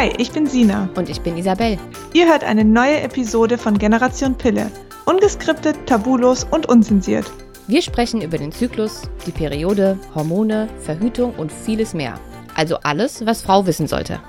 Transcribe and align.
Hi, 0.00 0.10
ich 0.16 0.32
bin 0.32 0.46
Sina. 0.46 0.88
Und 0.96 1.10
ich 1.10 1.20
bin 1.20 1.36
Isabel. 1.36 1.76
Ihr 2.14 2.26
hört 2.26 2.42
eine 2.42 2.64
neue 2.64 3.02
Episode 3.02 3.58
von 3.58 3.76
Generation 3.76 4.34
Pille. 4.34 4.70
Ungeskriptet, 5.04 5.76
tabulos 5.84 6.44
und 6.44 6.66
unzensiert. 6.70 7.30
Wir 7.66 7.82
sprechen 7.82 8.22
über 8.22 8.38
den 8.38 8.50
Zyklus, 8.50 9.02
die 9.26 9.30
Periode, 9.30 9.98
Hormone, 10.14 10.70
Verhütung 10.78 11.34
und 11.34 11.52
vieles 11.52 11.92
mehr. 11.92 12.18
Also 12.54 12.78
alles, 12.78 13.26
was 13.26 13.42
Frau 13.42 13.66
wissen 13.66 13.86
sollte. 13.86 14.22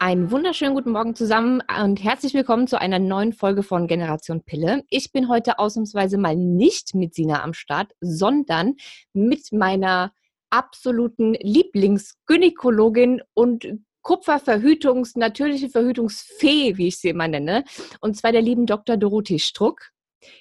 Einen 0.00 0.32
wunderschönen 0.32 0.74
guten 0.74 0.90
Morgen 0.90 1.14
zusammen 1.14 1.62
und 1.84 2.02
herzlich 2.02 2.34
willkommen 2.34 2.66
zu 2.66 2.80
einer 2.80 2.98
neuen 2.98 3.32
Folge 3.32 3.62
von 3.62 3.86
Generation 3.86 4.42
Pille. 4.42 4.82
Ich 4.90 5.12
bin 5.12 5.28
heute 5.28 5.60
ausnahmsweise 5.60 6.18
mal 6.18 6.34
nicht 6.34 6.96
mit 6.96 7.14
Sina 7.14 7.44
am 7.44 7.52
Start, 7.52 7.92
sondern 8.00 8.74
mit 9.12 9.52
meiner 9.52 10.10
absoluten 10.50 11.34
Lieblingsgynäkologin 11.34 13.22
und 13.34 13.68
Kupferverhütungs-, 14.02 15.18
natürliche 15.18 15.68
Verhütungsfee, 15.68 16.76
wie 16.76 16.88
ich 16.88 16.98
sie 16.98 17.08
immer 17.08 17.28
nenne, 17.28 17.64
und 18.00 18.16
zwar 18.16 18.32
der 18.32 18.42
lieben 18.42 18.66
Dr. 18.66 18.96
Dorothee 18.96 19.38
Struck. 19.38 19.90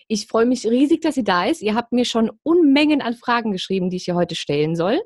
Ich 0.08 0.28
freue 0.28 0.46
mich 0.46 0.66
riesig, 0.66 1.02
dass 1.02 1.16
sie 1.16 1.24
da 1.24 1.46
ist. 1.46 1.62
Ihr 1.62 1.76
habt 1.76 1.92
mir 1.92 2.06
schon 2.06 2.32
Unmengen 2.44 3.02
an 3.02 3.14
Fragen 3.14 3.52
geschrieben, 3.52 3.90
die 3.90 3.98
ich 3.98 4.08
ihr 4.08 4.16
heute 4.16 4.36
stellen 4.36 4.76
soll. 4.76 5.00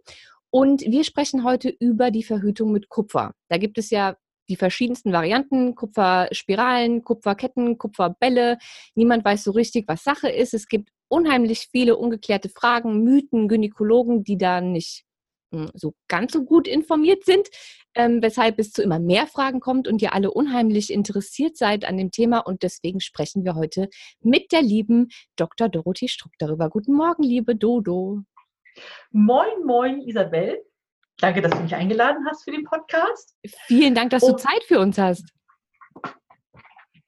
Und 0.50 0.82
wir 0.82 1.04
sprechen 1.04 1.44
heute 1.44 1.70
über 1.70 2.12
die 2.12 2.24
Verhütung 2.24 2.72
mit 2.72 2.90
Kupfer. 2.90 3.34
Da 3.50 3.58
gibt 3.58 3.78
es 3.78 3.90
ja 3.90 4.16
die 4.50 4.58
verschiedensten 4.58 5.14
Varianten, 5.14 5.76
Kupferspiralen, 5.76 7.04
Kupferketten, 7.04 7.78
Kupferbälle. 7.78 8.58
Niemand 8.96 9.24
weiß 9.24 9.46
so 9.46 9.52
richtig, 9.52 9.88
was 9.88 10.04
Sache 10.04 10.30
ist. 10.30 10.54
Es 10.54 10.68
gibt 10.68 10.90
unheimlich 11.12 11.68
viele 11.72 11.98
ungeklärte 11.98 12.50
Fragen, 12.50 13.04
Mythen, 13.04 13.48
Gynäkologen, 13.48 14.24
die 14.24 14.38
da 14.38 14.62
nicht 14.62 15.04
hm, 15.54 15.70
so 15.74 15.94
ganz 16.08 16.32
so 16.32 16.44
gut 16.44 16.68
informiert 16.68 17.26
sind, 17.26 17.50
ähm, 17.94 18.22
weshalb 18.22 18.58
es 18.58 18.72
zu 18.72 18.82
immer 18.82 19.00
mehr 19.00 19.28
Fragen 19.28 19.60
kommt 19.60 19.88
und 19.88 20.02
ihr 20.02 20.14
alle 20.14 20.32
unheimlich 20.32 20.92
interessiert 20.92 21.58
seid 21.58 21.84
an 21.84 21.98
dem 21.98 22.12
Thema. 22.12 22.40
Und 22.40 22.64
deswegen 22.64 23.02
sprechen 23.02 23.44
wir 23.44 23.56
heute 23.56 23.90
mit 24.22 24.52
der 24.54 24.62
lieben 24.62 25.10
Dr. 25.36 25.68
Dorothee 25.68 26.08
Struck 26.08 26.32
darüber. 26.40 26.70
Guten 26.70 26.94
Morgen, 26.94 27.24
liebe 27.24 27.56
Dodo. 27.56 28.22
Moin, 29.12 29.66
moin, 29.66 30.02
Isabel. 30.02 30.64
Danke, 31.18 31.42
dass 31.42 31.52
du 31.52 31.60
mich 31.60 31.76
eingeladen 31.76 32.26
hast 32.28 32.46
für 32.46 32.52
den 32.52 32.64
Podcast. 32.64 33.36
Vielen 33.68 33.94
Dank, 33.94 34.12
dass 34.12 34.24
und 34.24 34.32
du 34.32 34.38
Zeit 34.38 34.64
für 34.64 34.80
uns 34.80 34.98
hast. 34.98 35.26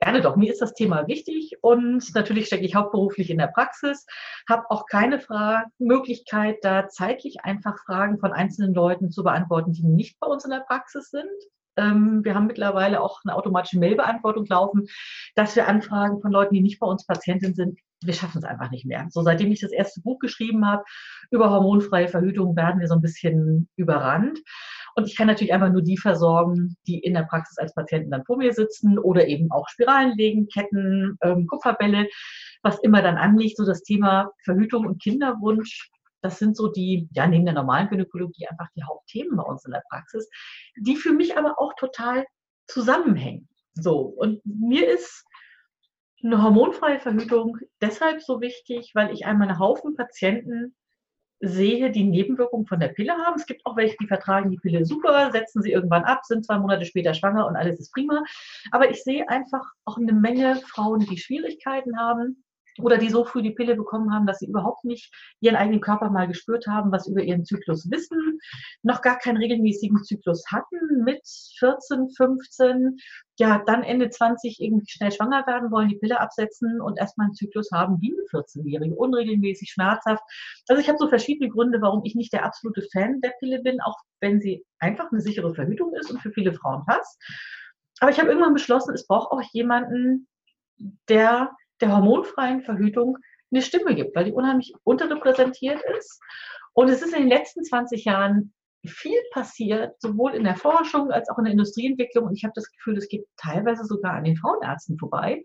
Gerne 0.04 0.20
doch. 0.20 0.36
Mir 0.36 0.52
ist 0.52 0.62
das 0.62 0.74
Thema 0.74 1.08
wichtig 1.08 1.54
und 1.62 2.14
natürlich 2.14 2.48
stecke 2.48 2.66
ich 2.66 2.76
hauptberuflich 2.76 3.30
in 3.30 3.38
der 3.38 3.48
Praxis, 3.48 4.06
habe 4.50 4.70
auch 4.70 4.86
keine 4.86 5.18
Fra 5.18 5.64
Möglichkeit, 5.80 6.58
da 6.62 6.90
zeitlich 6.90 7.46
einfach 7.46 7.78
Fragen 7.86 8.20
von 8.20 8.34
einzelnen 8.34 8.74
Leuten 8.74 9.12
zu 9.12 9.24
beantworten, 9.24 9.72
die 9.72 9.84
nicht 9.84 10.20
bei 10.20 10.28
uns 10.28 10.44
in 10.44 10.52
der 10.52 10.66
Praxis 10.68 11.10
sind. 11.10 11.32
Ähm, 11.78 12.20
wir 12.26 12.36
haben 12.36 12.48
mittlerweile 12.48 13.00
auch 13.00 13.22
eine 13.24 13.34
automatische 13.34 13.80
Mailbeantwortung 13.80 14.46
laufen, 14.46 14.88
dass 15.36 15.56
wir 15.56 15.70
Anfragen 15.70 16.20
von 16.20 16.34
Leuten, 16.34 16.54
die 16.54 16.62
nicht 16.62 16.82
bei 16.82 16.88
uns 16.88 17.06
Patientin 17.06 17.56
sind, 17.56 17.80
wir 18.04 18.14
schaffen 18.14 18.40
es 18.40 18.44
einfach 18.44 18.72
nicht 18.72 18.86
mehr. 18.86 19.08
So 19.10 19.22
seitdem 19.22 19.54
ich 19.54 19.62
das 19.62 19.72
erste 19.72 20.02
Buch 20.02 20.20
geschrieben 20.20 20.66
habe 20.66 20.84
über 21.32 21.50
hormonfreie 21.50 22.10
Verhütung, 22.10 22.58
werden 22.58 22.82
wir 22.82 22.90
so 22.90 22.96
ein 22.96 23.02
bisschen 23.02 23.70
überrannt. 23.78 24.40
Und 24.96 25.08
ich 25.08 25.16
kann 25.16 25.28
natürlich 25.28 25.54
einfach 25.54 25.72
nur 25.72 25.82
die 25.82 25.98
versorgen, 25.98 26.76
die 26.88 27.00
in 27.00 27.14
der 27.14 27.24
Praxis 27.24 27.58
als 27.58 27.74
Patienten 27.74 28.12
dann 28.12 28.26
vor 28.26 28.38
mir 28.38 28.54
sitzen 28.54 28.98
oder 29.00 29.28
eben 29.28 29.52
auch 29.52 29.68
Spiralen 29.70 30.16
legen, 30.18 30.48
Ketten, 30.48 31.18
ähm, 31.22 31.48
Kupferbälle, 31.48 32.08
was 32.62 32.80
immer 32.80 33.02
dann 33.02 33.18
anliegt. 33.18 33.58
So 33.58 33.66
das 33.66 33.84
Thema 33.84 34.32
Verhütung 34.44 34.86
und 34.86 35.02
Kinderwunsch, 35.02 35.90
das 36.22 36.40
sind 36.40 36.56
so 36.56 36.70
die, 36.70 37.10
ja, 37.12 37.28
neben 37.28 37.46
der 37.46 37.54
normalen 37.54 37.90
Gynäkologie 37.90 38.48
einfach 38.48 38.70
die 38.76 38.84
Hauptthemen 38.84 39.36
bei 39.36 39.44
uns 39.44 39.66
in 39.66 39.72
der 39.72 39.84
Praxis, 39.90 40.30
die 40.78 40.96
für 40.96 41.12
mich 41.12 41.38
aber 41.38 41.60
auch 41.60 41.74
total 41.76 42.26
zusammenhängen. 42.68 43.50
So. 43.74 44.00
Und 44.00 44.42
mir 44.46 44.88
ist 44.88 45.26
eine 46.24 46.42
hormonfreie 46.42 47.00
Verhütung 47.00 47.58
deshalb 47.82 48.22
so 48.22 48.40
wichtig, 48.40 48.92
weil 48.94 49.12
ich 49.12 49.26
einmal 49.26 49.50
einen 49.50 49.60
Haufen 49.60 49.96
Patienten 49.96 50.74
sehe, 51.44 51.92
die 51.92 52.06
Nebenwirkungen 52.06 52.66
von 52.66 52.80
der 52.80 52.88
Pille 52.88 53.14
haben. 53.14 53.36
Es 53.36 53.46
gibt 53.46 53.66
auch 53.66 53.76
welche, 53.76 53.98
die 53.98 54.08
vertragen 54.08 54.50
die 54.50 54.58
Pille 54.58 54.86
super, 54.86 55.30
setzen 55.32 55.62
sie 55.62 55.72
irgendwann 55.72 56.06
ab, 56.06 56.22
sind 56.24 56.46
zwei 56.46 56.58
Monate 56.58 56.86
später 56.86 57.14
schwanger 57.14 57.46
und 57.46 57.56
alles 57.56 57.80
ist 57.80 57.92
prima. 57.92 58.24
Aber 58.72 58.90
ich 58.90 59.04
sehe 59.04 59.28
einfach 59.30 59.64
auch 59.86 59.98
eine 59.98 60.14
Menge 60.14 60.56
Frauen, 60.68 61.02
die 61.02 61.18
Schwierigkeiten 61.18 62.00
haben, 62.00 62.43
oder 62.80 62.98
die 62.98 63.10
so 63.10 63.26
früh 63.26 63.42
die 63.42 63.52
Pille 63.52 63.76
bekommen 63.76 64.14
haben, 64.14 64.26
dass 64.26 64.40
sie 64.40 64.48
überhaupt 64.48 64.84
nicht 64.84 65.14
ihren 65.40 65.56
eigenen 65.56 65.82
Körper 65.82 66.10
mal 66.10 66.28
gespürt 66.28 66.68
haben, 66.68 66.92
was 66.92 67.08
über 67.08 67.22
ihren 67.22 67.46
Zyklus 67.46 67.90
wissen, 67.92 68.40
noch 68.82 69.02
gar 69.02 69.18
keinen 69.18 69.38
regelmäßigen 69.38 70.04
Zyklus 70.04 70.44
hatten, 70.52 71.04
mit 71.04 71.22
14, 71.60 72.10
15, 72.16 72.98
ja, 73.38 73.64
dann 73.66 73.84
Ende 73.84 74.10
20 74.10 74.60
irgendwie 74.60 74.88
schnell 74.88 75.12
schwanger 75.12 75.46
werden 75.48 75.72
wollen, 75.72 75.90
die 75.90 75.98
Pille 75.98 76.20
absetzen 76.20 76.82
und 76.82 76.98
erstmal 76.98 77.26
einen 77.26 77.36
Zyklus 77.36 77.70
haben 77.72 78.00
wie 78.02 78.14
eine 78.14 78.44
14-Jährige, 78.44 78.96
unregelmäßig, 78.96 79.72
schmerzhaft. 79.72 80.24
Also 80.68 80.82
ich 80.82 80.88
habe 80.88 80.98
so 80.98 81.08
verschiedene 81.08 81.50
Gründe, 81.50 81.82
warum 81.82 82.02
ich 82.04 82.16
nicht 82.16 82.34
der 82.34 82.46
absolute 82.46 82.84
Fan 82.92 83.22
der 83.22 83.34
Pille 83.40 83.62
bin, 83.62 83.82
auch 83.82 83.98
wenn 84.20 84.40
sie 84.40 84.66
einfach 84.80 85.12
eine 85.12 85.22
sichere 85.22 85.54
Verhütung 85.54 85.94
ist 85.96 86.12
und 86.12 86.22
für 86.22 86.32
viele 86.32 86.54
Frauen 86.54 86.86
passt. 86.86 87.22
Aber 88.00 88.12
ich 88.12 88.20
habe 88.20 88.30
irgendwann 88.30 88.54
beschlossen, 88.54 88.94
es 88.94 89.08
braucht 89.08 89.32
auch 89.32 89.42
jemanden, 89.54 90.28
der 91.08 91.52
der 91.84 91.96
hormonfreien 91.96 92.62
Verhütung 92.62 93.18
eine 93.52 93.62
Stimme 93.62 93.94
gibt, 93.94 94.16
weil 94.16 94.26
die 94.26 94.32
unheimlich 94.32 94.74
unterrepräsentiert 94.84 95.82
ist. 95.98 96.20
Und 96.74 96.90
es 96.90 97.02
ist 97.02 97.14
in 97.14 97.24
den 97.24 97.30
letzten 97.30 97.64
20 97.64 98.06
Jahren 98.06 98.54
viel 98.86 99.20
passiert, 99.32 100.00
sowohl 100.02 100.34
in 100.34 100.44
der 100.44 100.56
Forschung 100.56 101.12
als 101.12 101.30
auch 101.30 101.38
in 101.38 101.46
der 101.46 101.52
Industrieentwicklung. 101.52 102.26
Und 102.28 102.36
ich 102.36 102.44
habe 102.44 102.54
das 102.56 102.70
Gefühl, 102.72 102.98
es 102.98 103.08
geht 103.08 103.26
teilweise 103.38 103.86
sogar 103.86 104.14
an 104.14 104.24
den 104.24 104.38
Frauenärzten 104.38 104.98
vorbei. 104.98 105.44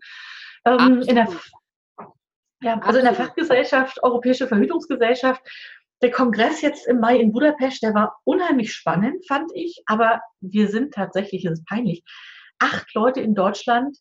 Ähm, 0.65 1.01
in 1.01 1.15
der, 1.15 1.27
ja, 2.61 2.79
also 2.79 2.99
in 2.99 3.05
der 3.05 3.13
Fachgesellschaft, 3.13 4.01
Europäische 4.03 4.47
Verhütungsgesellschaft, 4.47 5.41
der 6.01 6.11
Kongress 6.11 6.61
jetzt 6.61 6.87
im 6.87 6.99
Mai 6.99 7.17
in 7.17 7.31
Budapest, 7.31 7.83
der 7.83 7.93
war 7.93 8.17
unheimlich 8.23 8.73
spannend, 8.73 9.25
fand 9.27 9.51
ich. 9.53 9.83
Aber 9.85 10.21
wir 10.39 10.69
sind 10.69 10.93
tatsächlich, 10.93 11.45
es 11.45 11.59
ist 11.59 11.65
peinlich, 11.65 12.03
acht 12.59 12.93
Leute 12.93 13.21
in 13.21 13.35
Deutschland, 13.35 13.97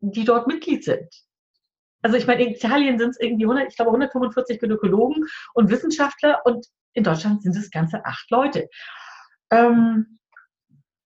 die 0.00 0.24
dort 0.24 0.46
Mitglied 0.46 0.84
sind. 0.84 1.08
Also 2.02 2.16
ich 2.16 2.26
meine, 2.26 2.42
in 2.42 2.54
Italien 2.54 2.98
sind 2.98 3.10
es 3.10 3.20
irgendwie 3.20 3.44
100, 3.44 3.68
ich 3.68 3.76
glaube 3.76 3.90
145 3.90 4.60
Gynäkologen 4.60 5.26
und 5.54 5.70
Wissenschaftler 5.70 6.40
und 6.44 6.66
in 6.92 7.04
Deutschland 7.04 7.42
sind 7.42 7.56
es 7.56 7.70
ganze 7.70 8.04
acht 8.04 8.30
Leute. 8.30 8.68
Ähm, 9.50 10.18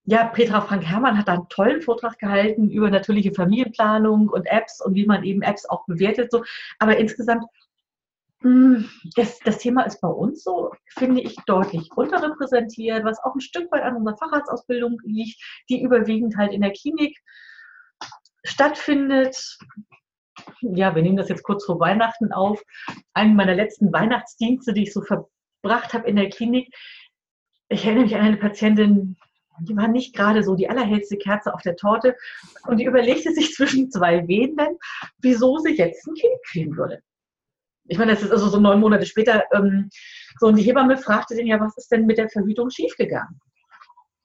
ja, 0.04 0.24
Petra 0.24 0.60
Frank 0.60 0.84
Herrmann 0.84 1.16
hat 1.16 1.28
da 1.28 1.34
einen 1.34 1.48
tollen 1.48 1.80
Vortrag 1.80 2.18
gehalten 2.18 2.70
über 2.70 2.90
natürliche 2.90 3.32
Familienplanung 3.32 4.28
und 4.28 4.46
Apps 4.46 4.84
und 4.84 4.94
wie 4.94 5.06
man 5.06 5.22
eben 5.22 5.42
Apps 5.42 5.64
auch 5.66 5.86
bewertet. 5.86 6.30
So. 6.32 6.44
Aber 6.80 6.96
insgesamt, 6.96 7.44
mh, 8.40 8.78
hm, 8.78 8.90
das, 9.14 9.38
das 9.40 9.58
Thema 9.58 9.84
ist 9.84 10.00
bei 10.00 10.08
uns 10.08 10.42
so, 10.42 10.72
finde 10.88 11.20
ich, 11.20 11.36
deutlich 11.46 11.88
unterrepräsentiert, 11.94 13.04
was 13.04 13.22
auch 13.22 13.34
ein 13.34 13.40
Stück 13.40 13.70
weit 13.70 13.82
an 13.82 13.96
unserer 13.96 14.16
Facharztausbildung 14.16 14.98
liegt, 15.04 15.40
die 15.68 15.82
überwiegend 15.82 16.36
halt 16.36 16.52
in 16.52 16.62
der 16.62 16.72
Klinik 16.72 17.16
stattfindet 18.44 19.56
ja, 20.60 20.94
wir 20.94 21.02
nehmen 21.02 21.16
das 21.16 21.28
jetzt 21.28 21.42
kurz 21.42 21.64
vor 21.64 21.80
Weihnachten 21.80 22.32
auf. 22.32 22.62
Einen 23.14 23.36
meiner 23.36 23.54
letzten 23.54 23.92
Weihnachtsdienste, 23.92 24.72
die 24.72 24.84
ich 24.84 24.92
so 24.92 25.02
verbracht 25.02 25.92
habe 25.92 26.08
in 26.08 26.16
der 26.16 26.30
Klinik. 26.30 26.72
Ich 27.68 27.84
erinnere 27.84 28.04
mich 28.04 28.16
an 28.16 28.22
eine 28.22 28.36
Patientin, 28.36 29.16
die 29.60 29.76
war 29.76 29.88
nicht 29.88 30.14
gerade 30.14 30.42
so 30.42 30.54
die 30.54 30.68
allerhellste 30.68 31.16
Kerze 31.16 31.54
auf 31.54 31.62
der 31.62 31.76
Torte 31.76 32.16
und 32.66 32.78
die 32.78 32.84
überlegte 32.84 33.32
sich 33.32 33.54
zwischen 33.54 33.90
zwei 33.90 34.26
Wehenden, 34.26 34.78
wieso 35.20 35.58
sie 35.58 35.76
jetzt 35.76 36.06
ein 36.06 36.14
Kind 36.14 36.34
kriegen 36.50 36.76
würde. 36.76 37.00
Ich 37.86 37.98
meine, 37.98 38.12
das 38.12 38.22
ist 38.22 38.30
also 38.30 38.48
so 38.48 38.60
neun 38.60 38.80
Monate 38.80 39.06
später. 39.06 39.44
Ähm, 39.52 39.90
so, 40.38 40.46
und 40.46 40.56
die 40.56 40.62
Hebamme 40.62 40.96
fragte 40.96 41.34
den 41.34 41.46
ja, 41.46 41.60
was 41.60 41.76
ist 41.76 41.90
denn 41.90 42.06
mit 42.06 42.18
der 42.18 42.28
Verhütung 42.28 42.70
schiefgegangen? 42.70 43.40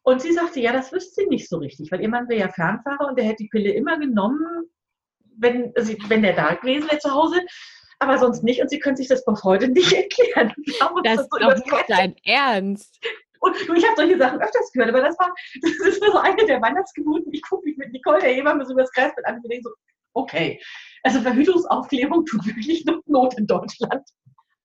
Und 0.03 0.21
sie 0.21 0.31
sagte, 0.31 0.61
ja, 0.61 0.71
das 0.71 0.93
wüsste 0.93 1.21
sie 1.21 1.27
nicht 1.27 1.49
so 1.49 1.57
richtig, 1.57 1.91
weil 1.91 2.01
ihr 2.01 2.07
Mann 2.07 2.29
wäre 2.29 2.41
ja 2.41 2.49
Fernfahrer 2.49 3.09
und 3.09 3.17
der 3.17 3.25
hätte 3.25 3.43
die 3.43 3.49
Pille 3.49 3.71
immer 3.71 3.99
genommen, 3.99 4.69
wenn, 5.37 5.73
also 5.75 5.93
wenn 6.07 6.23
der 6.23 6.33
da 6.33 6.55
gewesen 6.55 6.89
wäre 6.89 6.99
zu 6.99 7.11
Hause, 7.11 7.39
aber 7.99 8.17
sonst 8.17 8.43
nicht. 8.43 8.61
Und 8.61 8.69
sie 8.69 8.79
können 8.79 8.97
sich 8.97 9.07
das 9.07 9.25
bis 9.25 9.43
heute 9.43 9.67
nicht 9.67 9.91
erklären. 9.93 10.53
Das 11.03 11.21
ist 11.21 11.29
doch 11.29 11.55
nicht 11.55 11.85
dein 11.87 12.15
Ernst. 12.23 12.99
Und 13.39 13.55
ich 13.55 13.85
habe 13.85 13.95
solche 13.95 14.17
Sachen 14.17 14.41
öfters 14.41 14.71
gehört, 14.71 14.89
aber 14.89 15.01
das 15.01 15.17
war, 15.19 15.33
das 15.61 16.01
war 16.01 16.11
so 16.11 16.17
eine 16.17 16.45
der 16.45 16.61
Weihnachtsgeburten. 16.61 17.31
Ich 17.33 17.43
gucke 17.43 17.65
mich 17.65 17.77
mit 17.77 17.91
Nicole, 17.91 18.19
der 18.19 18.33
Hebamme, 18.33 18.65
so 18.65 18.73
über 18.73 18.81
das 18.81 18.91
Kreisbett 18.91 19.25
an 19.25 19.35
und 19.35 19.51
denke 19.51 19.63
so, 19.63 19.69
okay, 20.13 20.59
also 21.03 21.21
Verhütungsaufklärung 21.21 22.25
tut 22.25 22.45
wirklich 22.45 22.83
noch 22.85 22.99
Not 23.05 23.37
in 23.37 23.45
Deutschland. 23.45 24.03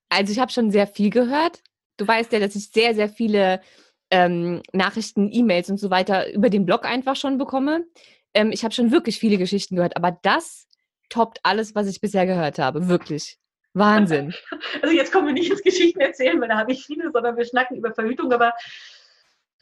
Also 0.09 0.31
ich 0.31 0.39
habe 0.39 0.51
schon 0.51 0.71
sehr 0.71 0.87
viel 0.87 1.09
gehört. 1.09 1.61
Du 1.97 2.07
weißt 2.07 2.31
ja, 2.33 2.39
dass 2.39 2.55
ich 2.55 2.71
sehr, 2.71 2.95
sehr 2.95 3.09
viele 3.09 3.61
ähm, 4.09 4.61
Nachrichten, 4.73 5.29
E-Mails 5.31 5.69
und 5.69 5.77
so 5.77 5.89
weiter 5.89 6.31
über 6.33 6.49
den 6.49 6.65
Blog 6.65 6.85
einfach 6.85 7.15
schon 7.15 7.37
bekomme. 7.37 7.85
Ähm, 8.33 8.51
ich 8.51 8.63
habe 8.63 8.73
schon 8.73 8.91
wirklich 8.91 9.19
viele 9.19 9.37
Geschichten 9.37 9.75
gehört, 9.75 9.97
aber 9.97 10.17
das 10.23 10.67
toppt 11.09 11.39
alles, 11.43 11.75
was 11.75 11.87
ich 11.87 12.01
bisher 12.01 12.25
gehört 12.25 12.59
habe. 12.59 12.87
Wirklich. 12.87 13.37
Wahnsinn. 13.73 14.33
Also 14.81 14.93
jetzt 14.93 15.13
kommen 15.13 15.27
wir 15.27 15.33
nicht 15.33 15.49
ins 15.49 15.63
Geschichten 15.63 15.99
erzählen, 16.01 16.39
weil 16.41 16.49
da 16.49 16.57
habe 16.57 16.71
ich 16.73 16.85
viele, 16.85 17.11
sondern 17.11 17.37
wir 17.37 17.45
schnacken 17.45 17.77
über 17.77 17.93
Verhütung. 17.93 18.31
Aber 18.33 18.53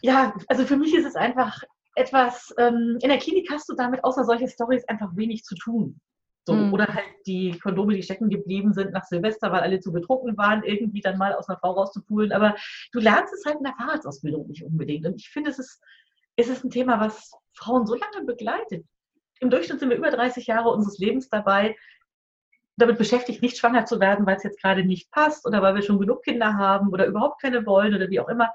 ja, 0.01 0.33
also 0.47 0.65
für 0.65 0.77
mich 0.77 0.95
ist 0.95 1.05
es 1.05 1.15
einfach 1.15 1.61
etwas, 1.95 2.53
ähm, 2.57 2.97
in 3.01 3.09
der 3.09 3.19
Klinik 3.19 3.51
hast 3.51 3.69
du 3.69 3.75
damit 3.75 4.03
außer 4.03 4.23
solche 4.23 4.47
Stories 4.47 4.83
einfach 4.87 5.15
wenig 5.15 5.43
zu 5.43 5.55
tun. 5.55 5.99
So, 6.47 6.53
mhm. 6.53 6.73
Oder 6.73 6.87
halt 6.87 7.05
die 7.27 7.57
Kondome, 7.59 7.93
die 7.93 8.01
stecken 8.01 8.29
geblieben 8.29 8.73
sind 8.73 8.93
nach 8.93 9.03
Silvester, 9.03 9.51
weil 9.51 9.61
alle 9.61 9.79
zu 9.79 9.91
betrunken 9.91 10.35
waren, 10.37 10.63
irgendwie 10.63 11.01
dann 11.01 11.17
mal 11.17 11.35
aus 11.35 11.47
einer 11.47 11.59
Frau 11.59 11.71
rauszupulen. 11.71 12.31
Aber 12.31 12.55
du 12.93 12.99
lernst 12.99 13.33
es 13.33 13.45
halt 13.45 13.57
in 13.57 13.63
der 13.63 13.75
Fahrradsausbildung 13.75 14.47
nicht 14.47 14.63
unbedingt. 14.63 15.05
Und 15.05 15.15
ich 15.15 15.29
finde, 15.29 15.51
es 15.51 15.59
ist, 15.59 15.81
es 16.37 16.47
ist 16.47 16.63
ein 16.63 16.71
Thema, 16.71 16.99
was 16.99 17.31
Frauen 17.53 17.85
so 17.85 17.95
lange 17.95 18.25
begleitet. 18.25 18.85
Im 19.39 19.49
Durchschnitt 19.49 19.79
sind 19.79 19.89
wir 19.89 19.97
über 19.97 20.11
30 20.11 20.47
Jahre 20.47 20.69
unseres 20.69 20.99
Lebens 20.99 21.29
dabei, 21.29 21.75
damit 22.77 22.97
beschäftigt, 22.97 23.41
nicht 23.41 23.57
schwanger 23.57 23.85
zu 23.85 23.99
werden, 23.99 24.25
weil 24.25 24.37
es 24.37 24.43
jetzt 24.43 24.61
gerade 24.61 24.83
nicht 24.83 25.11
passt 25.11 25.45
oder 25.45 25.61
weil 25.61 25.75
wir 25.75 25.81
schon 25.81 25.99
genug 25.99 26.23
Kinder 26.23 26.55
haben 26.55 26.89
oder 26.89 27.05
überhaupt 27.05 27.41
keine 27.41 27.65
wollen 27.65 27.93
oder 27.95 28.09
wie 28.09 28.19
auch 28.19 28.29
immer. 28.29 28.51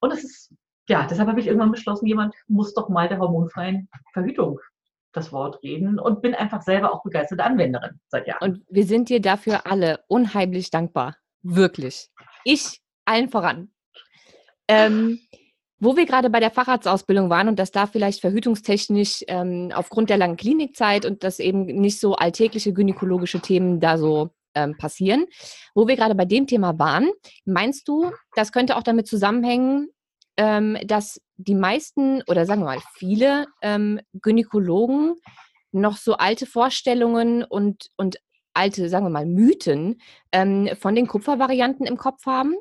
Und 0.00 0.12
es 0.12 0.24
ist, 0.24 0.54
ja, 0.88 1.06
deshalb 1.06 1.28
habe 1.28 1.40
ich 1.40 1.46
irgendwann 1.46 1.72
beschlossen, 1.72 2.06
jemand 2.06 2.34
muss 2.46 2.74
doch 2.74 2.88
mal 2.88 3.08
der 3.08 3.18
hormonfreien 3.18 3.88
Verhütung 4.12 4.60
das 5.12 5.32
Wort 5.32 5.62
reden 5.62 5.98
und 5.98 6.20
bin 6.20 6.34
einfach 6.34 6.62
selber 6.62 6.92
auch 6.92 7.02
begeisterte 7.02 7.42
Anwenderin 7.42 8.00
seit 8.08 8.26
Jahren. 8.26 8.42
Und 8.42 8.64
wir 8.68 8.84
sind 8.84 9.08
dir 9.08 9.20
dafür 9.20 9.66
alle 9.66 10.04
unheimlich 10.08 10.70
dankbar. 10.70 11.16
Wirklich. 11.42 12.10
Ich 12.44 12.82
allen 13.04 13.28
voran. 13.28 13.70
Ähm, 14.68 15.20
wo 15.80 15.96
wir 15.96 16.06
gerade 16.06 16.30
bei 16.30 16.40
der 16.40 16.50
Facharztausbildung 16.50 17.30
waren 17.30 17.48
und 17.48 17.58
dass 17.58 17.70
da 17.70 17.86
vielleicht 17.86 18.20
verhütungstechnisch 18.20 19.24
ähm, 19.28 19.70
aufgrund 19.74 20.10
der 20.10 20.16
langen 20.16 20.36
Klinikzeit 20.36 21.04
und 21.04 21.22
dass 21.24 21.38
eben 21.38 21.64
nicht 21.66 22.00
so 22.00 22.14
alltägliche 22.14 22.72
gynäkologische 22.72 23.40
Themen 23.40 23.80
da 23.80 23.98
so 23.98 24.30
ähm, 24.54 24.76
passieren, 24.76 25.26
wo 25.74 25.86
wir 25.86 25.96
gerade 25.96 26.14
bei 26.14 26.24
dem 26.24 26.46
Thema 26.46 26.78
waren, 26.78 27.10
meinst 27.44 27.86
du, 27.88 28.10
das 28.34 28.52
könnte 28.52 28.76
auch 28.76 28.82
damit 28.82 29.06
zusammenhängen, 29.06 29.88
ähm, 30.36 30.78
dass 30.84 31.20
die 31.36 31.54
meisten 31.54 32.22
oder 32.26 32.46
sagen 32.46 32.62
wir 32.62 32.66
mal 32.66 32.82
viele 32.94 33.46
ähm, 33.62 34.00
Gynäkologen 34.14 35.16
noch 35.70 35.96
so 35.96 36.14
alte 36.14 36.46
Vorstellungen 36.46 37.44
und, 37.44 37.90
und 37.96 38.18
alte, 38.54 38.88
sagen 38.88 39.06
wir 39.06 39.10
mal, 39.10 39.26
Mythen 39.26 40.00
ähm, 40.32 40.70
von 40.80 40.94
den 40.94 41.06
Kupfervarianten 41.06 41.86
im 41.86 41.96
Kopf 41.96 42.26
haben? 42.26 42.56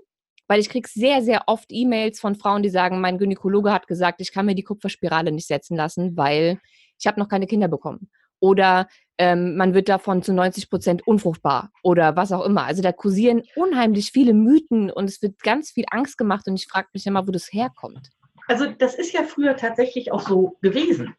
Weil 0.47 0.59
ich 0.59 0.69
kriege 0.69 0.87
sehr, 0.91 1.21
sehr 1.21 1.43
oft 1.47 1.65
E-Mails 1.69 2.19
von 2.19 2.35
Frauen, 2.35 2.63
die 2.63 2.69
sagen, 2.69 3.01
mein 3.01 3.17
Gynäkologe 3.17 3.71
hat 3.71 3.87
gesagt, 3.87 4.21
ich 4.21 4.31
kann 4.31 4.45
mir 4.45 4.55
die 4.55 4.63
Kupferspirale 4.63 5.31
nicht 5.31 5.47
setzen 5.47 5.75
lassen, 5.75 6.15
weil 6.15 6.59
ich 6.99 7.07
habe 7.07 7.19
noch 7.19 7.29
keine 7.29 7.47
Kinder 7.47 7.67
bekommen. 7.67 8.09
Oder 8.39 8.87
ähm, 9.17 9.55
man 9.55 9.73
wird 9.73 9.89
davon 9.89 10.21
zu 10.21 10.31
90 10.31 10.69
Prozent 10.69 11.07
unfruchtbar 11.07 11.71
oder 11.81 12.15
was 12.15 12.31
auch 12.31 12.45
immer. 12.45 12.65
Also 12.65 12.81
da 12.81 12.91
kursieren 12.91 13.43
unheimlich 13.55 14.11
viele 14.11 14.33
Mythen 14.33 14.91
und 14.91 15.09
es 15.09 15.21
wird 15.21 15.41
ganz 15.41 15.71
viel 15.71 15.85
Angst 15.89 16.17
gemacht 16.17 16.47
und 16.47 16.55
ich 16.55 16.67
frage 16.67 16.87
mich 16.93 17.05
immer, 17.07 17.27
wo 17.27 17.31
das 17.31 17.51
herkommt. 17.51 18.09
Also 18.47 18.67
das 18.67 18.95
ist 18.95 19.11
ja 19.11 19.23
früher 19.23 19.57
tatsächlich 19.57 20.11
auch 20.11 20.21
so 20.21 20.57
gewesen. 20.61 21.15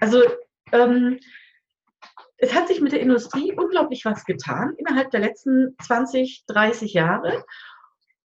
Also 0.00 0.22
ähm, 0.72 1.18
es 2.38 2.54
hat 2.54 2.68
sich 2.68 2.80
mit 2.80 2.92
der 2.92 3.00
Industrie 3.00 3.52
unglaublich 3.52 4.04
was 4.04 4.24
getan 4.24 4.74
innerhalb 4.78 5.10
der 5.10 5.20
letzten 5.20 5.76
20, 5.82 6.44
30 6.46 6.94
Jahre. 6.94 7.44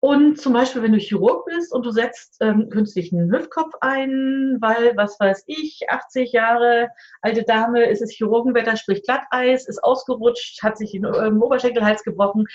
Und 0.02 0.40
zum 0.40 0.54
Beispiel, 0.54 0.82
wenn 0.82 0.92
du 0.92 0.98
Chirurg 0.98 1.44
bist 1.44 1.74
und 1.74 1.84
du 1.84 1.90
setzt 1.90 2.38
ähm, 2.40 2.70
künstlichen 2.70 3.30
Hüftkopf 3.30 3.74
ein, 3.82 4.56
weil, 4.58 4.96
was 4.96 5.20
weiß 5.20 5.44
ich, 5.46 5.82
80 5.90 6.32
Jahre 6.32 6.88
alte 7.20 7.42
Dame, 7.42 7.84
ist 7.84 8.00
es 8.00 8.10
Chirurgenwetter, 8.10 8.76
sprich 8.76 9.02
Glatteis, 9.02 9.68
ist 9.68 9.84
ausgerutscht, 9.84 10.62
hat 10.62 10.78
sich 10.78 10.92
den 10.92 11.04
ähm, 11.04 11.42
Oberschenkelhals 11.42 12.02
gebrochen. 12.02 12.46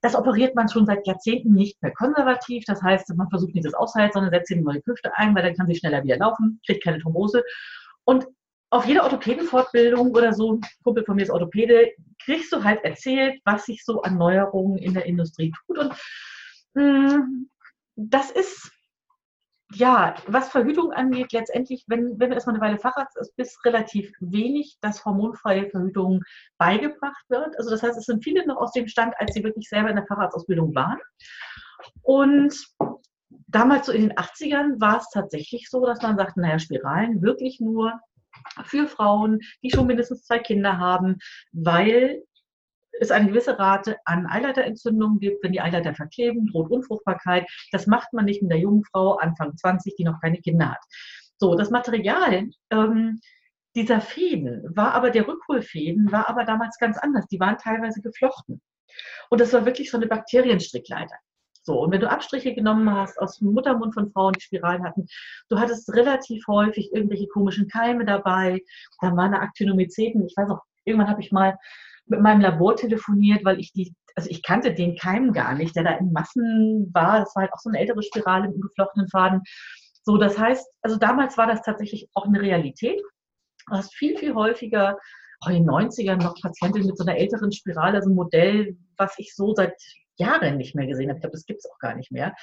Das 0.00 0.14
operiert 0.14 0.54
man 0.54 0.68
schon 0.68 0.86
seit 0.86 1.04
Jahrzehnten 1.08 1.54
nicht 1.54 1.82
mehr 1.82 1.92
konservativ. 1.92 2.62
Das 2.66 2.80
heißt, 2.80 3.12
man 3.16 3.30
versucht 3.30 3.54
nicht 3.54 3.66
das 3.66 3.74
Aushalt, 3.74 4.12
sondern 4.12 4.30
setzt 4.30 4.52
eine 4.52 4.62
neue 4.62 4.82
Hüfte 4.84 5.10
ein, 5.16 5.34
weil 5.34 5.42
dann 5.42 5.56
kann 5.56 5.66
sie 5.66 5.74
schneller 5.74 6.04
wieder 6.04 6.18
laufen, 6.18 6.60
kriegt 6.64 6.84
keine 6.84 7.00
Thrombose. 7.00 7.42
Und 8.04 8.28
auf 8.70 8.86
jeder 8.86 9.02
Orthopädenfortbildung 9.02 10.12
oder 10.12 10.32
so, 10.32 10.60
Kumpel 10.84 11.04
von 11.04 11.16
mir 11.16 11.22
ist 11.22 11.30
Orthopäde, 11.30 11.92
kriegst 12.24 12.52
du 12.52 12.62
halt 12.62 12.84
erzählt, 12.84 13.40
was 13.44 13.64
sich 13.66 13.84
so 13.84 14.02
an 14.02 14.18
Neuerungen 14.18 14.78
in 14.78 14.94
der 14.94 15.06
Industrie 15.06 15.52
tut. 15.66 15.78
Und 15.78 15.92
das 17.96 18.30
ist, 18.30 18.70
ja, 19.72 20.14
was 20.26 20.50
Verhütung 20.50 20.92
angeht, 20.92 21.32
letztendlich, 21.32 21.84
wenn, 21.88 22.18
wenn 22.18 22.30
du 22.30 22.34
erstmal 22.34 22.54
eine 22.54 22.64
Weile 22.64 22.78
Facharzt 22.78 23.16
ist, 23.18 23.34
bist 23.36 23.64
relativ 23.64 24.12
wenig, 24.20 24.76
dass 24.80 25.04
hormonfreie 25.04 25.68
Verhütung 25.70 26.22
beigebracht 26.58 27.24
wird. 27.28 27.56
Also 27.58 27.70
das 27.70 27.82
heißt, 27.82 27.98
es 27.98 28.04
sind 28.04 28.22
viele 28.22 28.46
noch 28.46 28.56
aus 28.56 28.72
dem 28.72 28.86
Stand, 28.86 29.14
als 29.18 29.34
sie 29.34 29.42
wirklich 29.42 29.68
selber 29.68 29.90
in 29.90 29.96
der 29.96 30.06
Facharztausbildung 30.06 30.74
waren. 30.74 31.00
Und 32.02 32.54
damals 33.48 33.86
so 33.86 33.92
in 33.92 34.08
den 34.08 34.16
80ern 34.16 34.80
war 34.80 34.98
es 34.98 35.08
tatsächlich 35.10 35.68
so, 35.68 35.84
dass 35.84 36.02
man 36.02 36.16
sagt, 36.16 36.36
naja, 36.36 36.58
Spiralen 36.58 37.22
wirklich 37.22 37.60
nur 37.60 37.98
für 38.64 38.86
Frauen, 38.86 39.40
die 39.62 39.70
schon 39.70 39.86
mindestens 39.86 40.24
zwei 40.24 40.38
Kinder 40.38 40.78
haben, 40.78 41.16
weil 41.52 42.22
es 43.00 43.10
eine 43.10 43.28
gewisse 43.28 43.58
Rate 43.58 43.96
an 44.04 44.26
Eileiterentzündungen 44.26 45.20
gibt. 45.20 45.42
Wenn 45.42 45.52
die 45.52 45.60
Eileiter 45.60 45.94
verkleben, 45.94 46.46
droht 46.46 46.70
Unfruchtbarkeit. 46.70 47.46
Das 47.72 47.86
macht 47.86 48.12
man 48.12 48.24
nicht 48.24 48.42
mit 48.42 48.50
der 48.50 48.58
jungen 48.58 48.84
Frau 48.84 49.16
Anfang 49.16 49.56
20, 49.56 49.96
die 49.96 50.04
noch 50.04 50.20
keine 50.20 50.38
Kinder 50.38 50.70
hat. 50.70 50.84
So, 51.38 51.54
das 51.54 51.70
Material 51.70 52.48
ähm, 52.70 53.20
dieser 53.74 54.00
Fäden 54.00 54.64
war 54.74 54.94
aber, 54.94 55.10
der 55.10 55.28
Rückholfäden 55.28 56.10
war 56.10 56.28
aber 56.28 56.44
damals 56.44 56.78
ganz 56.78 56.96
anders. 56.98 57.26
Die 57.26 57.38
waren 57.38 57.58
teilweise 57.58 58.00
geflochten. 58.00 58.62
Und 59.28 59.40
das 59.40 59.52
war 59.52 59.66
wirklich 59.66 59.90
so 59.90 59.98
eine 59.98 60.06
Bakterienstrickleiter. 60.06 61.16
So, 61.62 61.80
und 61.82 61.90
wenn 61.90 62.00
du 62.00 62.08
Abstriche 62.08 62.54
genommen 62.54 62.88
hast 62.90 63.18
aus 63.18 63.38
dem 63.38 63.52
Muttermund 63.52 63.92
von 63.92 64.10
Frauen, 64.12 64.32
die 64.34 64.40
Spiralen 64.40 64.84
hatten, 64.84 65.06
du 65.48 65.58
hattest 65.58 65.92
relativ 65.92 66.46
häufig 66.46 66.92
irgendwelche 66.92 67.26
komischen 67.26 67.68
Keime 67.68 68.04
dabei. 68.04 68.62
Da 69.00 69.14
waren 69.16 69.34
Aktinomyceten. 69.34 70.24
Ich 70.24 70.36
weiß 70.36 70.48
auch, 70.50 70.60
irgendwann 70.84 71.10
habe 71.10 71.20
ich 71.20 71.32
mal 71.32 71.58
mit 72.06 72.20
meinem 72.20 72.40
Labor 72.40 72.76
telefoniert, 72.76 73.44
weil 73.44 73.58
ich 73.58 73.72
die, 73.72 73.94
also 74.14 74.30
ich 74.30 74.42
kannte 74.42 74.74
den 74.74 74.96
Keim 74.96 75.32
gar 75.32 75.54
nicht, 75.54 75.74
der 75.76 75.84
da 75.84 75.90
in 75.92 76.12
Massen 76.12 76.90
war. 76.92 77.20
Das 77.20 77.34
war 77.34 77.42
halt 77.42 77.52
auch 77.52 77.58
so 77.58 77.68
eine 77.68 77.78
ältere 77.78 78.02
Spirale 78.02 78.48
mit 78.48 78.62
geflochtenen 78.62 79.08
Faden. 79.08 79.42
So, 80.02 80.16
das 80.16 80.38
heißt, 80.38 80.66
also 80.82 80.96
damals 80.96 81.36
war 81.36 81.46
das 81.46 81.62
tatsächlich 81.62 82.08
auch 82.14 82.26
eine 82.26 82.40
Realität. 82.40 83.00
Du 83.68 83.76
hast 83.76 83.94
viel, 83.94 84.16
viel 84.16 84.34
häufiger, 84.34 84.96
auch 85.40 85.48
in 85.48 85.54
den 85.54 85.68
90ern 85.68 86.22
noch 86.22 86.40
Patientinnen 86.40 86.86
mit 86.86 86.96
so 86.96 87.04
einer 87.04 87.16
älteren 87.16 87.50
Spirale, 87.52 88.02
so 88.02 88.10
ein 88.10 88.14
Modell, 88.14 88.76
was 88.96 89.14
ich 89.18 89.34
so 89.34 89.54
seit 89.54 89.74
Jahren 90.16 90.56
nicht 90.56 90.74
mehr 90.74 90.86
gesehen 90.86 91.08
habe. 91.08 91.18
Ich 91.18 91.22
glaube, 91.22 91.36
das 91.36 91.46
gibt 91.46 91.58
es 91.58 91.70
auch 91.70 91.78
gar 91.78 91.94
nicht 91.94 92.12
mehr. 92.12 92.34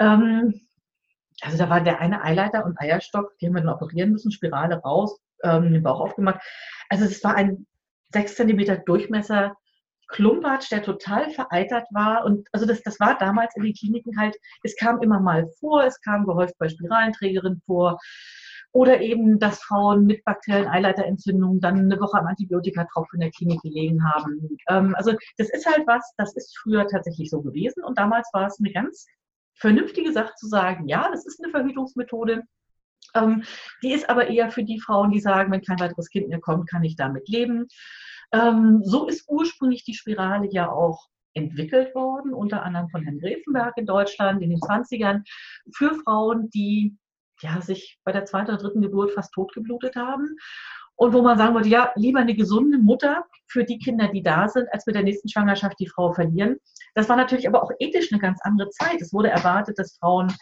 Ähm, 0.00 0.60
also 1.42 1.58
da 1.58 1.68
war 1.68 1.80
der 1.80 2.00
eine 2.00 2.22
Eileiter 2.22 2.64
und 2.64 2.80
Eierstock, 2.80 3.36
die 3.38 3.46
haben 3.46 3.54
wir 3.54 3.62
dann 3.62 3.74
operieren 3.74 4.10
müssen, 4.10 4.30
Spirale 4.30 4.76
raus, 4.76 5.20
ähm, 5.42 5.72
den 5.72 5.82
Bauch 5.82 6.00
aufgemacht. 6.00 6.40
Also 6.88 7.04
es 7.04 7.22
war 7.22 7.34
ein 7.34 7.66
6 8.14 8.36
cm 8.36 8.84
Durchmesser 8.86 9.54
Klumpatsch, 10.08 10.70
der 10.70 10.82
total 10.82 11.30
vereitert 11.30 11.86
war. 11.90 12.24
Und 12.24 12.48
also 12.52 12.66
das, 12.66 12.82
das 12.82 13.00
war 13.00 13.18
damals 13.18 13.54
in 13.56 13.62
den 13.62 13.74
Kliniken 13.74 14.18
halt, 14.18 14.36
es 14.62 14.76
kam 14.76 15.02
immer 15.02 15.20
mal 15.20 15.48
vor, 15.58 15.84
es 15.84 16.00
kam 16.00 16.24
gehäuft 16.24 16.54
bei 16.58 16.68
Spiralenträgerinnen 16.68 17.62
vor. 17.66 17.98
Oder 18.72 19.00
eben, 19.00 19.38
dass 19.38 19.62
Frauen 19.62 20.04
mit 20.04 20.24
bakteriellen 20.24 20.68
Eileiterentzündungen 20.68 21.60
dann 21.60 21.78
eine 21.78 22.00
Woche 22.00 22.18
am 22.18 22.26
Antibiotikatropf 22.26 23.12
in 23.14 23.20
der 23.20 23.30
Klinik 23.30 23.60
gelegen 23.62 24.04
haben. 24.04 24.56
Ähm, 24.68 24.94
also 24.96 25.12
das 25.38 25.48
ist 25.50 25.66
halt 25.66 25.86
was, 25.86 26.12
das 26.16 26.34
ist 26.34 26.58
früher 26.58 26.86
tatsächlich 26.88 27.30
so 27.30 27.40
gewesen. 27.40 27.84
Und 27.84 27.98
damals 27.98 28.28
war 28.32 28.48
es 28.48 28.58
eine 28.58 28.72
ganz 28.72 29.06
vernünftige 29.54 30.12
Sache 30.12 30.34
zu 30.36 30.48
sagen, 30.48 30.88
ja, 30.88 31.08
das 31.10 31.24
ist 31.24 31.42
eine 31.42 31.52
Verhütungsmethode. 31.52 32.42
Ähm, 33.14 33.44
die 33.82 33.92
ist 33.92 34.08
aber 34.08 34.28
eher 34.28 34.50
für 34.50 34.64
die 34.64 34.80
Frauen, 34.80 35.10
die 35.10 35.20
sagen, 35.20 35.52
wenn 35.52 35.62
kein 35.62 35.80
weiteres 35.80 36.08
Kind 36.08 36.28
mehr 36.28 36.40
kommt, 36.40 36.68
kann 36.68 36.84
ich 36.84 36.96
damit 36.96 37.28
leben. 37.28 37.66
Ähm, 38.32 38.80
so 38.84 39.06
ist 39.06 39.24
ursprünglich 39.28 39.84
die 39.84 39.94
Spirale 39.94 40.48
ja 40.50 40.70
auch 40.70 41.06
entwickelt 41.34 41.94
worden, 41.94 42.32
unter 42.32 42.62
anderem 42.62 42.88
von 42.88 43.02
Herrn 43.02 43.18
Grevenberg 43.18 43.76
in 43.76 43.86
Deutschland 43.86 44.42
in 44.42 44.50
den 44.50 44.60
20ern, 44.60 45.22
für 45.74 45.94
Frauen, 45.94 46.48
die 46.50 46.96
ja, 47.40 47.60
sich 47.60 47.98
bei 48.04 48.12
der 48.12 48.24
zweiten 48.24 48.50
oder 48.50 48.58
dritten 48.58 48.82
Geburt 48.82 49.12
fast 49.12 49.32
totgeblutet 49.32 49.96
haben. 49.96 50.36
Und 50.96 51.12
wo 51.12 51.22
man 51.22 51.36
sagen 51.36 51.54
wollte, 51.54 51.68
ja, 51.68 51.90
lieber 51.96 52.20
eine 52.20 52.36
gesunde 52.36 52.78
Mutter 52.78 53.24
für 53.48 53.64
die 53.64 53.78
Kinder, 53.78 54.08
die 54.08 54.22
da 54.22 54.48
sind, 54.48 54.72
als 54.72 54.86
mit 54.86 54.94
der 54.94 55.02
nächsten 55.02 55.28
Schwangerschaft 55.28 55.78
die 55.80 55.88
Frau 55.88 56.12
verlieren. 56.12 56.56
Das 56.94 57.08
war 57.08 57.16
natürlich 57.16 57.48
aber 57.48 57.64
auch 57.64 57.72
ethisch 57.80 58.12
eine 58.12 58.20
ganz 58.20 58.40
andere 58.42 58.70
Zeit. 58.70 59.00
Es 59.00 59.12
wurde 59.12 59.28
erwartet, 59.28 59.76
dass 59.78 59.96
Frauen 59.98 60.32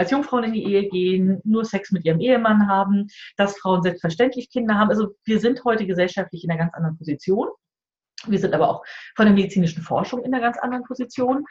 als 0.00 0.10
Jungfrauen 0.10 0.44
in 0.44 0.54
die 0.54 0.64
Ehe 0.64 0.88
gehen, 0.88 1.42
nur 1.44 1.66
Sex 1.66 1.92
mit 1.92 2.06
ihrem 2.06 2.20
Ehemann 2.20 2.66
haben, 2.66 3.08
dass 3.36 3.58
Frauen 3.58 3.82
selbstverständlich 3.82 4.48
Kinder 4.48 4.76
haben. 4.76 4.88
Also 4.88 5.14
wir 5.26 5.38
sind 5.40 5.62
heute 5.64 5.86
gesellschaftlich 5.86 6.42
in 6.42 6.50
einer 6.50 6.58
ganz 6.58 6.72
anderen 6.72 6.96
Position. 6.96 7.48
Wir 8.26 8.38
sind 8.38 8.54
aber 8.54 8.70
auch 8.70 8.82
von 9.14 9.26
der 9.26 9.34
medizinischen 9.34 9.82
Forschung 9.82 10.24
in 10.24 10.32
einer 10.32 10.42
ganz 10.42 10.56
anderen 10.56 10.84
Position. 10.84 11.44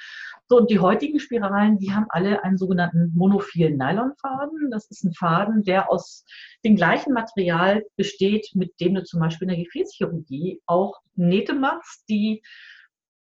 So, 0.48 0.58
und 0.58 0.72
die 0.72 0.79
heutigen 0.79 1.20
Spiralen, 1.20 1.77
die 1.77 1.94
haben 1.94 2.08
alle 2.10 2.44
einen 2.44 2.58
sogenannten 2.58 3.12
monophilen 3.15 3.77
Nylonfaden. 3.77 4.72
Das 4.72 4.89
ist 4.89 5.03
ein 5.03 5.13
Faden, 5.13 5.62
der 5.63 5.91
aus 5.91 6.25
dem 6.65 6.75
gleichen 6.75 7.13
Material 7.13 7.84
besteht, 7.98 8.50
mit 8.56 8.79
dem 8.79 8.96
du 8.96 9.03
zum 9.03 9.20
Beispiel 9.20 9.48
in 9.48 9.56
der 9.56 9.63
Gefäßchirurgie 9.63 10.60
auch 10.65 11.00
Nähte 11.13 11.53
machst, 11.53 12.03
die 12.10 12.41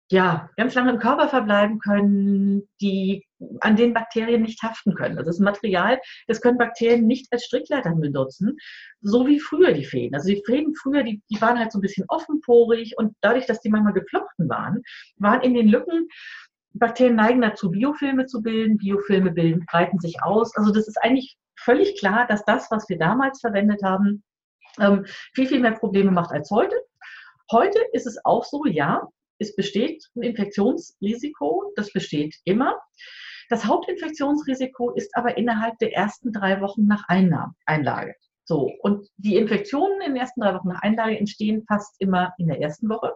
ja, 0.10 0.50
ganz 0.56 0.74
lange 0.74 0.92
im 0.92 1.00
Körper 1.00 1.28
verbleiben 1.28 1.80
können, 1.80 2.68
die 2.80 3.26
an 3.60 3.76
den 3.76 3.94
Bakterien 3.94 4.42
nicht 4.42 4.64
haften 4.64 4.96
können. 4.96 5.18
Also 5.18 5.30
das 5.30 5.36
ist 5.36 5.44
Material, 5.44 6.00
das 6.28 6.42
können 6.42 6.58
Bakterien 6.58 7.06
nicht 7.06 7.28
als 7.32 7.44
Strickleitern 7.44 8.00
benutzen, 8.00 8.58
so 9.02 9.28
wie 9.28 9.40
früher 9.40 9.74
die 9.74 9.86
Fäden. 9.86 10.16
Also 10.16 10.30
die 10.30 10.42
Fäden 10.46 10.74
früher, 10.76 11.04
die, 11.04 11.22
die 11.30 11.42
waren 11.42 11.60
halt 11.60 11.72
so 11.72 11.80
ein 11.80 11.82
bisschen 11.82 12.06
offenporig 12.08 12.98
und 12.98 13.14
dadurch, 13.22 13.46
dass 13.46 13.60
die 13.60 13.70
manchmal 13.70 13.94
geflochten 13.94 14.48
waren, 14.48 14.82
waren 15.18 15.42
in 15.42 15.54
den 15.54 15.68
Lücken 15.68 16.08
Bakterien 16.74 17.16
neigen 17.16 17.42
dazu, 17.42 17.72
Biofilme 17.72 18.26
zu 18.26 18.42
bilden. 18.42 18.78
Biofilme 18.78 19.32
bilden, 19.32 19.66
breiten 19.66 20.00
sich 20.00 20.22
aus. 20.24 20.56
Also 20.56 20.72
das 20.72 20.88
ist 20.88 20.98
eigentlich 20.98 21.38
völlig 21.60 21.98
klar, 22.00 22.28
dass 22.28 22.46
das, 22.46 22.70
was 22.72 22.88
wir 22.90 22.98
damals 22.98 23.40
verwendet 23.40 23.82
haben, 23.84 24.24
ähm, 24.80 25.06
viel, 25.34 25.48
viel 25.48 25.60
mehr 25.60 25.72
Probleme 25.72 26.12
macht 26.12 26.32
als 26.32 26.52
heute. 26.52 26.76
Heute 27.52 27.80
ist 27.94 28.06
es 28.06 28.24
auch 28.26 28.44
so, 28.44 28.66
ja, 28.66 29.08
es 29.40 29.56
besteht 29.56 30.04
ein 30.16 30.24
Infektionsrisiko, 30.24 31.74
das 31.76 31.92
besteht 31.92 32.36
immer. 32.44 32.80
Das 33.50 33.66
Hauptinfektionsrisiko 33.66 34.92
ist 34.92 35.16
aber 35.16 35.38
innerhalb 35.38 35.78
der 35.80 35.94
ersten 35.94 36.34
drei 36.34 36.60
Wochen 36.62 36.86
nach 36.86 37.06
Einlage. 37.08 38.16
So, 38.46 38.72
und 38.82 39.08
die 39.18 39.36
Infektionen 39.36 40.02
in 40.02 40.14
den 40.14 40.18
ersten 40.18 40.42
drei 40.42 40.54
Wochen 40.54 40.70
nach 40.70 40.82
Einlage 40.82 41.18
entstehen 41.18 41.64
fast 41.68 41.96
immer 42.00 42.34
in 42.38 42.48
der 42.48 42.62
ersten 42.62 42.90
Woche. 42.90 43.14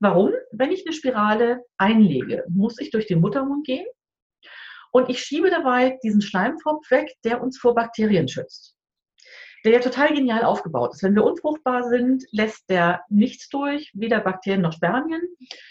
Warum? 0.00 0.32
Wenn 0.52 0.72
ich 0.72 0.84
eine 0.86 0.94
Spirale 0.94 1.62
einlege, 1.78 2.44
muss 2.48 2.78
ich 2.80 2.90
durch 2.90 3.06
den 3.06 3.20
Muttermund 3.20 3.66
gehen 3.66 3.86
und 4.90 5.08
ich 5.08 5.20
schiebe 5.20 5.50
dabei 5.50 5.98
diesen 6.02 6.20
Schleimfropf 6.20 6.90
weg, 6.90 7.14
der 7.24 7.42
uns 7.42 7.58
vor 7.58 7.74
Bakterien 7.74 8.28
schützt 8.28 8.75
der 9.66 9.74
ja 9.74 9.80
total 9.80 10.14
genial 10.14 10.44
aufgebaut 10.44 10.94
ist. 10.94 11.02
Wenn 11.02 11.16
wir 11.16 11.24
unfruchtbar 11.24 11.82
sind, 11.82 12.24
lässt 12.30 12.70
der 12.70 13.02
nichts 13.08 13.48
durch, 13.48 13.90
weder 13.94 14.20
Bakterien 14.20 14.62
noch 14.62 14.72
Spermien. 14.72 15.20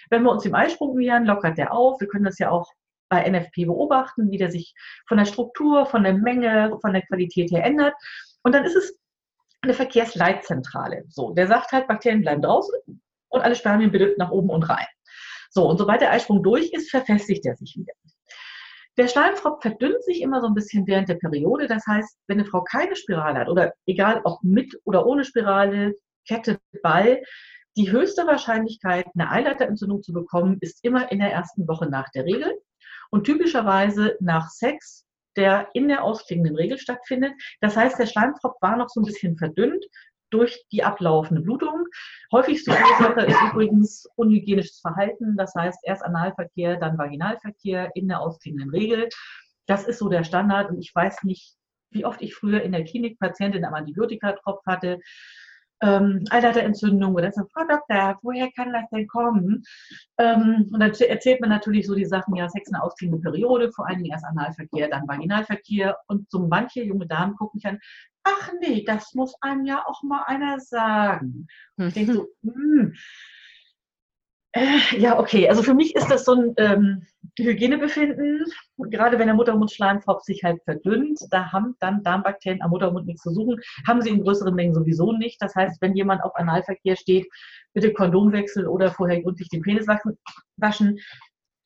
Wenn 0.10 0.24
wir 0.24 0.32
uns 0.32 0.46
im 0.46 0.54
Eisprung 0.54 0.98
nähern, 0.98 1.24
lockert 1.24 1.58
der 1.58 1.72
auf. 1.74 2.02
Wir 2.02 2.10
können 2.10 2.26
das 2.26 2.38
ja 2.38 2.52
auch 2.52 2.70
bei 3.08 3.30
NFP 3.30 3.66
beobachten, 3.66 4.32
wie 4.32 4.38
der 4.38 4.52
sich 4.52 4.74
von 5.08 5.18
der 5.18 5.24
Struktur, 5.24 5.86
von 5.86 6.04
der 6.04 6.14
Menge, 6.14 6.78
von 6.82 6.92
der 6.92 7.04
Qualität 7.04 7.52
her 7.52 7.64
ändert. 7.64 7.94
Und 8.44 8.54
dann 8.54 8.66
ist 8.66 8.76
es 8.76 9.00
eine 9.62 9.74
Verkehrsleitzentrale. 9.74 11.06
So, 11.08 11.32
der 11.32 11.48
sagt 11.48 11.72
halt, 11.72 11.88
Bakterien 11.88 12.22
bleiben 12.22 12.42
draußen 12.42 13.02
und 13.30 13.42
alle 13.42 13.56
Spermien 13.56 13.92
bitte 13.92 14.14
nach 14.18 14.32
oben 14.32 14.50
und 14.50 14.64
rein. 14.70 14.88
So, 15.52 15.70
und 15.70 15.78
sobald 15.78 16.02
der 16.02 16.12
Eisprung 16.12 16.44
durch 16.44 16.74
ist, 16.74 16.92
verfestigt 16.92 17.46
er 17.46 17.56
sich 17.56 17.78
wieder. 17.78 17.94
Der 18.98 19.10
Schleimfropf 19.10 19.62
verdünnt 19.62 20.04
sich 20.04 20.22
immer 20.22 20.40
so 20.40 20.48
ein 20.48 20.54
bisschen 20.54 20.88
während 20.88 21.10
der 21.10 21.16
Periode. 21.16 21.68
Das 21.68 21.86
heißt, 21.86 22.18
wenn 22.28 22.40
eine 22.40 22.48
Frau 22.48 22.64
keine 22.64 22.96
Spirale 22.96 23.40
hat 23.40 23.50
oder 23.50 23.74
egal 23.86 24.22
ob 24.24 24.42
mit 24.42 24.74
oder 24.86 25.06
ohne 25.06 25.26
Spirale, 25.26 25.94
Kette, 26.28 26.60
Ball, 26.82 27.22
die 27.78 27.92
höchste 27.92 28.26
Wahrscheinlichkeit, 28.26 29.06
eine 29.14 29.30
Eileiterentzündung 29.30 30.02
zu 30.02 30.14
bekommen, 30.14 30.58
ist 30.62 30.84
immer 30.84 31.12
in 31.12 31.20
der 31.20 31.32
ersten 31.32 31.68
Woche 31.68 31.88
nach 31.90 32.10
der 32.12 32.24
Regel 32.24 32.54
und 33.12 33.26
typischerweise 33.26 34.16
nach 34.22 34.50
Sex, 34.50 35.06
der 35.36 35.68
in 35.74 35.90
der 35.90 36.04
ausklingenden 36.04 36.56
Regel 36.56 36.78
stattfindet. 36.78 37.34
Das 37.60 37.76
heißt, 37.76 38.00
der 38.00 38.06
Schleimfropf 38.06 38.56
war 38.62 38.78
noch 38.78 38.88
so 38.88 39.02
ein 39.02 39.06
bisschen 39.06 39.38
verdünnt 39.38 39.86
durch 40.36 40.66
die 40.72 40.84
ablaufende 40.84 41.42
Blutung. 41.42 41.86
Häufigste 42.32 42.72
Ursache 42.72 43.22
ist 43.22 43.42
übrigens 43.52 44.08
unhygienisches 44.16 44.80
Verhalten, 44.80 45.38
das 45.38 45.54
heißt 45.56 45.80
erst 45.84 46.04
Analverkehr, 46.04 46.78
dann 46.78 46.98
Vaginalverkehr 46.98 47.92
in 47.96 48.08
der 48.08 48.20
ausklingenden 48.20 48.70
Regel. 48.70 49.08
Das 49.66 49.86
ist 49.86 50.00
so 50.00 50.10
der 50.10 50.24
Standard 50.24 50.70
und 50.70 50.80
ich 50.80 50.94
weiß 50.94 51.24
nicht, 51.24 51.56
wie 51.92 52.06
oft 52.06 52.22
ich 52.22 52.36
früher 52.36 52.62
in 52.62 52.74
der 52.74 52.84
Klinik 52.84 53.18
Patientin 53.20 53.64
am 53.64 53.74
Antibiotikatropf 53.74 54.66
hatte 54.66 55.00
ähm, 55.86 56.26
Eileiterentzündung 56.30 57.14
oder 57.14 57.32
so, 57.32 57.44
Frau 57.54 57.66
Doktor, 57.68 58.18
woher 58.22 58.50
kann 58.52 58.74
das 58.74 58.90
denn 58.92 59.08
kommen? 59.08 59.64
Ähm, 60.18 60.70
und 60.72 60.80
dann 60.80 60.92
erzählt 60.92 61.42
man 61.42 61.50
natürlich 61.50 61.88
so 61.88 61.96
die 61.96 62.06
Sachen, 62.06 62.36
ja, 62.36 62.50
Sex 62.50 62.72
eine 62.74 62.84
ausklingende 62.84 63.22
Periode, 63.22 63.72
vor 63.72 63.88
allen 63.88 64.00
Dingen 64.00 64.12
erst 64.12 64.26
Analverkehr, 64.26 64.90
dann 64.90 65.08
Vaginalverkehr 65.08 65.98
und 66.08 66.30
so 66.32 66.40
manche 66.48 66.84
junge 66.84 67.08
Damen 67.08 67.36
gucken 67.36 67.58
mich 67.58 67.66
an, 67.68 67.80
ach 68.24 68.52
nee, 68.60 68.84
das 68.84 69.14
muss 69.14 69.36
einem 69.42 69.66
ja 69.66 69.84
auch 69.86 70.02
mal 70.04 70.24
einer 70.26 70.60
sagen. 70.60 71.48
Und 71.78 71.88
ich 71.88 71.94
denke 71.94 72.14
so, 72.14 72.28
hm, 72.44 72.94
äh, 74.56 74.98
ja, 74.98 75.20
okay. 75.20 75.50
Also 75.50 75.64
für 75.64 75.74
mich 75.74 75.96
ist 75.96 76.10
das 76.10 76.24
so 76.24 76.34
ein 76.34 76.54
ähm, 76.58 77.06
Hygienebefinden. 77.38 78.46
Gerade 78.78 79.20
wenn 79.20 79.28
der 79.28 79.36
Muttermundschleimfropf 79.36 80.24
sich 80.24 80.44
halt 80.44 80.64
verdünnt, 80.64 81.20
da 81.30 81.52
haben 81.52 81.76
dann 81.80 82.04
Darmbakterien 82.04 82.62
am 82.62 82.70
Muttermund 82.70 83.06
nichts 83.06 83.24
zu 83.24 83.32
suchen. 83.32 83.60
Haben 83.86 84.02
sie 84.02 84.12
in 84.12 84.24
größeren 84.24 84.56
Mengen 84.56 84.74
sowieso 84.74 85.12
nicht. 85.12 85.42
Das 85.42 85.56
heißt, 85.56 85.82
wenn 85.82 85.94
jemand 85.94 86.24
auf 86.24 86.36
Analverkehr 86.36 86.96
steht, 86.96 87.28
bitte 87.74 87.92
Kondom 87.92 88.32
wechseln 88.32 88.68
oder 88.68 88.92
vorher 88.92 89.22
gründlich 89.22 89.50
den 89.50 89.62
Penis 89.62 89.88
waschen. 89.88 91.00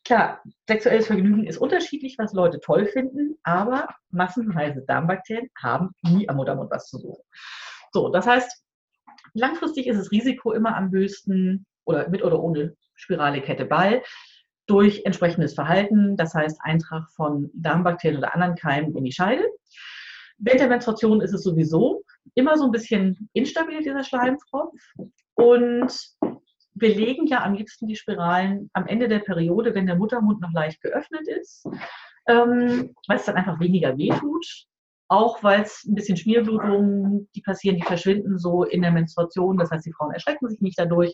Klar, 0.03 0.41
sexuelles 0.67 1.05
Vergnügen 1.05 1.45
ist 1.45 1.59
unterschiedlich, 1.59 2.15
was 2.17 2.33
Leute 2.33 2.59
toll 2.59 2.87
finden, 2.87 3.37
aber 3.43 3.87
massenweise 4.09 4.83
Darmbakterien 4.87 5.49
haben 5.61 5.91
nie 6.01 6.27
am 6.27 6.37
Muttermund 6.37 6.71
was 6.71 6.87
zu 6.87 6.97
suchen. 6.97 7.21
So, 7.91 8.09
das 8.09 8.25
heißt, 8.25 8.63
langfristig 9.35 9.85
ist 9.85 9.99
das 9.99 10.11
Risiko 10.11 10.53
immer 10.53 10.75
am 10.75 10.89
höchsten 10.89 11.67
oder 11.89 12.07
mit 12.07 12.23
oder 12.23 12.41
ohne 12.41 12.75
Spirale 12.95 13.41
Kette 13.41 13.65
Ball 13.65 14.03
durch 14.67 15.01
entsprechendes 15.03 15.55
Verhalten, 15.55 16.15
das 16.15 16.35
heißt 16.35 16.59
Eintrag 16.61 17.09
von 17.15 17.49
Darmbakterien 17.55 18.19
oder 18.19 18.35
anderen 18.35 18.55
Keimen 18.55 18.95
in 18.95 19.03
die 19.03 19.11
Scheide. 19.11 19.43
Während 20.37 20.61
der 20.61 20.69
Menstruation 20.69 21.21
ist 21.21 21.33
es 21.33 21.43
sowieso 21.43 22.03
immer 22.35 22.55
so 22.57 22.65
ein 22.65 22.71
bisschen 22.71 23.29
instabil, 23.33 23.81
dieser 23.81 24.03
Schleimfropf. 24.03 24.79
Und 25.33 25.91
wir 26.75 26.95
legen 26.95 27.25
ja 27.25 27.43
am 27.43 27.55
liebsten 27.55 27.87
die 27.87 27.95
Spiralen 27.95 28.69
am 28.73 28.85
Ende 28.85 29.07
der 29.07 29.19
Periode, 29.19 29.73
wenn 29.73 29.87
der 29.87 29.95
Muttermund 29.95 30.39
noch 30.39 30.53
leicht 30.53 30.81
geöffnet 30.81 31.27
ist, 31.27 31.65
ähm, 32.27 32.93
weil 33.07 33.17
es 33.17 33.25
dann 33.25 33.35
einfach 33.35 33.59
weniger 33.59 33.97
wehtut 33.97 34.67
auch 35.09 35.43
weil 35.43 35.63
es 35.63 35.83
ein 35.85 35.95
bisschen 35.95 36.17
Schmierblutungen, 36.17 37.27
die 37.35 37.41
passieren, 37.41 37.77
die 37.77 37.83
verschwinden 37.83 38.37
so 38.37 38.63
in 38.63 38.83
der 38.83 38.91
Menstruation. 38.91 39.57
Das 39.57 39.71
heißt, 39.71 39.85
die 39.85 39.91
Frauen 39.91 40.13
erschrecken 40.13 40.47
sich 40.47 40.61
nicht 40.61 40.77
dadurch. 40.77 41.13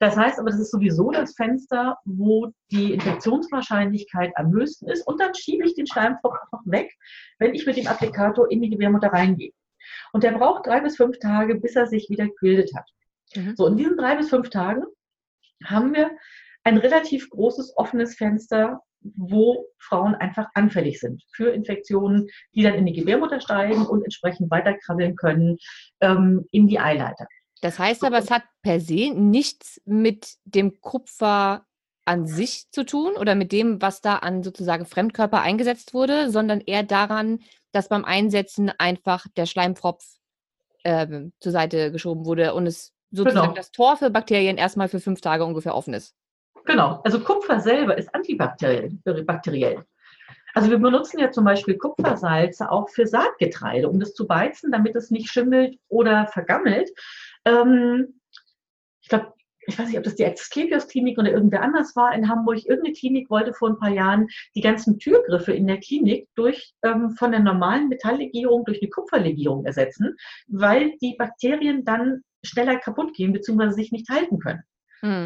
Das 0.00 0.16
heißt 0.16 0.38
aber, 0.38 0.50
das 0.50 0.58
ist 0.58 0.70
sowieso 0.70 1.10
das 1.10 1.34
Fenster, 1.34 1.98
wo 2.04 2.52
die 2.70 2.94
Infektionswahrscheinlichkeit 2.94 4.32
am 4.34 4.50
höchsten 4.50 4.88
ist. 4.88 5.06
Und 5.06 5.20
dann 5.20 5.34
schiebe 5.34 5.64
ich 5.66 5.74
den 5.74 5.86
Schleimfropf 5.86 6.36
einfach 6.42 6.64
weg, 6.64 6.90
wenn 7.38 7.54
ich 7.54 7.66
mit 7.66 7.76
dem 7.76 7.86
Applikator 7.86 8.50
in 8.50 8.62
die 8.62 8.70
Gebärmutter 8.70 9.08
reingehe. 9.08 9.52
Und 10.12 10.24
der 10.24 10.32
braucht 10.32 10.66
drei 10.66 10.80
bis 10.80 10.96
fünf 10.96 11.18
Tage, 11.18 11.56
bis 11.56 11.76
er 11.76 11.86
sich 11.86 12.08
wieder 12.08 12.26
gebildet 12.26 12.72
hat. 12.74 12.88
Mhm. 13.36 13.54
So, 13.56 13.66
in 13.66 13.76
diesen 13.76 13.98
drei 13.98 14.16
bis 14.16 14.30
fünf 14.30 14.48
Tagen 14.48 14.84
haben 15.64 15.94
wir 15.94 16.10
ein 16.64 16.78
relativ 16.78 17.28
großes 17.28 17.76
offenes 17.76 18.16
Fenster, 18.16 18.80
wo 19.02 19.66
Frauen 19.78 20.14
einfach 20.14 20.48
anfällig 20.54 20.98
sind 21.00 21.22
für 21.32 21.50
Infektionen, 21.50 22.28
die 22.54 22.62
dann 22.62 22.74
in 22.74 22.86
die 22.86 22.92
Gebärmutter 22.92 23.40
steigen 23.40 23.86
und 23.86 24.02
entsprechend 24.02 24.50
weiterkrabbeln 24.50 25.14
können 25.16 25.58
ähm, 26.00 26.46
in 26.50 26.68
die 26.68 26.78
Eileiter. 26.78 27.26
Das 27.60 27.78
heißt 27.78 28.04
aber, 28.04 28.18
es 28.18 28.30
hat 28.30 28.42
per 28.62 28.80
se 28.80 29.12
nichts 29.14 29.80
mit 29.84 30.36
dem 30.44 30.80
Kupfer 30.80 31.66
an 32.06 32.26
sich 32.26 32.70
zu 32.70 32.84
tun 32.84 33.12
oder 33.16 33.34
mit 33.34 33.52
dem, 33.52 33.82
was 33.82 34.00
da 34.00 34.16
an 34.16 34.42
sozusagen 34.42 34.86
Fremdkörper 34.86 35.40
eingesetzt 35.40 35.94
wurde, 35.94 36.30
sondern 36.30 36.60
eher 36.60 36.82
daran, 36.82 37.40
dass 37.72 37.88
beim 37.88 38.04
Einsetzen 38.04 38.72
einfach 38.78 39.26
der 39.36 39.46
Schleimfropf 39.46 40.04
äh, 40.82 41.28
zur 41.38 41.52
Seite 41.52 41.92
geschoben 41.92 42.24
wurde 42.24 42.54
und 42.54 42.66
es 42.66 42.92
sozusagen 43.10 43.48
genau. 43.48 43.56
das 43.56 43.70
Tor 43.70 43.96
für 43.96 44.10
Bakterien 44.10 44.56
erstmal 44.56 44.88
für 44.88 45.00
fünf 45.00 45.20
Tage 45.20 45.44
ungefähr 45.44 45.74
offen 45.74 45.94
ist. 45.94 46.14
Genau, 46.64 47.00
also 47.04 47.20
Kupfer 47.20 47.60
selber 47.60 47.96
ist 47.96 48.14
antibakteriell. 48.14 48.90
Bakteriell. 49.24 49.84
Also 50.54 50.70
wir 50.70 50.78
benutzen 50.78 51.18
ja 51.18 51.30
zum 51.30 51.44
Beispiel 51.44 51.78
Kupfersalze 51.78 52.70
auch 52.70 52.88
für 52.88 53.06
Saatgetreide, 53.06 53.88
um 53.88 54.00
das 54.00 54.14
zu 54.14 54.26
beizen, 54.26 54.72
damit 54.72 54.96
es 54.96 55.10
nicht 55.10 55.30
schimmelt 55.30 55.78
oder 55.88 56.26
vergammelt. 56.26 56.90
Ähm, 57.44 58.20
ich 59.02 59.08
glaube, 59.08 59.32
ich 59.66 59.78
weiß 59.78 59.88
nicht, 59.88 59.98
ob 59.98 60.04
das 60.04 60.16
die 60.16 60.24
Asklepios-Klinik 60.24 61.18
oder 61.18 61.30
irgendwer 61.30 61.62
anders 61.62 61.94
war 61.94 62.14
in 62.14 62.28
Hamburg. 62.28 62.64
Irgendeine 62.64 62.94
Klinik 62.94 63.30
wollte 63.30 63.52
vor 63.52 63.68
ein 63.70 63.78
paar 63.78 63.90
Jahren 63.90 64.26
die 64.54 64.60
ganzen 64.60 64.98
Türgriffe 64.98 65.52
in 65.52 65.66
der 65.66 65.78
Klinik 65.78 66.28
durch 66.34 66.72
ähm, 66.82 67.10
von 67.10 67.30
der 67.30 67.40
normalen 67.40 67.88
Metalllegierung 67.88 68.64
durch 68.64 68.80
eine 68.80 68.90
Kupferlegierung 68.90 69.64
ersetzen, 69.64 70.16
weil 70.48 70.92
die 71.02 71.14
Bakterien 71.18 71.84
dann 71.84 72.22
schneller 72.42 72.78
kaputt 72.78 73.14
gehen 73.14 73.32
bzw. 73.32 73.70
sich 73.70 73.92
nicht 73.92 74.08
halten 74.08 74.38
können. 74.38 74.62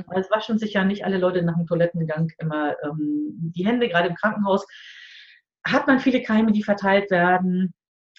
Weil 0.07 0.21
es 0.21 0.31
waschen 0.31 0.59
sich 0.59 0.75
ja 0.75 0.85
nicht 0.85 1.05
alle 1.05 1.19
Leute 1.19 1.43
nach 1.43 1.57
dem 1.57 1.67
Toilettengang 1.67 2.31
immer 2.39 2.77
ähm, 2.85 3.53
die 3.55 3.67
Hände, 3.67 3.89
gerade 3.89 4.09
im 4.09 4.15
Krankenhaus. 4.15 4.67
Hat 5.67 5.87
man 5.87 6.01
viele 6.01 6.23
Keime, 6.23 6.53
die 6.53 6.63
verteilt 6.63 7.11
werden. 7.11 7.73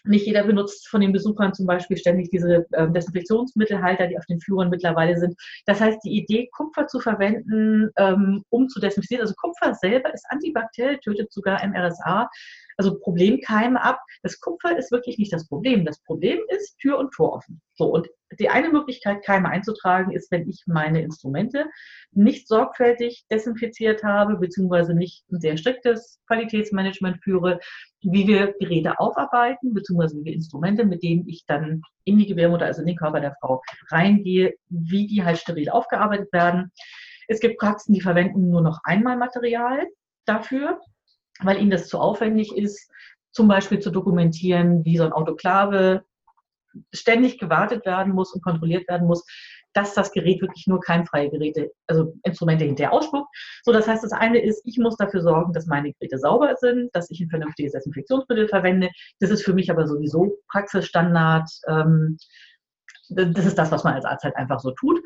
Nicht 0.06 0.26
jeder 0.26 0.44
benutzt 0.44 0.88
von 0.88 1.02
den 1.02 1.12
Besuchern 1.12 1.54
zum 1.54 1.66
Beispiel 1.66 1.98
ständig 1.98 2.30
diese 2.30 2.66
äh, 2.72 2.90
Desinfektionsmittelhalter, 2.90 4.08
die 4.08 4.18
auf 4.18 4.26
den 4.26 4.40
Fluren 4.40 4.70
mittlerweile 4.70 5.18
sind. 5.18 5.36
Das 5.66 5.82
heißt, 5.82 6.00
die 6.04 6.18
Idee, 6.18 6.50
Kupfer 6.52 6.88
zu 6.88 7.00
verwenden, 7.00 7.90
ähm, 7.98 8.44
um 8.50 8.70
zu 8.70 8.80
desinfizieren, 8.80 9.22
also 9.22 9.34
Kupfer 9.36 9.74
selber 9.74 10.14
ist 10.14 10.26
antibakteriell, 10.30 11.00
tötet 11.00 11.32
sogar 11.32 11.66
MRSA, 11.66 12.30
also 12.78 13.00
Problemkeime 13.00 13.82
ab. 13.82 14.00
Das 14.24 14.40
Kupfer 14.40 14.78
ist 14.78 14.92
wirklich 14.92 15.18
nicht 15.18 15.34
das 15.34 15.48
Problem. 15.48 15.86
Das 15.86 16.02
Problem 16.04 16.40
ist 16.50 16.78
Tür 16.80 17.00
und 17.00 17.12
Tor 17.14 17.34
offen. 17.34 17.62
So, 17.76 17.86
und 17.86 18.08
die 18.40 18.50
eine 18.50 18.70
Möglichkeit, 18.70 19.24
Keime 19.24 19.50
einzutragen, 19.50 20.12
ist, 20.12 20.32
wenn 20.32 20.48
ich 20.50 20.64
meine 20.66 21.02
Instrumente 21.02 21.66
nicht 22.12 22.48
sorgfältig 22.48 23.26
desinfiziert 23.32 24.04
habe, 24.04 24.38
beziehungsweise 24.38 24.94
nicht 24.94 25.24
ein 25.32 25.40
sehr 25.40 25.58
striktes 25.58 26.20
Qualitätsmanagement 26.28 27.24
führe, 27.24 27.60
wie 28.02 28.28
wir 28.28 28.54
Geräte 28.60 29.00
aufarbeiten, 29.00 29.74
beziehungsweise 29.74 30.18
wie 30.18 30.26
wir 30.26 30.34
Instrumente, 30.34 30.86
mit 30.86 31.04
denen 31.04 31.28
ich 31.28 31.46
dann 31.46 31.82
in 32.04 32.18
die 32.18 32.28
Gebärmutter, 32.28 32.66
also 32.66 32.82
in 32.82 32.88
den 32.88 32.98
Körper 32.98 33.20
der 33.20 33.36
Frau 33.40 33.62
reingehe, 33.90 34.56
wie 34.70 35.08
die 35.08 35.24
halt 35.24 35.38
steril 35.38 35.70
aufgearbeitet 35.70 36.32
werden. 36.34 36.72
Es 37.28 37.40
gibt 37.40 37.58
Praxen, 37.58 37.94
die 37.94 38.02
verwenden 38.02 38.50
nur 38.50 38.62
noch 38.62 38.80
einmal 38.84 39.18
Material 39.18 39.88
dafür, 40.26 40.80
weil 41.42 41.60
ihnen 41.60 41.72
das 41.72 41.88
zu 41.88 42.00
aufwendig 42.00 42.56
ist, 42.56 42.92
zum 43.32 43.48
Beispiel 43.48 43.80
zu 43.80 43.92
dokumentieren, 43.92 44.86
wie 44.86 44.98
so 44.98 45.04
ein 45.04 45.12
Autoklave 45.12 46.04
ständig 46.94 47.38
gewartet 47.38 47.86
werden 47.86 48.14
muss 48.14 48.34
und 48.34 48.44
kontrolliert 48.44 48.88
werden 48.88 49.08
muss, 49.08 49.26
dass 49.74 49.94
das 49.94 50.12
Gerät 50.12 50.42
wirklich 50.42 50.68
nur 50.68 50.80
keimfreie 50.80 51.30
Geräte, 51.30 51.72
also 51.88 52.14
Instrumente 52.24 52.64
hinterher 52.64 52.94
ausspuckt. 52.94 53.28
So, 53.64 53.74
das 53.74 53.88
heißt, 53.88 54.04
das 54.04 54.14
eine 54.14 54.40
ist, 54.40 54.62
ich 54.66 54.78
muss 54.78 54.96
dafür 54.96 55.22
sorgen, 55.22 55.52
dass 55.52 55.68
meine 55.68 55.92
Geräte 55.92 56.18
sauber 56.18 56.56
sind, 56.56 56.96
dass 56.96 57.12
ich 57.12 57.20
ein 57.20 57.30
vernünftiges 57.30 57.74
Desinfektionsmittel 57.74 58.48
verwende. 58.48 58.90
Das 59.20 59.32
ist 59.32 59.44
für 59.44 59.54
mich 59.54 59.70
aber 59.70 59.86
sowieso 59.86 60.38
Praxisstandard. 60.50 61.50
Ähm, 61.68 62.18
das 63.10 63.46
ist 63.46 63.58
das, 63.58 63.72
was 63.72 63.84
man 63.84 63.96
als 63.96 64.06
Arzt 64.06 64.24
halt 64.24 64.38
einfach 64.38 64.62
so 64.62 64.72
tut. 64.72 65.02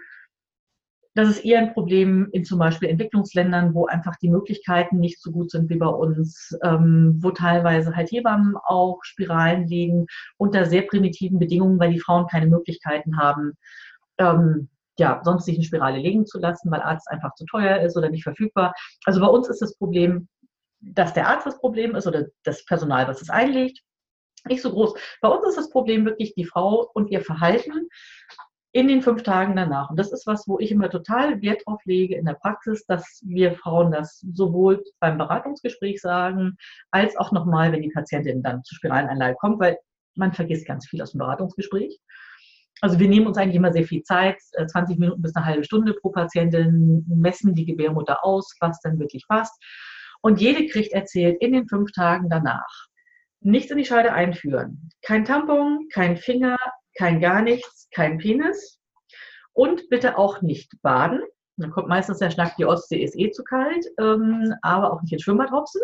Das 1.19 1.31
ist 1.31 1.43
eher 1.43 1.59
ein 1.59 1.73
Problem 1.73 2.29
in 2.31 2.45
zum 2.45 2.59
Beispiel 2.59 2.87
Entwicklungsländern, 2.87 3.73
wo 3.73 3.87
einfach 3.87 4.15
die 4.21 4.29
Möglichkeiten 4.29 4.99
nicht 4.99 5.21
so 5.21 5.31
gut 5.31 5.51
sind 5.51 5.69
wie 5.69 5.75
bei 5.75 5.87
uns, 5.87 6.57
ähm, 6.63 7.17
wo 7.19 7.31
teilweise 7.31 7.93
halt 7.93 8.09
Hebammen 8.09 8.55
auch 8.55 8.99
Spiralen 9.03 9.67
legen 9.67 10.05
unter 10.37 10.63
sehr 10.63 10.83
primitiven 10.83 11.37
Bedingungen, 11.37 11.77
weil 11.77 11.91
die 11.91 11.99
Frauen 11.99 12.27
keine 12.27 12.47
Möglichkeiten 12.47 13.17
haben, 13.17 13.57
ähm, 14.17 14.69
ja, 14.97 15.19
sonst 15.25 15.43
sich 15.43 15.55
eine 15.55 15.65
Spirale 15.65 15.97
legen 15.97 16.25
zu 16.25 16.39
lassen, 16.39 16.71
weil 16.71 16.81
Arzt 16.81 17.09
einfach 17.09 17.35
zu 17.35 17.43
teuer 17.45 17.81
ist 17.81 17.97
oder 17.97 18.09
nicht 18.09 18.23
verfügbar. 18.23 18.73
Also 19.03 19.19
bei 19.19 19.27
uns 19.27 19.49
ist 19.49 19.61
das 19.61 19.75
Problem, 19.75 20.29
dass 20.79 21.13
der 21.13 21.27
Arzt 21.27 21.45
das 21.45 21.59
Problem 21.59 21.95
ist 21.95 22.07
oder 22.07 22.27
das 22.43 22.63
Personal, 22.63 23.09
was 23.09 23.21
es 23.21 23.29
einlegt, 23.29 23.81
nicht 24.47 24.61
so 24.61 24.71
groß. 24.71 24.93
Bei 25.19 25.27
uns 25.27 25.45
ist 25.49 25.57
das 25.57 25.69
Problem 25.69 26.05
wirklich 26.05 26.33
die 26.33 26.45
Frau 26.45 26.89
und 26.93 27.11
ihr 27.11 27.19
Verhalten 27.19 27.89
in 28.71 28.87
den 28.87 29.01
fünf 29.01 29.23
Tagen 29.23 29.55
danach. 29.55 29.89
Und 29.89 29.97
das 29.97 30.11
ist 30.11 30.27
was, 30.27 30.47
wo 30.47 30.59
ich 30.59 30.71
immer 30.71 30.89
total 30.89 31.41
Wert 31.41 31.63
drauf 31.65 31.81
lege 31.85 32.15
in 32.15 32.25
der 32.25 32.35
Praxis, 32.35 32.85
dass 32.85 33.21
wir 33.25 33.53
Frauen 33.53 33.91
das 33.91 34.23
sowohl 34.33 34.83
beim 34.99 35.17
Beratungsgespräch 35.17 36.01
sagen, 36.01 36.55
als 36.91 37.17
auch 37.17 37.31
nochmal, 37.31 37.71
wenn 37.71 37.81
die 37.81 37.89
Patientin 37.89 38.43
dann 38.43 38.63
zur 38.63 38.75
Spiraleneinlage 38.75 39.37
kommt, 39.39 39.59
weil 39.59 39.77
man 40.15 40.33
vergisst 40.33 40.67
ganz 40.67 40.87
viel 40.87 41.01
aus 41.01 41.11
dem 41.11 41.19
Beratungsgespräch. 41.19 41.99
Also 42.81 42.99
wir 42.99 43.09
nehmen 43.09 43.27
uns 43.27 43.37
eigentlich 43.37 43.55
immer 43.55 43.73
sehr 43.73 43.85
viel 43.85 44.03
Zeit, 44.03 44.37
20 44.39 44.95
äh, 44.95 44.99
Minuten 44.99 45.21
bis 45.21 45.35
eine 45.35 45.45
halbe 45.45 45.63
Stunde 45.63 45.93
pro 45.93 46.09
Patientin, 46.09 47.05
messen 47.07 47.55
die 47.55 47.65
Gebärmutter 47.65 48.23
aus, 48.23 48.55
was 48.61 48.79
dann 48.81 48.99
wirklich 48.99 49.25
passt. 49.27 49.53
Und 50.21 50.39
jede 50.39 50.67
kriegt 50.67 50.93
erzählt 50.93 51.41
in 51.41 51.53
den 51.53 51.67
fünf 51.67 51.91
Tagen 51.91 52.29
danach. 52.29 52.87
Nichts 53.41 53.71
in 53.71 53.77
die 53.77 53.85
Scheide 53.85 54.13
einführen. 54.13 54.91
Kein 55.01 55.25
Tampon, 55.25 55.87
kein 55.91 56.17
Finger, 56.17 56.57
kein 56.99 57.21
gar 57.21 57.41
nichts, 57.41 57.87
kein 57.95 58.17
Penis. 58.17 58.77
Und 59.53 59.89
bitte 59.89 60.17
auch 60.17 60.41
nicht 60.41 60.71
baden. 60.81 61.21
Dann 61.57 61.71
kommt 61.71 61.87
meistens 61.87 62.19
der 62.19 62.29
Schnack, 62.29 62.55
die 62.57 62.65
Ostsee 62.65 63.01
ist 63.01 63.17
eh 63.17 63.31
zu 63.31 63.43
kalt, 63.43 63.85
ähm, 63.99 64.53
aber 64.61 64.93
auch 64.93 65.01
nicht 65.01 65.13
ins 65.13 65.23
Schwimmbad 65.23 65.51
hopsen. 65.51 65.81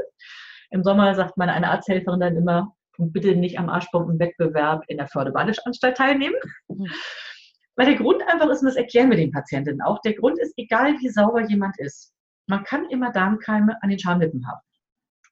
Im 0.72 0.84
Sommer 0.84 1.16
sagt 1.16 1.38
meine 1.38 1.54
eine 1.54 1.70
Arzthelferin 1.70 2.20
dann 2.20 2.36
immer, 2.36 2.76
bitte 2.98 3.36
nicht 3.36 3.58
am 3.58 3.70
Arschbombenwettbewerb 3.70 4.84
in 4.88 4.98
der 4.98 5.08
Förderbadeanstalt 5.08 5.98
teilnehmen. 5.98 6.36
Mhm. 6.68 6.88
Weil 7.78 7.88
der 7.88 7.96
Grund 7.96 8.22
einfach 8.28 8.50
ist, 8.50 8.62
und 8.62 8.68
das 8.68 8.78
erklären 8.78 9.10
wir 9.10 9.18
den 9.18 9.32
Patientinnen 9.32 9.82
auch, 9.82 10.00
der 10.02 10.14
Grund 10.14 10.40
ist, 10.40 10.54
egal 10.56 10.94
wie 11.00 11.10
sauber 11.10 11.42
jemand 11.42 11.78
ist, 11.80 12.14
man 12.48 12.64
kann 12.64 12.90
immer 12.90 13.12
Darmkeime 13.12 13.75
an 13.82 13.90
den 13.90 14.00
Schamlippen 14.00 14.48
haben. 14.48 14.62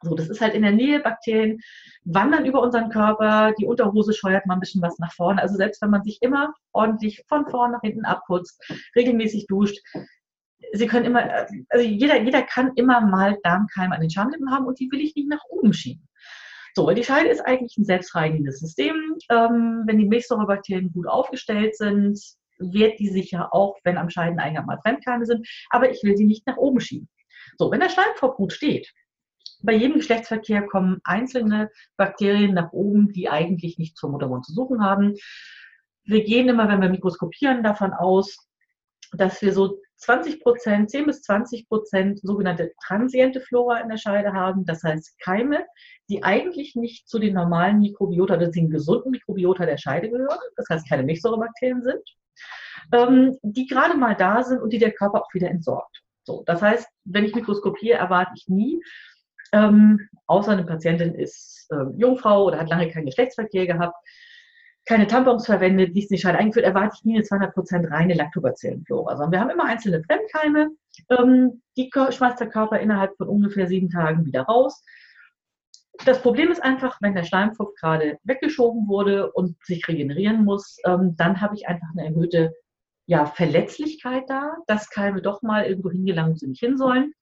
So, 0.03 0.15
das 0.15 0.29
ist 0.29 0.41
halt 0.41 0.53
in 0.53 0.63
der 0.63 0.71
Nähe, 0.71 0.99
Bakterien 0.99 1.59
wandern 2.03 2.45
über 2.45 2.61
unseren 2.61 2.89
Körper, 2.89 3.53
die 3.57 3.65
Unterhose 3.65 4.13
scheuert 4.13 4.45
mal 4.45 4.55
ein 4.55 4.59
bisschen 4.59 4.81
was 4.81 4.99
nach 4.99 5.13
vorne. 5.13 5.41
Also 5.41 5.55
selbst 5.55 5.81
wenn 5.81 5.89
man 5.89 6.03
sich 6.03 6.21
immer 6.21 6.53
ordentlich 6.73 7.23
von 7.27 7.47
vorne 7.47 7.73
nach 7.73 7.81
hinten 7.81 8.05
abputzt, 8.05 8.61
regelmäßig 8.95 9.47
duscht, 9.47 9.79
Sie 10.75 10.87
können 10.87 11.05
immer, 11.05 11.45
also 11.69 11.85
jeder, 11.85 12.21
jeder 12.21 12.41
kann 12.41 12.71
immer 12.75 13.01
mal 13.01 13.37
Darmkeime 13.43 13.93
an 13.93 14.01
den 14.01 14.09
Schamlippen 14.09 14.49
haben 14.49 14.65
und 14.65 14.79
die 14.79 14.89
will 14.91 15.01
ich 15.01 15.15
nicht 15.15 15.29
nach 15.29 15.43
oben 15.49 15.71
schieben. 15.71 16.07
So, 16.73 16.89
die 16.89 17.03
Scheide 17.03 17.29
ist 17.29 17.41
eigentlich 17.41 17.77
ein 17.77 17.85
selbstreinigendes 17.85 18.59
System. 18.59 18.95
Ähm, 19.29 19.83
wenn 19.85 19.99
die 19.99 20.07
Milchsäurebakterien 20.07 20.91
gut 20.91 21.05
aufgestellt 21.07 21.77
sind, 21.77 22.19
wird 22.57 22.99
die 22.99 23.09
sicher 23.09 23.53
auch, 23.53 23.77
wenn 23.83 23.97
am 23.97 24.09
Scheideneingang 24.09 24.65
mal 24.65 24.79
Fremdkeime 24.81 25.25
sind, 25.25 25.47
aber 25.69 25.91
ich 25.91 26.01
will 26.03 26.17
sie 26.17 26.25
nicht 26.25 26.47
nach 26.47 26.57
oben 26.57 26.79
schieben. 26.79 27.07
So, 27.57 27.69
wenn 27.69 27.79
der 27.79 27.89
Schleimfrock 27.89 28.37
gut 28.37 28.53
steht, 28.53 28.91
bei 29.63 29.73
jedem 29.73 29.97
Geschlechtsverkehr 29.97 30.67
kommen 30.67 30.99
einzelne 31.03 31.71
Bakterien 31.97 32.53
nach 32.53 32.71
oben, 32.71 33.11
die 33.13 33.29
eigentlich 33.29 33.77
nicht 33.77 33.97
zum 33.97 34.11
Muttermund 34.11 34.45
zu 34.45 34.53
suchen 34.53 34.83
haben. 34.83 35.15
Wir 36.03 36.23
gehen 36.23 36.49
immer, 36.49 36.67
wenn 36.67 36.81
wir 36.81 36.89
mikroskopieren, 36.89 37.63
davon 37.63 37.93
aus, 37.93 38.37
dass 39.13 39.41
wir 39.41 39.53
so 39.53 39.79
20 39.97 40.41
Prozent, 40.41 40.89
10 40.89 41.05
bis 41.05 41.21
20 41.21 41.69
Prozent 41.69 42.19
sogenannte 42.19 42.73
transiente 42.85 43.39
Flora 43.39 43.79
in 43.79 43.87
der 43.87 43.97
Scheide 43.97 44.33
haben. 44.33 44.65
Das 44.65 44.83
heißt 44.83 45.17
Keime, 45.19 45.65
die 46.09 46.23
eigentlich 46.23 46.75
nicht 46.75 47.07
zu 47.07 47.19
den 47.19 47.33
normalen 47.33 47.79
Mikrobiota, 47.79 48.33
also 48.33 48.51
den 48.51 48.69
gesunden 48.69 49.11
Mikrobiota 49.11 49.65
der 49.65 49.77
Scheide 49.77 50.09
gehören. 50.09 50.39
Das 50.57 50.67
heißt 50.69 50.89
keine 50.89 51.03
Milchsäurebakterien 51.03 51.83
sind, 51.83 52.03
ähm, 52.91 53.37
die 53.43 53.65
gerade 53.65 53.95
mal 53.95 54.15
da 54.15 54.43
sind 54.43 54.61
und 54.61 54.73
die 54.73 54.79
der 54.79 54.91
Körper 54.91 55.21
auch 55.21 55.33
wieder 55.33 55.49
entsorgt. 55.49 56.01
So, 56.25 56.43
das 56.45 56.61
heißt, 56.61 56.87
wenn 57.05 57.25
ich 57.25 57.35
mikroskopiere, 57.35 57.97
erwarte 57.97 58.31
ich 58.35 58.47
nie, 58.47 58.81
ähm, 59.53 60.09
außer 60.27 60.51
eine 60.51 60.65
Patientin 60.65 61.15
ist 61.15 61.67
äh, 61.71 61.85
Jungfrau 61.95 62.45
oder 62.45 62.59
hat 62.59 62.69
lange 62.69 62.89
keinen 62.89 63.05
Geschlechtsverkehr 63.05 63.67
gehabt, 63.67 63.95
keine 64.85 65.07
Tampons 65.07 65.45
verwendet, 65.45 65.93
nichts 65.93 66.11
nicht 66.11 66.25
halt 66.25 66.37
eingeführt, 66.37 66.65
erwarte 66.65 66.95
ich 66.97 67.05
nie 67.05 67.15
eine 67.15 67.23
200% 67.23 67.89
reine 67.89 68.15
Lactobacillenflora, 68.15 69.15
sondern 69.15 69.31
wir 69.31 69.39
haben 69.39 69.49
immer 69.49 69.65
einzelne 69.65 70.03
Fremdkeime, 70.03 70.71
ähm, 71.09 71.61
die 71.77 71.89
schmeißt 71.93 72.39
der 72.39 72.49
Körper 72.49 72.79
innerhalb 72.79 73.15
von 73.15 73.29
ungefähr 73.29 73.67
sieben 73.67 73.89
Tagen 73.89 74.25
wieder 74.25 74.41
raus. 74.41 74.83
Das 76.05 76.21
Problem 76.21 76.51
ist 76.51 76.61
einfach, 76.61 76.97
wenn 77.01 77.13
der 77.13 77.23
Schleimfluss 77.23 77.75
gerade 77.75 78.17
weggeschoben 78.23 78.87
wurde 78.87 79.31
und 79.31 79.55
sich 79.63 79.87
regenerieren 79.87 80.43
muss, 80.43 80.77
ähm, 80.85 81.15
dann 81.15 81.39
habe 81.39 81.55
ich 81.55 81.67
einfach 81.67 81.87
eine 81.95 82.07
erhöhte 82.07 82.51
ja, 83.05 83.25
Verletzlichkeit 83.25 84.23
da, 84.27 84.55
dass 84.67 84.89
Keime 84.89 85.21
doch 85.21 85.41
mal 85.43 85.65
irgendwo 85.65 85.91
hingelangt, 85.91 86.33
wo 86.33 86.37
sie 86.37 86.47
nicht 86.47 86.59
hin 86.59 86.77
sollen. 86.77 87.13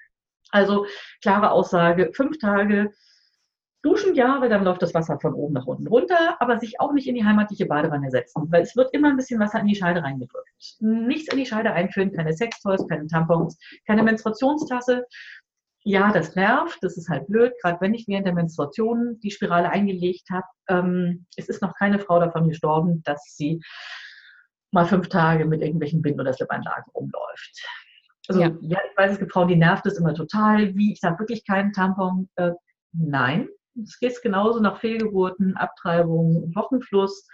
Also 0.51 0.85
klare 1.21 1.51
Aussage, 1.51 2.11
fünf 2.13 2.37
Tage 2.37 2.91
duschen 3.81 4.13
ja, 4.13 4.39
weil 4.39 4.49
dann 4.49 4.63
läuft 4.63 4.81
das 4.81 4.93
Wasser 4.93 5.19
von 5.19 5.33
oben 5.33 5.53
nach 5.53 5.65
unten 5.65 5.87
runter, 5.87 6.37
aber 6.39 6.59
sich 6.59 6.79
auch 6.79 6.93
nicht 6.93 7.07
in 7.07 7.15
die 7.15 7.25
heimatliche 7.25 7.65
Badewanne 7.65 8.11
setzen, 8.11 8.51
weil 8.51 8.61
es 8.61 8.75
wird 8.75 8.93
immer 8.93 9.09
ein 9.09 9.17
bisschen 9.17 9.39
Wasser 9.39 9.59
in 9.59 9.67
die 9.67 9.75
Scheide 9.75 10.03
reingedrückt. 10.03 10.47
Nichts 10.79 11.31
in 11.31 11.39
die 11.39 11.45
Scheide 11.45 11.73
einführen, 11.73 12.11
keine 12.11 12.33
Sextoys, 12.33 12.87
keine 12.87 13.07
Tampons, 13.07 13.57
keine 13.87 14.03
Menstruationstasse. 14.03 15.05
Ja, 15.83 16.11
das 16.11 16.35
nervt, 16.35 16.77
das 16.81 16.95
ist 16.95 17.09
halt 17.09 17.25
blöd, 17.25 17.53
gerade 17.59 17.81
wenn 17.81 17.95
ich 17.95 18.07
während 18.07 18.27
der 18.27 18.35
Menstruation 18.35 19.19
die 19.21 19.31
Spirale 19.31 19.71
eingelegt 19.71 20.29
habe. 20.29 20.45
Ähm, 20.67 21.25
es 21.35 21.49
ist 21.49 21.63
noch 21.63 21.73
keine 21.73 21.97
Frau 21.97 22.19
davon 22.19 22.47
gestorben, 22.47 23.01
dass 23.03 23.35
sie 23.35 23.61
mal 24.69 24.85
fünf 24.85 25.09
Tage 25.09 25.45
mit 25.45 25.61
irgendwelchen 25.61 26.03
Binden- 26.03 26.21
oder 26.21 26.33
Slipanlagen 26.33 26.91
umläuft. 26.93 27.65
Also 28.27 28.41
ja. 28.41 28.51
ja. 28.61 28.79
ich 28.89 28.97
weiß, 28.97 29.13
es 29.13 29.19
gibt 29.19 29.31
Frauen, 29.31 29.47
die 29.47 29.55
nervt 29.55 29.85
es 29.85 29.97
immer 29.97 30.13
total. 30.13 30.75
Wie, 30.75 30.93
ich 30.93 31.01
habe 31.03 31.19
wirklich 31.19 31.45
keinen 31.45 31.73
Tampon. 31.73 32.29
Äh, 32.35 32.51
nein, 32.93 33.49
es 33.81 33.99
geht 33.99 34.21
genauso 34.21 34.59
nach 34.59 34.79
Fehlgeburten, 34.79 35.57
Abtreibung, 35.57 36.53
Wochenfluss. 36.55 37.27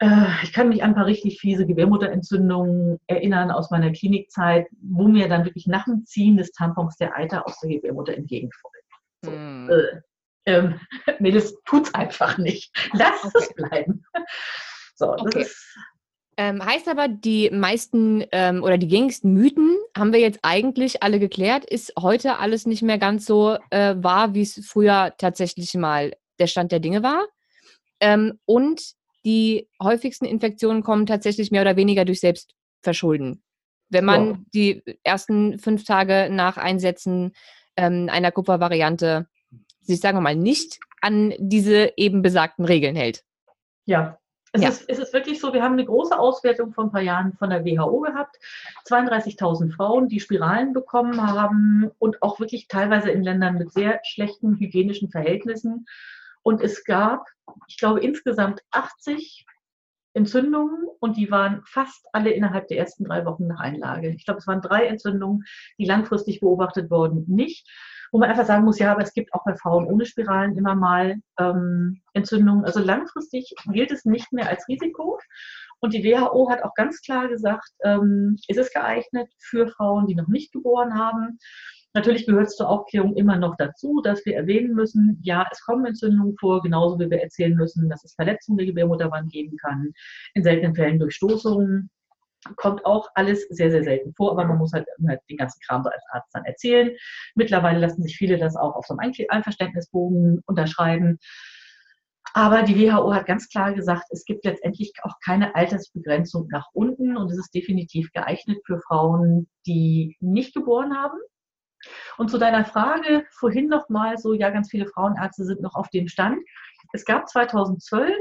Äh, 0.00 0.26
ich 0.42 0.52
kann 0.52 0.68
mich 0.68 0.82
an 0.82 0.90
ein 0.90 0.94
paar 0.94 1.06
richtig 1.06 1.40
fiese 1.40 1.66
Gebärmutterentzündungen 1.66 2.98
erinnern 3.06 3.50
aus 3.50 3.70
meiner 3.70 3.90
Klinikzeit, 3.92 4.66
wo 4.80 5.08
mir 5.08 5.28
dann 5.28 5.44
wirklich 5.44 5.66
nach 5.66 5.84
dem 5.84 6.04
Ziehen 6.04 6.36
des 6.36 6.52
Tampons 6.52 6.96
der 6.96 7.16
Eiter 7.16 7.46
aus 7.46 7.58
der 7.60 7.70
Gebärmutter 7.70 8.14
entgegenfolgt. 8.14 8.76
So, 9.24 9.30
mm. 9.30 9.70
äh, 9.70 10.00
ähm, 10.46 10.80
Mädels, 11.18 11.56
tut's 11.64 11.92
einfach 11.94 12.38
nicht. 12.38 12.70
Lass 12.92 13.24
okay. 13.24 13.38
es 13.40 13.54
bleiben. 13.54 14.04
So, 15.00 15.12
das 15.12 15.20
okay. 15.20 15.42
ist 15.42 15.78
ähm, 16.38 16.64
heißt 16.64 16.86
aber, 16.86 17.08
die 17.08 17.50
meisten 17.50 18.24
ähm, 18.30 18.62
oder 18.62 18.78
die 18.78 18.86
gängigsten 18.86 19.34
Mythen 19.34 19.76
haben 19.96 20.12
wir 20.12 20.20
jetzt 20.20 20.38
eigentlich 20.42 21.02
alle 21.02 21.18
geklärt. 21.18 21.64
Ist 21.64 21.92
heute 22.00 22.38
alles 22.38 22.64
nicht 22.64 22.82
mehr 22.82 22.96
ganz 22.96 23.26
so 23.26 23.58
äh, 23.70 23.96
wahr, 23.98 24.34
wie 24.34 24.42
es 24.42 24.64
früher 24.64 25.14
tatsächlich 25.18 25.74
mal 25.74 26.12
der 26.38 26.46
Stand 26.46 26.70
der 26.70 26.78
Dinge 26.78 27.02
war. 27.02 27.26
Ähm, 27.98 28.38
und 28.44 28.92
die 29.24 29.68
häufigsten 29.82 30.26
Infektionen 30.26 30.84
kommen 30.84 31.06
tatsächlich 31.06 31.50
mehr 31.50 31.62
oder 31.62 31.74
weniger 31.74 32.04
durch 32.04 32.20
Selbstverschulden. 32.20 33.42
Wenn 33.88 34.04
man 34.04 34.28
ja. 34.28 34.38
die 34.54 34.82
ersten 35.02 35.58
fünf 35.58 35.82
Tage 35.82 36.28
nach 36.30 36.56
Einsetzen 36.56 37.32
ähm, 37.74 38.08
einer 38.12 38.30
Kupfervariante 38.30 39.26
sich, 39.80 39.98
sagen 39.98 40.18
wir 40.18 40.22
mal, 40.22 40.36
nicht 40.36 40.78
an 41.00 41.34
diese 41.38 41.94
eben 41.96 42.22
besagten 42.22 42.64
Regeln 42.64 42.94
hält. 42.94 43.24
Ja, 43.86 44.20
Es, 44.52 44.62
ja. 44.62 44.68
ist, 44.68 44.88
es 44.88 44.98
ist 44.98 45.12
wirklich 45.12 45.40
so, 45.40 45.52
wir 45.52 45.62
haben 45.62 45.74
eine 45.74 45.84
große 45.84 46.18
Auswertung 46.18 46.72
vor 46.72 46.84
ein 46.84 46.90
paar 46.90 47.02
Jahren 47.02 47.34
von 47.34 47.50
der 47.50 47.64
WHO 47.64 48.00
gehabt. 48.00 48.36
32.000 48.86 49.74
Frauen, 49.74 50.08
die 50.08 50.20
Spiralen 50.20 50.72
bekommen 50.72 51.20
haben 51.20 51.90
und 51.98 52.22
auch 52.22 52.40
wirklich 52.40 52.68
teilweise 52.68 53.10
in 53.10 53.22
Ländern 53.22 53.58
mit 53.58 53.72
sehr 53.72 54.00
schlechten 54.04 54.56
hygienischen 54.56 55.10
Verhältnissen. 55.10 55.86
Und 56.42 56.62
es 56.62 56.84
gab, 56.84 57.26
ich 57.66 57.76
glaube, 57.76 58.00
insgesamt 58.00 58.62
80 58.70 59.44
Entzündungen 60.14 60.88
und 60.98 61.16
die 61.16 61.30
waren 61.30 61.62
fast 61.66 62.06
alle 62.12 62.30
innerhalb 62.30 62.68
der 62.68 62.78
ersten 62.78 63.04
drei 63.04 63.24
Wochen 63.24 63.46
nach 63.46 63.60
Einlage. 63.60 64.08
Ich 64.08 64.24
glaube, 64.24 64.38
es 64.38 64.46
waren 64.46 64.62
drei 64.62 64.86
Entzündungen, 64.86 65.44
die 65.78 65.84
langfristig 65.84 66.40
beobachtet 66.40 66.90
wurden, 66.90 67.24
nicht 67.28 67.68
wo 68.12 68.18
man 68.18 68.30
einfach 68.30 68.46
sagen 68.46 68.64
muss, 68.64 68.78
ja, 68.78 68.92
aber 68.92 69.02
es 69.02 69.12
gibt 69.12 69.32
auch 69.34 69.44
bei 69.44 69.54
Frauen 69.54 69.86
ohne 69.86 70.06
Spiralen 70.06 70.56
immer 70.56 70.74
mal 70.74 71.16
ähm, 71.38 72.00
Entzündungen. 72.14 72.64
Also 72.64 72.80
langfristig 72.80 73.52
gilt 73.72 73.90
es 73.90 74.04
nicht 74.04 74.32
mehr 74.32 74.48
als 74.48 74.66
Risiko. 74.68 75.18
Und 75.80 75.94
die 75.94 76.02
WHO 76.02 76.50
hat 76.50 76.64
auch 76.64 76.74
ganz 76.74 77.00
klar 77.02 77.28
gesagt, 77.28 77.70
ähm, 77.84 78.36
es 78.48 78.56
ist 78.56 78.72
geeignet 78.72 79.30
für 79.38 79.68
Frauen, 79.68 80.06
die 80.06 80.14
noch 80.14 80.28
nicht 80.28 80.52
geboren 80.52 80.98
haben. 80.98 81.38
Natürlich 81.94 82.26
gehört 82.26 82.48
es 82.48 82.56
zur 82.56 82.68
Aufklärung 82.68 83.16
immer 83.16 83.36
noch 83.36 83.56
dazu, 83.56 84.00
dass 84.02 84.24
wir 84.26 84.36
erwähnen 84.36 84.74
müssen, 84.74 85.18
ja, 85.22 85.46
es 85.50 85.64
kommen 85.64 85.86
Entzündungen 85.86 86.36
vor, 86.38 86.62
genauso 86.62 86.98
wie 86.98 87.10
wir 87.10 87.22
erzählen 87.22 87.54
müssen, 87.54 87.88
dass 87.88 88.04
es 88.04 88.14
Verletzungen 88.14 88.58
der 88.58 88.66
Gebärmutterwand 88.66 89.32
geben 89.32 89.56
kann, 89.56 89.92
in 90.34 90.42
seltenen 90.42 90.74
Fällen 90.74 90.98
durch 90.98 91.14
Stoßungen 91.14 91.90
kommt 92.56 92.84
auch 92.84 93.08
alles 93.14 93.46
sehr, 93.50 93.70
sehr 93.70 93.84
selten 93.84 94.14
vor, 94.14 94.32
aber 94.32 94.44
man 94.44 94.58
muss 94.58 94.72
halt, 94.72 94.86
den 94.98 95.36
ganzen 95.36 95.60
Kram 95.66 95.82
so 95.82 95.90
als 95.90 96.04
Arzt 96.10 96.30
dann 96.32 96.44
erzählen. 96.44 96.90
Mittlerweile 97.34 97.80
lassen 97.80 98.02
sich 98.02 98.16
viele 98.16 98.38
das 98.38 98.56
auch 98.56 98.74
auf 98.74 98.86
so 98.86 98.96
einem 98.96 99.12
Einverständnisbogen 99.28 100.42
unterschreiben. 100.46 101.18
Aber 102.34 102.62
die 102.62 102.76
WHO 102.78 103.14
hat 103.14 103.26
ganz 103.26 103.48
klar 103.48 103.72
gesagt, 103.72 104.04
es 104.10 104.24
gibt 104.24 104.44
letztendlich 104.44 104.92
auch 105.02 105.14
keine 105.24 105.54
Altersbegrenzung 105.54 106.46
nach 106.50 106.66
unten 106.72 107.16
und 107.16 107.30
es 107.30 107.38
ist 107.38 107.54
definitiv 107.54 108.12
geeignet 108.12 108.58
für 108.66 108.78
Frauen, 108.78 109.48
die 109.66 110.16
nicht 110.20 110.54
geboren 110.54 110.94
haben. 110.96 111.18
Und 112.16 112.30
zu 112.30 112.38
deiner 112.38 112.64
Frage 112.64 113.24
vorhin 113.30 113.68
nochmal 113.68 114.18
so, 114.18 114.34
ja, 114.34 114.50
ganz 114.50 114.70
viele 114.70 114.86
Frauenärzte 114.86 115.44
sind 115.44 115.62
noch 115.62 115.74
auf 115.74 115.88
dem 115.88 116.08
Stand. 116.08 116.38
Es 116.92 117.04
gab 117.04 117.28
2012 117.28 118.14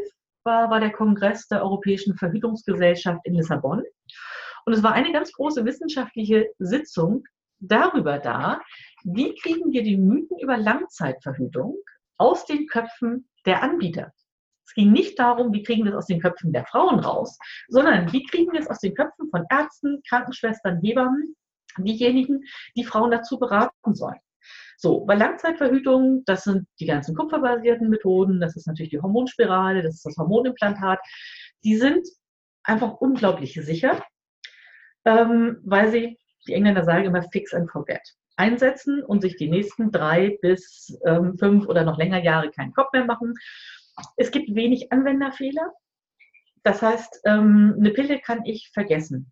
war, 0.47 0.71
war 0.71 0.79
der 0.79 0.91
Kongress 0.91 1.47
der 1.47 1.61
Europäischen 1.61 2.15
Verhütungsgesellschaft 2.17 3.19
in 3.25 3.35
Lissabon. 3.35 3.83
Und 4.65 4.73
es 4.73 4.81
war 4.81 4.93
eine 4.93 5.11
ganz 5.11 5.31
große 5.31 5.63
wissenschaftliche 5.63 6.47
Sitzung 6.57 7.23
darüber 7.59 8.17
da, 8.17 8.59
wie 9.03 9.35
kriegen 9.35 9.71
wir 9.71 9.83
die 9.83 9.97
Mythen 9.97 10.39
über 10.39 10.57
Langzeitverhütung 10.57 11.77
aus 12.17 12.45
den 12.45 12.65
Köpfen 12.67 13.29
der 13.45 13.61
Anbieter. 13.61 14.11
Es 14.65 14.73
ging 14.73 14.91
nicht 14.91 15.17
darum, 15.17 15.53
wie 15.53 15.63
kriegen 15.63 15.85
wir 15.85 15.91
es 15.91 15.97
aus 15.97 16.07
den 16.07 16.19
Köpfen 16.19 16.51
der 16.51 16.65
Frauen 16.65 16.99
raus, 16.99 17.37
sondern 17.69 18.11
wie 18.11 18.23
kriegen 18.25 18.51
wir 18.51 18.59
es 18.59 18.69
aus 18.69 18.79
den 18.79 18.95
Köpfen 18.95 19.29
von 19.29 19.45
Ärzten, 19.49 20.01
Krankenschwestern, 20.09 20.81
Hebammen, 20.81 21.35
diejenigen, 21.77 22.43
die 22.75 22.83
Frauen 22.83 23.11
dazu 23.11 23.39
beraten 23.39 23.95
sollen. 23.95 24.19
So, 24.77 25.05
bei 25.05 25.15
Langzeitverhütung, 25.15 26.23
das 26.25 26.43
sind 26.43 26.67
die 26.79 26.85
ganzen 26.85 27.15
kupferbasierten 27.15 27.89
Methoden, 27.89 28.39
das 28.39 28.55
ist 28.55 28.67
natürlich 28.67 28.91
die 28.91 29.01
Hormonspirale, 29.01 29.81
das 29.81 29.95
ist 29.95 30.05
das 30.05 30.17
Hormonimplantat. 30.17 30.99
Die 31.63 31.77
sind 31.77 32.07
einfach 32.63 32.93
unglaublich 32.95 33.53
sicher, 33.53 34.03
ähm, 35.05 35.57
weil 35.63 35.91
sie, 35.91 36.19
die 36.47 36.53
Engländer 36.53 36.83
sagen 36.83 37.05
immer 37.05 37.23
fix 37.23 37.53
and 37.53 37.71
forget, 37.71 38.01
einsetzen 38.35 39.03
und 39.03 39.21
sich 39.21 39.35
die 39.35 39.49
nächsten 39.49 39.91
drei 39.91 40.37
bis 40.41 40.95
ähm, 41.05 41.37
fünf 41.39 41.67
oder 41.67 41.83
noch 41.83 41.97
länger 41.97 42.23
Jahre 42.23 42.51
keinen 42.51 42.73
Kopf 42.73 42.93
mehr 42.93 43.05
machen. 43.05 43.33
Es 44.15 44.29
gibt 44.29 44.53
wenig 44.53 44.91
Anwenderfehler. 44.91 45.73
Das 46.63 46.81
heißt, 46.81 47.21
ähm, 47.25 47.75
eine 47.79 47.91
Pille 47.91 48.19
kann 48.19 48.45
ich 48.45 48.69
vergessen. 48.73 49.31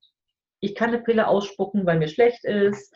Ich 0.59 0.73
kann 0.73 0.89
eine 0.89 1.03
Pille 1.03 1.27
ausspucken, 1.27 1.85
weil 1.85 1.99
mir 1.99 2.07
schlecht 2.07 2.45
ist 2.45 2.95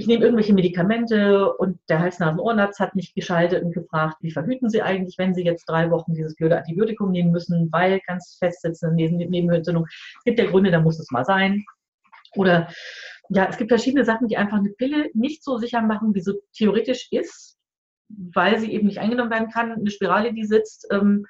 ich 0.00 0.06
nehme 0.06 0.24
irgendwelche 0.24 0.54
Medikamente 0.54 1.52
und 1.52 1.78
der 1.90 2.00
Hals-Nasen-Ohrenarzt 2.00 2.80
hat 2.80 2.94
mich 2.94 3.12
geschaltet 3.12 3.62
und 3.62 3.74
gefragt, 3.74 4.16
wie 4.22 4.30
verhüten 4.30 4.70
Sie 4.70 4.80
eigentlich, 4.80 5.18
wenn 5.18 5.34
Sie 5.34 5.44
jetzt 5.44 5.66
drei 5.66 5.90
Wochen 5.90 6.14
dieses 6.14 6.34
blöde 6.36 6.56
Antibiotikum 6.56 7.10
nehmen 7.10 7.32
müssen, 7.32 7.70
weil 7.70 8.00
ganz 8.06 8.36
festsitzende 8.38 8.94
Nebenhöhlenentzündung. 8.96 9.84
Es 9.86 10.24
gibt 10.24 10.38
ja 10.38 10.46
Gründe, 10.46 10.70
da 10.70 10.80
muss 10.80 10.98
es 10.98 11.10
mal 11.10 11.26
sein. 11.26 11.64
Oder 12.34 12.68
ja, 13.28 13.46
es 13.50 13.58
gibt 13.58 13.70
verschiedene 13.70 14.06
Sachen, 14.06 14.26
die 14.26 14.38
einfach 14.38 14.56
eine 14.56 14.70
Pille 14.70 15.10
nicht 15.12 15.44
so 15.44 15.58
sicher 15.58 15.82
machen, 15.82 16.14
wie 16.14 16.20
sie 16.20 16.40
theoretisch 16.56 17.08
ist, 17.10 17.58
weil 18.08 18.58
sie 18.58 18.72
eben 18.72 18.86
nicht 18.86 19.00
eingenommen 19.00 19.30
werden 19.30 19.50
kann. 19.50 19.72
Eine 19.72 19.90
Spirale, 19.90 20.32
die 20.32 20.46
sitzt, 20.46 20.88
ähm, 20.90 21.26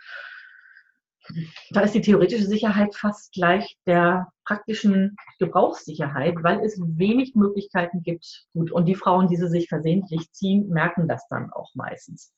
da 1.70 1.80
ist 1.80 1.94
die 1.94 2.00
theoretische 2.00 2.46
Sicherheit 2.46 2.94
fast 2.94 3.32
gleich 3.32 3.76
der 3.86 4.28
praktischen 4.44 5.16
Gebrauchssicherheit, 5.38 6.34
weil 6.42 6.60
es 6.60 6.80
wenig 6.80 7.34
Möglichkeiten 7.34 8.02
gibt. 8.02 8.46
Gut, 8.52 8.72
und 8.72 8.86
die 8.86 8.94
Frauen, 8.94 9.28
die 9.28 9.36
sie 9.36 9.48
sich 9.48 9.68
versehentlich 9.68 10.30
ziehen, 10.32 10.68
merken 10.68 11.08
das 11.08 11.26
dann 11.28 11.50
auch 11.52 11.70
meistens. 11.74 12.32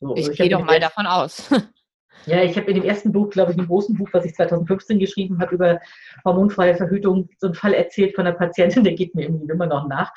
So, 0.00 0.14
ich, 0.14 0.22
also 0.22 0.32
ich 0.32 0.38
gehe 0.38 0.48
doch 0.48 0.64
mal 0.64 0.80
davon 0.80 1.06
aus. 1.06 1.50
Ja, 2.26 2.42
ich 2.42 2.56
habe 2.56 2.70
in 2.70 2.74
dem 2.74 2.84
ersten 2.84 3.12
Buch, 3.12 3.30
glaube 3.30 3.52
ich, 3.52 3.58
im 3.58 3.66
großen 3.66 3.96
Buch, 3.96 4.08
was 4.12 4.24
ich 4.24 4.34
2015 4.34 4.98
geschrieben 4.98 5.40
habe, 5.40 5.54
über 5.54 5.80
hormonfreie 6.24 6.76
Verhütung, 6.76 7.30
so 7.38 7.46
einen 7.46 7.54
Fall 7.54 7.72
erzählt 7.72 8.14
von 8.14 8.26
einer 8.26 8.36
Patientin, 8.36 8.84
der 8.84 8.94
geht 8.94 9.14
mir 9.14 9.22
irgendwie 9.22 9.50
immer 9.50 9.66
noch 9.66 9.88
nach. 9.88 10.12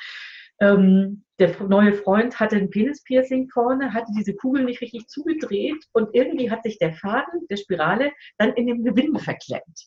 Ähm, 0.60 1.23
der 1.38 1.60
neue 1.66 1.94
Freund 1.94 2.38
hatte 2.38 2.56
ein 2.56 2.70
Penispiercing 2.70 3.48
vorne, 3.48 3.92
hatte 3.92 4.12
diese 4.16 4.34
Kugel 4.34 4.64
nicht 4.64 4.80
richtig 4.80 5.08
zugedreht 5.08 5.84
und 5.92 6.08
irgendwie 6.12 6.50
hat 6.50 6.62
sich 6.62 6.78
der 6.78 6.94
Faden 6.94 7.46
der 7.50 7.56
Spirale 7.56 8.12
dann 8.38 8.52
in 8.54 8.66
dem 8.66 8.84
Gewinde 8.84 9.20
verklemmt. 9.20 9.86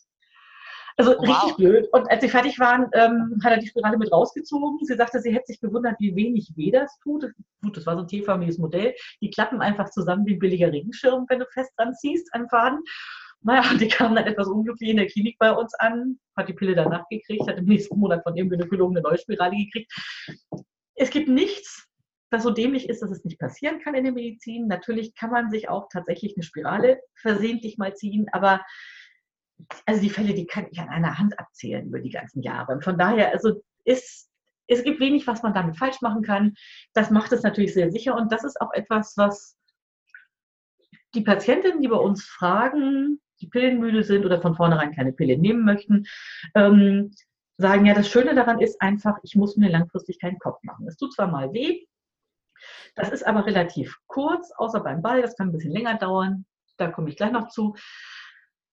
Also 0.98 1.12
wow. 1.12 1.44
richtig 1.44 1.58
blöd. 1.58 1.88
Und 1.92 2.10
als 2.10 2.22
sie 2.22 2.30
fertig 2.30 2.60
waren, 2.60 2.88
ähm, 2.94 3.40
hat 3.44 3.52
er 3.52 3.60
die 3.60 3.68
Spirale 3.68 4.00
mit 4.00 4.12
rausgezogen. 4.12 4.80
Sie 4.82 4.96
sagte, 4.96 5.22
sie 5.22 5.32
hätte 5.32 5.46
sich 5.46 5.62
gewundert, 5.62 5.96
wie 6.00 6.16
wenig 6.16 6.52
weh 6.56 6.72
das 6.72 6.98
tut. 7.04 7.32
Gut, 7.62 7.78
das 7.78 7.86
war 7.86 7.96
so 7.96 8.02
ein 8.02 8.08
T-förmiges 8.08 8.58
Modell. 8.58 8.96
Die 9.22 9.30
klappen 9.30 9.62
einfach 9.62 9.92
zusammen 9.92 10.26
wie 10.26 10.34
ein 10.34 10.40
billiger 10.40 10.72
Regenschirm, 10.72 11.26
wenn 11.30 11.40
du 11.40 11.46
fest 11.54 11.72
dran 11.78 11.94
ziehst 11.94 12.34
an 12.34 12.50
Faden. 12.50 12.80
Naja, 13.42 13.64
die 13.80 13.88
kam 13.88 14.16
dann 14.16 14.26
etwas 14.26 14.48
unglücklich 14.48 14.90
in 14.90 14.98
der 14.98 15.06
Klinik 15.06 15.38
bei 15.38 15.52
uns 15.52 15.74
an, 15.76 16.18
hat 16.36 16.50
die 16.50 16.54
Pille 16.54 16.74
danach 16.74 17.08
gekriegt, 17.10 17.48
hat 17.48 17.58
im 17.58 17.66
nächsten 17.66 18.00
Monat 18.00 18.24
von 18.24 18.36
ihrem 18.36 18.50
Gynäkologen 18.50 18.98
eine 18.98 19.08
neue 19.08 19.20
Spirale 19.20 19.56
gekriegt. 19.56 19.94
Es 20.98 21.12
gibt 21.12 21.30
nichts, 21.30 21.88
das 22.30 22.44
so 22.44 22.52
dämlich 22.52 22.90
ist, 22.90 23.02
dass 23.02 23.12
es 23.12 23.24
nicht 23.24 23.40
passieren 23.40 23.80
kann 23.80 23.96
in 23.96 24.04
der 24.04 24.14
Medizin. 24.14 24.68
Natürlich 24.68 25.16
kann 25.16 25.30
man 25.30 25.50
sich 25.50 25.70
auch 25.70 25.88
tatsächlich 25.90 26.36
eine 26.36 26.44
Spirale 26.44 27.00
versehentlich 27.16 27.78
mal 27.78 27.96
ziehen, 27.96 28.28
aber 28.34 28.66
also 29.86 30.02
die 30.02 30.10
Fälle, 30.10 30.34
die 30.34 30.46
kann 30.46 30.68
ich 30.70 30.80
an 30.80 30.90
einer 30.90 31.18
Hand 31.18 31.40
abzählen 31.40 31.88
über 31.88 32.00
die 32.00 32.10
ganzen 32.10 32.42
Jahre. 32.42 32.74
Und 32.74 32.84
von 32.84 32.98
daher, 32.98 33.32
also 33.32 33.62
ist, 33.86 34.30
es 34.68 34.84
gibt 34.84 35.00
wenig, 35.00 35.26
was 35.28 35.44
man 35.44 35.54
damit 35.54 35.78
falsch 35.78 36.02
machen 36.02 36.22
kann. 36.22 36.56
Das 36.94 37.10
macht 37.12 37.32
es 37.32 37.44
natürlich 37.44 37.74
sehr 37.74 37.92
sicher 37.92 38.16
und 38.16 38.32
das 38.32 38.44
ist 38.44 38.60
auch 38.60 38.74
etwas, 38.74 39.16
was 39.16 39.58
die 41.14 41.22
Patientinnen, 41.22 41.82
die 41.82 41.88
bei 41.88 41.98
uns 41.98 42.26
fragen, 42.26 43.22
die 43.40 43.48
pillenmüde 43.48 44.04
sind 44.04 44.26
oder 44.26 44.42
von 44.42 44.56
vornherein 44.56 44.94
keine 44.94 45.14
Pille 45.14 45.38
nehmen 45.38 45.64
möchten, 45.64 46.06
ähm, 46.56 47.12
sagen, 47.58 47.86
ja, 47.86 47.94
das 47.94 48.08
Schöne 48.08 48.36
daran 48.36 48.60
ist 48.60 48.82
einfach, 48.82 49.18
ich 49.24 49.36
muss 49.36 49.58
mir 49.58 49.70
langfristig 49.70 50.20
keinen 50.20 50.40
Kopf 50.40 50.62
machen. 50.64 50.88
Es 50.88 50.98
tut 50.98 51.14
zwar 51.14 51.28
mal 51.28 51.52
weh, 51.54 51.86
das 52.96 53.10
ist 53.10 53.26
aber 53.26 53.46
relativ 53.46 53.96
kurz, 54.08 54.52
außer 54.58 54.80
beim 54.80 55.02
Ball, 55.02 55.22
das 55.22 55.36
kann 55.36 55.50
ein 55.50 55.52
bisschen 55.52 55.74
länger 55.74 55.98
dauern, 55.98 56.46
da 56.78 56.90
komme 56.90 57.10
ich 57.10 57.18
gleich 57.18 57.32
noch 57.32 57.50
zu. 57.50 57.76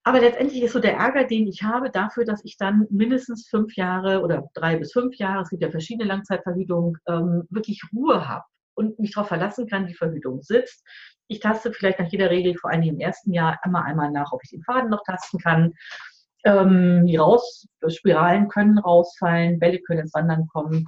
Aber 0.03 0.19
letztendlich 0.19 0.61
ist 0.61 0.73
so 0.73 0.79
der 0.79 0.97
Ärger, 0.97 1.23
den 1.23 1.47
ich 1.47 1.63
habe, 1.63 1.89
dafür, 1.89 2.25
dass 2.25 2.45
ich 2.45 2.57
dann 2.57 2.85
mindestens 2.91 3.47
fünf 3.47 3.75
Jahre 3.75 4.21
oder 4.21 4.47
drei 4.53 4.77
bis 4.77 4.91
fünf 4.93 5.15
Jahre, 5.15 5.41
es 5.41 5.49
gibt 5.49 5.63
ja 5.63 5.71
verschiedene 5.71 6.07
Langzeitverhütungen, 6.07 6.95
ähm, 7.07 7.43
wirklich 7.49 7.81
Ruhe 7.91 8.27
habe 8.27 8.45
und 8.75 8.99
mich 8.99 9.13
darauf 9.13 9.29
verlassen 9.29 9.67
kann, 9.67 9.87
die 9.87 9.95
Verhütung 9.95 10.43
sitzt. 10.43 10.83
Ich 11.27 11.39
taste 11.39 11.73
vielleicht 11.73 11.99
nach 11.99 12.11
jeder 12.11 12.29
Regel, 12.29 12.55
vor 12.55 12.69
allem 12.69 12.83
im 12.83 12.99
ersten 12.99 13.33
Jahr, 13.33 13.57
einmal 13.63 13.83
einmal 13.83 14.11
nach, 14.11 14.31
ob 14.31 14.43
ich 14.43 14.51
den 14.51 14.61
Faden 14.61 14.91
noch 14.91 15.01
tasten 15.03 15.39
kann. 15.39 15.73
Ähm, 16.45 17.07
die 17.07 17.17
raus, 17.17 17.67
Spiralen 17.87 18.47
können 18.49 18.77
rausfallen, 18.77 19.57
Bälle 19.59 19.79
können 19.79 20.01
ins 20.01 20.13
Wandern 20.13 20.47
kommen. 20.47 20.85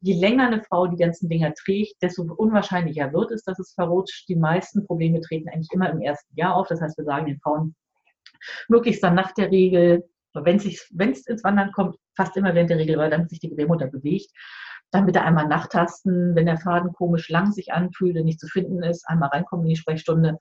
Je 0.00 0.18
länger 0.18 0.48
eine 0.48 0.62
Frau 0.62 0.88
die 0.88 0.96
ganzen 0.96 1.28
Dinger 1.28 1.54
trägt, 1.54 2.02
desto 2.02 2.22
unwahrscheinlicher 2.22 3.12
wird 3.12 3.30
es, 3.30 3.44
dass 3.44 3.60
es 3.60 3.72
verrutscht. 3.74 4.28
Die 4.28 4.36
meisten 4.36 4.84
Probleme 4.84 5.20
treten 5.20 5.48
eigentlich 5.48 5.72
immer 5.72 5.90
im 5.90 6.00
ersten 6.00 6.34
Jahr 6.36 6.56
auf. 6.56 6.66
Das 6.66 6.80
heißt, 6.80 6.98
wir 6.98 7.04
sagen 7.04 7.26
den 7.26 7.38
Frauen 7.40 7.76
möglichst 8.68 9.02
dann 9.02 9.14
nach 9.14 9.32
der 9.32 9.50
Regel, 9.50 10.04
wenn 10.34 10.56
es 10.56 11.26
ins 11.26 11.44
Wandern 11.44 11.72
kommt, 11.72 11.96
fast 12.16 12.36
immer 12.36 12.54
während 12.54 12.70
der 12.70 12.78
Regel, 12.78 12.98
weil 12.98 13.10
dann 13.10 13.28
sich 13.28 13.40
die 13.40 13.50
Gebärmutter 13.50 13.86
bewegt, 13.86 14.30
dann 14.90 15.06
bitte 15.06 15.22
einmal 15.22 15.46
nachtasten, 15.46 16.34
wenn 16.34 16.46
der 16.46 16.58
Faden 16.58 16.92
komisch 16.92 17.28
lang 17.28 17.52
sich 17.52 17.72
anfühlt 17.72 18.16
und 18.16 18.24
nicht 18.24 18.40
zu 18.40 18.46
finden 18.46 18.82
ist, 18.82 19.06
einmal 19.08 19.28
reinkommen 19.30 19.66
in 19.66 19.70
die 19.70 19.76
Sprechstunde. 19.76 20.38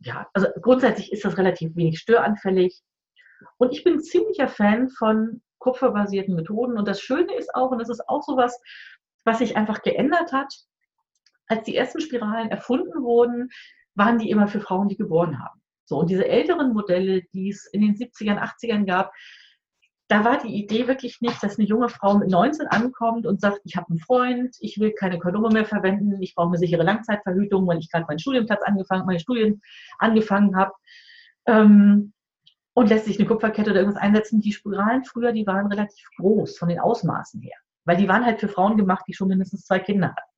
Ja, 0.00 0.26
also 0.32 0.48
grundsätzlich 0.60 1.12
ist 1.12 1.24
das 1.24 1.38
relativ 1.38 1.76
wenig 1.76 1.98
störanfällig. 1.98 2.80
Und 3.58 3.72
ich 3.72 3.84
bin 3.84 4.00
ziemlicher 4.00 4.48
Fan 4.48 4.88
von 4.90 5.42
kupferbasierten 5.58 6.34
Methoden. 6.34 6.76
Und 6.76 6.88
das 6.88 7.00
Schöne 7.00 7.34
ist 7.34 7.54
auch, 7.54 7.70
und 7.70 7.78
das 7.78 7.88
ist 7.88 8.08
auch 8.08 8.22
so 8.22 8.36
was, 8.36 8.60
was 9.24 9.38
sich 9.38 9.56
einfach 9.56 9.82
geändert 9.82 10.32
hat, 10.32 10.52
als 11.46 11.64
die 11.64 11.76
ersten 11.76 12.00
Spiralen 12.00 12.50
erfunden 12.50 13.02
wurden, 13.02 13.50
waren 13.94 14.18
die 14.18 14.30
immer 14.30 14.48
für 14.48 14.60
Frauen, 14.60 14.88
die 14.88 14.96
geboren 14.96 15.38
haben. 15.38 15.60
So, 15.84 15.98
und 15.98 16.10
diese 16.10 16.26
älteren 16.26 16.72
Modelle, 16.72 17.22
die 17.32 17.50
es 17.50 17.66
in 17.66 17.82
den 17.82 17.94
70ern, 17.94 18.38
80ern 18.38 18.86
gab, 18.86 19.12
da 20.08 20.24
war 20.24 20.38
die 20.38 20.54
Idee 20.54 20.88
wirklich 20.88 21.20
nicht, 21.20 21.42
dass 21.42 21.58
eine 21.58 21.66
junge 21.66 21.88
Frau 21.88 22.18
mit 22.18 22.30
19 22.30 22.66
ankommt 22.66 23.24
und 23.24 23.40
sagt, 23.40 23.60
ich 23.64 23.76
habe 23.76 23.88
einen 23.88 23.98
Freund, 23.98 24.56
ich 24.60 24.78
will 24.78 24.92
keine 24.92 25.18
Kondome 25.18 25.48
mehr 25.50 25.64
verwenden, 25.64 26.20
ich 26.20 26.34
brauche 26.34 26.48
eine 26.48 26.58
sichere 26.58 26.82
Langzeitverhütung, 26.82 27.66
weil 27.66 27.78
ich 27.78 27.90
gerade 27.90 28.04
meinen 28.06 28.18
Studienplatz 28.18 28.62
angefangen, 28.62 29.06
meine 29.06 29.20
Studien 29.20 29.62
angefangen 29.98 30.56
habe. 30.56 30.72
Ähm, 31.46 32.12
und 32.74 32.88
lässt 32.88 33.04
sich 33.04 33.18
eine 33.18 33.28
Kupferkette 33.28 33.70
oder 33.70 33.80
irgendwas 33.80 34.02
einsetzen. 34.02 34.40
Die 34.40 34.52
Spiralen 34.52 35.04
früher, 35.04 35.32
die 35.32 35.46
waren 35.46 35.66
relativ 35.66 36.06
groß 36.16 36.58
von 36.58 36.68
den 36.68 36.80
Ausmaßen 36.80 37.40
her, 37.40 37.56
weil 37.84 37.96
die 37.96 38.08
waren 38.08 38.24
halt 38.24 38.40
für 38.40 38.48
Frauen 38.48 38.76
gemacht, 38.76 39.04
die 39.06 39.14
schon 39.14 39.28
mindestens 39.28 39.64
zwei 39.64 39.78
Kinder 39.78 40.08
hatten. 40.08 40.32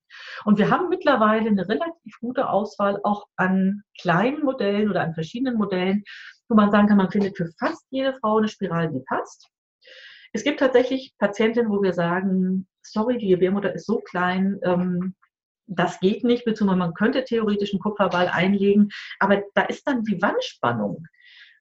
Und 0.44 0.58
wir 0.58 0.70
haben 0.70 0.88
mittlerweile 0.88 1.48
eine 1.48 1.68
relativ 1.68 2.18
gute 2.20 2.48
Auswahl 2.48 3.00
auch 3.02 3.26
an 3.36 3.82
kleinen 4.00 4.44
Modellen 4.44 4.88
oder 4.90 5.02
an 5.02 5.14
verschiedenen 5.14 5.56
Modellen, 5.56 6.04
wo 6.48 6.54
man 6.54 6.70
sagen 6.70 6.88
kann, 6.88 6.98
man 6.98 7.10
findet 7.10 7.36
für 7.36 7.50
fast 7.58 7.84
jede 7.90 8.14
Frau 8.20 8.38
eine 8.38 8.48
Spirale, 8.48 8.90
die 8.90 9.00
passt. 9.00 9.48
Es 10.32 10.44
gibt 10.44 10.60
tatsächlich 10.60 11.14
Patientinnen, 11.18 11.70
wo 11.70 11.82
wir 11.82 11.92
sagen, 11.92 12.66
sorry, 12.82 13.18
die 13.18 13.28
Gebärmutter 13.28 13.74
ist 13.74 13.86
so 13.86 14.00
klein, 14.00 14.58
ähm, 14.62 15.14
das 15.66 15.98
geht 16.00 16.24
nicht, 16.24 16.44
beziehungsweise 16.44 16.78
man 16.78 16.94
könnte 16.94 17.24
theoretisch 17.24 17.72
einen 17.72 17.80
Kupferball 17.80 18.28
einlegen, 18.28 18.90
aber 19.18 19.42
da 19.54 19.62
ist 19.62 19.86
dann 19.86 20.02
die 20.02 20.20
Wandspannung 20.20 21.06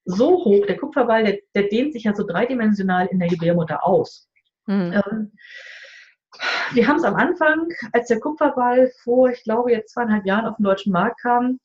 so 0.06 0.44
hoch, 0.44 0.66
der 0.66 0.78
Kupferball, 0.78 1.24
der, 1.24 1.40
der 1.56 1.64
dehnt 1.70 1.94
sich 1.94 2.04
ja 2.04 2.16
so 2.16 2.26
dreidimensional 2.26 3.08
in 3.08 3.20
der 3.20 3.30
Gebärmutter 3.30 3.86
aus. 3.86 4.30
Mhm. 4.66 4.94
Ähm, 4.94 5.32
wir 6.74 6.88
haben 6.88 6.98
es 6.98 7.04
am 7.04 7.16
Anfang, 7.16 7.68
als 7.92 8.08
der 8.08 8.20
Kupferball 8.20 8.92
vor, 9.04 9.30
ich 9.30 9.44
glaube, 9.44 9.72
jetzt 9.72 9.94
zweieinhalb 9.94 10.26
Jahren 10.26 10.46
auf 10.46 10.58
den 10.58 10.64
deutschen 10.64 10.92
Markt 10.92 11.22
kam, 11.22 11.60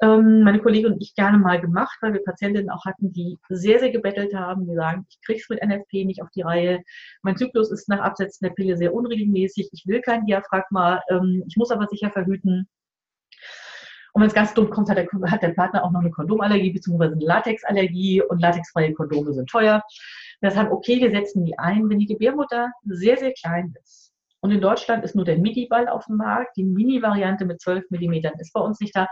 ähm, 0.00 0.42
meine 0.42 0.60
Kollegin 0.60 0.92
und 0.92 1.02
ich 1.02 1.14
gerne 1.14 1.38
mal 1.38 1.60
gemacht, 1.60 1.96
weil 2.00 2.12
wir 2.12 2.24
Patientinnen 2.24 2.70
auch 2.70 2.84
hatten, 2.84 3.12
die 3.12 3.38
sehr, 3.48 3.78
sehr 3.78 3.90
gebettelt 3.90 4.34
haben, 4.34 4.66
die 4.66 4.74
sagen, 4.74 5.06
ich 5.08 5.20
kriege 5.24 5.40
es 5.40 5.48
mit 5.48 5.62
NFP 5.62 6.04
nicht 6.04 6.22
auf 6.22 6.30
die 6.30 6.42
Reihe, 6.42 6.82
mein 7.22 7.36
Zyklus 7.36 7.70
ist 7.70 7.88
nach 7.88 8.00
Absetzen 8.00 8.44
der 8.46 8.54
Pille 8.54 8.76
sehr 8.76 8.94
unregelmäßig, 8.94 9.70
ich 9.72 9.86
will 9.86 10.00
kein 10.00 10.26
Diaphragma, 10.26 11.02
ähm, 11.08 11.44
ich 11.46 11.56
muss 11.56 11.70
aber 11.70 11.86
sicher 11.86 12.10
verhüten. 12.10 12.68
Und 14.12 14.20
wenn 14.20 14.28
es 14.28 14.34
ganz 14.34 14.52
dumm 14.52 14.68
kommt, 14.70 14.90
hat 14.90 14.98
der, 14.98 15.08
hat 15.30 15.42
der 15.42 15.54
Partner 15.54 15.84
auch 15.84 15.90
noch 15.90 16.00
eine 16.00 16.10
Kondomallergie 16.10 16.72
bzw. 16.72 17.04
eine 17.04 17.16
Latexallergie 17.16 18.22
und 18.22 18.40
latexfreie 18.40 18.92
Kondome 18.92 19.32
sind 19.32 19.48
teuer. 19.48 19.82
Deshalb, 20.42 20.70
okay, 20.70 21.00
wir 21.00 21.10
setzen 21.10 21.44
die 21.44 21.58
ein, 21.58 21.88
wenn 21.88 21.98
die 21.98 22.06
Gebärmutter 22.06 22.72
sehr, 22.84 23.16
sehr 23.16 23.32
klein 23.32 23.74
ist. 23.82 24.12
Und 24.40 24.50
in 24.50 24.60
Deutschland 24.60 25.04
ist 25.04 25.14
nur 25.14 25.24
der 25.24 25.38
Mini-Ball 25.38 25.88
auf 25.88 26.06
dem 26.06 26.16
Markt. 26.16 26.56
Die 26.56 26.64
Mini-Variante 26.64 27.44
mit 27.44 27.60
12 27.60 27.90
Millimetern 27.90 28.34
ist 28.38 28.52
bei 28.52 28.60
uns 28.60 28.80
nicht 28.80 28.94
da. 28.94 29.06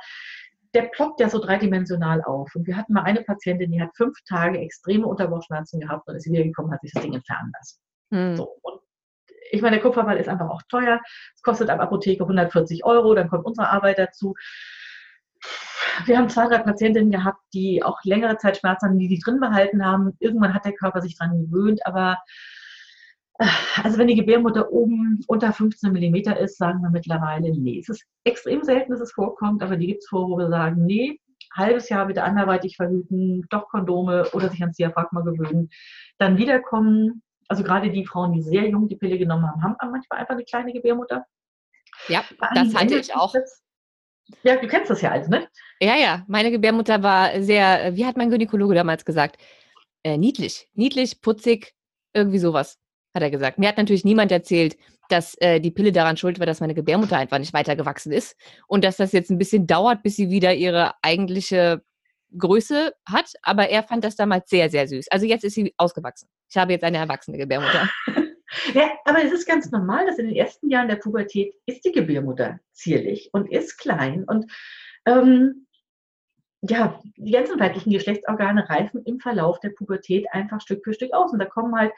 Der 0.75 0.83
ploppt 0.83 1.21
ja 1.21 1.29
so 1.29 1.39
dreidimensional 1.39 2.23
auf. 2.23 2.51
Und 2.55 2.67
wir 2.67 2.77
hatten 2.77 2.93
mal 2.93 3.05
eine 3.05 3.23
Patientin, 3.23 3.71
die 3.71 3.81
hat 3.81 3.97
fünf 3.97 4.19
Tage 4.29 4.59
extreme 4.59 5.07
Unterbauchschmerzen 5.07 5.81
gehabt 5.81 6.09
und 6.09 6.17
ist 6.17 6.31
wiedergekommen, 6.31 6.73
hat 6.73 6.81
sich 6.81 6.93
das 6.93 7.03
Ding 7.03 7.15
entfernen 7.15 7.53
lassen. 7.57 7.81
Mhm. 8.11 8.37
So, 8.37 8.57
und 8.63 8.81
ich 9.53 9.63
meine, 9.63 9.77
der 9.77 9.83
Kupferball 9.83 10.17
ist 10.17 10.29
einfach 10.29 10.49
auch 10.49 10.63
teuer. 10.69 11.01
Es 11.35 11.43
kostet 11.43 11.71
ab 11.71 11.81
Apotheke 11.81 12.25
140 12.25 12.85
Euro, 12.85 13.15
dann 13.15 13.29
kommt 13.29 13.47
unsere 13.47 13.69
Arbeit 13.69 13.99
dazu 13.99 14.35
wir 16.07 16.19
haben 16.19 16.29
zwei, 16.29 16.47
drei 16.47 16.59
Patientinnen 16.59 17.11
gehabt, 17.11 17.41
die 17.53 17.83
auch 17.83 17.99
längere 18.05 18.37
Zeit 18.39 18.59
Schmerzen 18.59 18.87
haben, 18.87 18.99
die 18.99 19.09
die 19.09 19.19
drin 19.19 19.41
behalten 19.41 19.85
haben. 19.85 20.13
Irgendwann 20.19 20.55
hat 20.55 20.65
der 20.65 20.75
Körper 20.75 21.03
sich 21.03 21.17
daran 21.19 21.47
gewöhnt, 21.47 21.81
aber 21.85 22.19
äh, 23.39 23.47
also 23.83 23.99
wenn 23.99 24.09
die 24.09 24.15
Gebärmutter 24.15 24.71
oben 24.71 25.21
unter 25.27 25.53
15 25.53 25.93
mm 25.93 26.15
ist, 26.43 26.59
sagen 26.59 26.81
wir 26.83 26.91
mittlerweile, 26.91 27.51
nee. 27.51 27.81
Es 27.81 27.89
ist 27.89 28.05
extrem 28.25 28.63
selten, 28.63 28.93
dass 28.93 29.01
es 29.01 29.13
vorkommt, 29.13 29.63
aber 29.63 29.77
die 29.77 29.87
gibt 29.87 30.03
es 30.03 30.09
vor, 30.09 30.29
wo 30.29 30.39
wir 30.39 30.49
sagen, 30.49 30.85
nee, 30.85 31.19
halbes 31.55 31.89
Jahr 31.89 32.09
wieder 32.09 32.25
anderweitig 32.25 32.77
verhüten, 32.77 33.47
doch 33.51 33.69
Kondome 33.69 34.29
oder 34.33 34.49
sich 34.49 34.61
ans 34.61 34.77
Diaphragma 34.77 35.23
gewöhnen, 35.23 35.71
dann 36.19 36.39
wiederkommen. 36.39 37.23
Also 37.49 37.65
gerade 37.65 37.91
die 37.91 38.07
Frauen, 38.07 38.33
die 38.33 38.43
sehr 38.43 38.69
jung 38.69 38.87
die 38.87 38.97
Pille 38.97 39.19
genommen 39.19 39.45
haben, 39.45 39.77
haben 39.81 39.91
manchmal 39.91 40.21
einfach 40.21 40.35
eine 40.35 40.45
kleine 40.45 40.73
Gebärmutter. 40.73 41.25
Ja, 42.07 42.23
das 42.55 42.75
hatte 42.75 42.95
ich 42.99 43.15
auch. 43.15 43.33
Das, 43.33 43.65
ja, 44.43 44.57
du 44.57 44.67
kennst 44.67 44.91
das 44.91 45.03
ja 45.03 45.11
alles, 45.11 45.29
ne? 45.29 45.49
Ja, 45.81 45.97
ja. 45.97 46.25
Meine 46.29 46.51
Gebärmutter 46.51 47.03
war 47.03 47.41
sehr, 47.43 47.97
wie 47.97 48.07
hat 48.07 48.17
mein 48.17 48.31
Gynäkologe 48.31 48.75
damals 48.75 49.05
gesagt? 49.05 49.37
Äh, 50.03 50.19
niedlich. 50.19 50.69
Niedlich, 50.75 51.21
putzig, 51.21 51.75
irgendwie 52.15 52.39
sowas, 52.39 52.79
hat 53.15 53.23
er 53.23 53.31
gesagt. 53.31 53.59
Mir 53.59 53.69
hat 53.69 53.77
natürlich 53.77 54.05
niemand 54.05 54.33
erzählt, 54.33 54.77
dass 55.09 55.35
äh, 55.39 55.61
die 55.61 55.71
Pille 55.71 55.93
daran 55.93 56.17
schuld 56.17 56.39
war, 56.39 56.47
dass 56.47 56.61
meine 56.61 56.75
Gebärmutter 56.75 57.17
einfach 57.17 57.39
nicht 57.39 57.53
weitergewachsen 57.53 58.13
ist 58.13 58.37
und 58.67 58.85
dass 58.85 58.97
das 58.97 59.13
jetzt 59.13 59.31
ein 59.31 59.39
bisschen 59.39 59.67
dauert, 59.67 60.03
bis 60.03 60.17
sie 60.17 60.31
wieder 60.31 60.55
ihre 60.55 60.93
eigentliche 61.03 61.83
Größe 62.37 62.95
hat. 63.07 63.33
Aber 63.43 63.69
er 63.69 63.83
fand 63.83 64.05
das 64.05 64.17
damals 64.17 64.49
sehr, 64.49 64.71
sehr 64.71 64.87
süß. 64.87 65.09
Also 65.11 65.27
jetzt 65.27 65.45
ist 65.45 65.55
sie 65.55 65.75
ausgewachsen. 65.77 66.29
Ich 66.49 66.57
habe 66.57 66.73
jetzt 66.73 66.85
eine 66.85 66.99
erwachsene 66.99 67.39
Gebärmutter. 67.39 67.89
Ja, 68.75 68.91
aber 69.05 69.25
es 69.25 69.33
ist 69.33 69.47
ganz 69.47 69.71
normal, 69.71 70.07
dass 70.07 70.19
in 70.19 70.27
den 70.27 70.37
ersten 70.37 70.71
Jahren 70.71 70.89
der 70.89 70.97
Pubertät 70.97 71.55
ist 71.67 71.85
die 71.85 71.93
Gebärmutter 71.93 72.61
zierlich 72.73 73.31
und 73.33 73.51
ist 73.51 73.79
klein 73.79 74.25
und 74.25 74.51
ähm, 75.07 75.67
ja, 76.63 77.01
die 77.17 77.31
ganzen 77.31 77.59
weiblichen 77.59 77.91
Geschlechtsorgane 77.91 78.69
reifen 78.69 79.03
im 79.05 79.19
Verlauf 79.19 79.61
der 79.61 79.71
Pubertät 79.71 80.27
einfach 80.33 80.61
Stück 80.61 80.85
für 80.85 80.93
Stück 80.93 81.13
aus 81.15 81.33
und 81.33 81.39
da 81.39 81.47
kommen 81.47 81.75
halt 81.75 81.93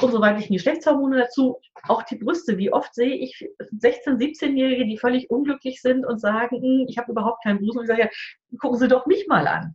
unsere 0.00 0.22
weiblichen 0.22 0.54
Geschlechtshormone 0.54 1.18
dazu, 1.18 1.60
auch 1.84 2.02
die 2.02 2.16
Brüste. 2.16 2.58
Wie 2.58 2.72
oft 2.72 2.94
sehe 2.94 3.14
ich 3.14 3.48
16-, 3.60 4.18
17-Jährige, 4.18 4.86
die 4.86 4.98
völlig 4.98 5.30
unglücklich 5.30 5.80
sind 5.80 6.04
und 6.04 6.18
sagen, 6.18 6.60
hm, 6.60 6.86
ich 6.88 6.98
habe 6.98 7.12
überhaupt 7.12 7.44
keinen 7.44 7.60
Busen. 7.60 7.78
Und 7.78 7.84
ich 7.84 7.88
sage, 7.88 8.02
ja, 8.02 8.58
gucken 8.58 8.78
Sie 8.78 8.88
doch 8.88 9.06
mich 9.06 9.26
mal 9.28 9.46
an 9.46 9.72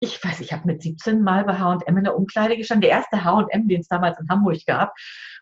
ich 0.00 0.22
weiß, 0.22 0.40
ich 0.40 0.52
habe 0.52 0.66
mit 0.66 0.82
17 0.82 1.22
Mal 1.22 1.44
bei 1.44 1.58
H&M 1.58 1.96
in 1.96 2.04
der 2.04 2.16
Umkleide 2.16 2.56
gestanden, 2.56 2.82
der 2.82 2.90
erste 2.90 3.24
H&M, 3.24 3.66
den 3.66 3.80
es 3.80 3.88
damals 3.88 4.18
in 4.20 4.28
Hamburg 4.28 4.58
gab. 4.66 4.94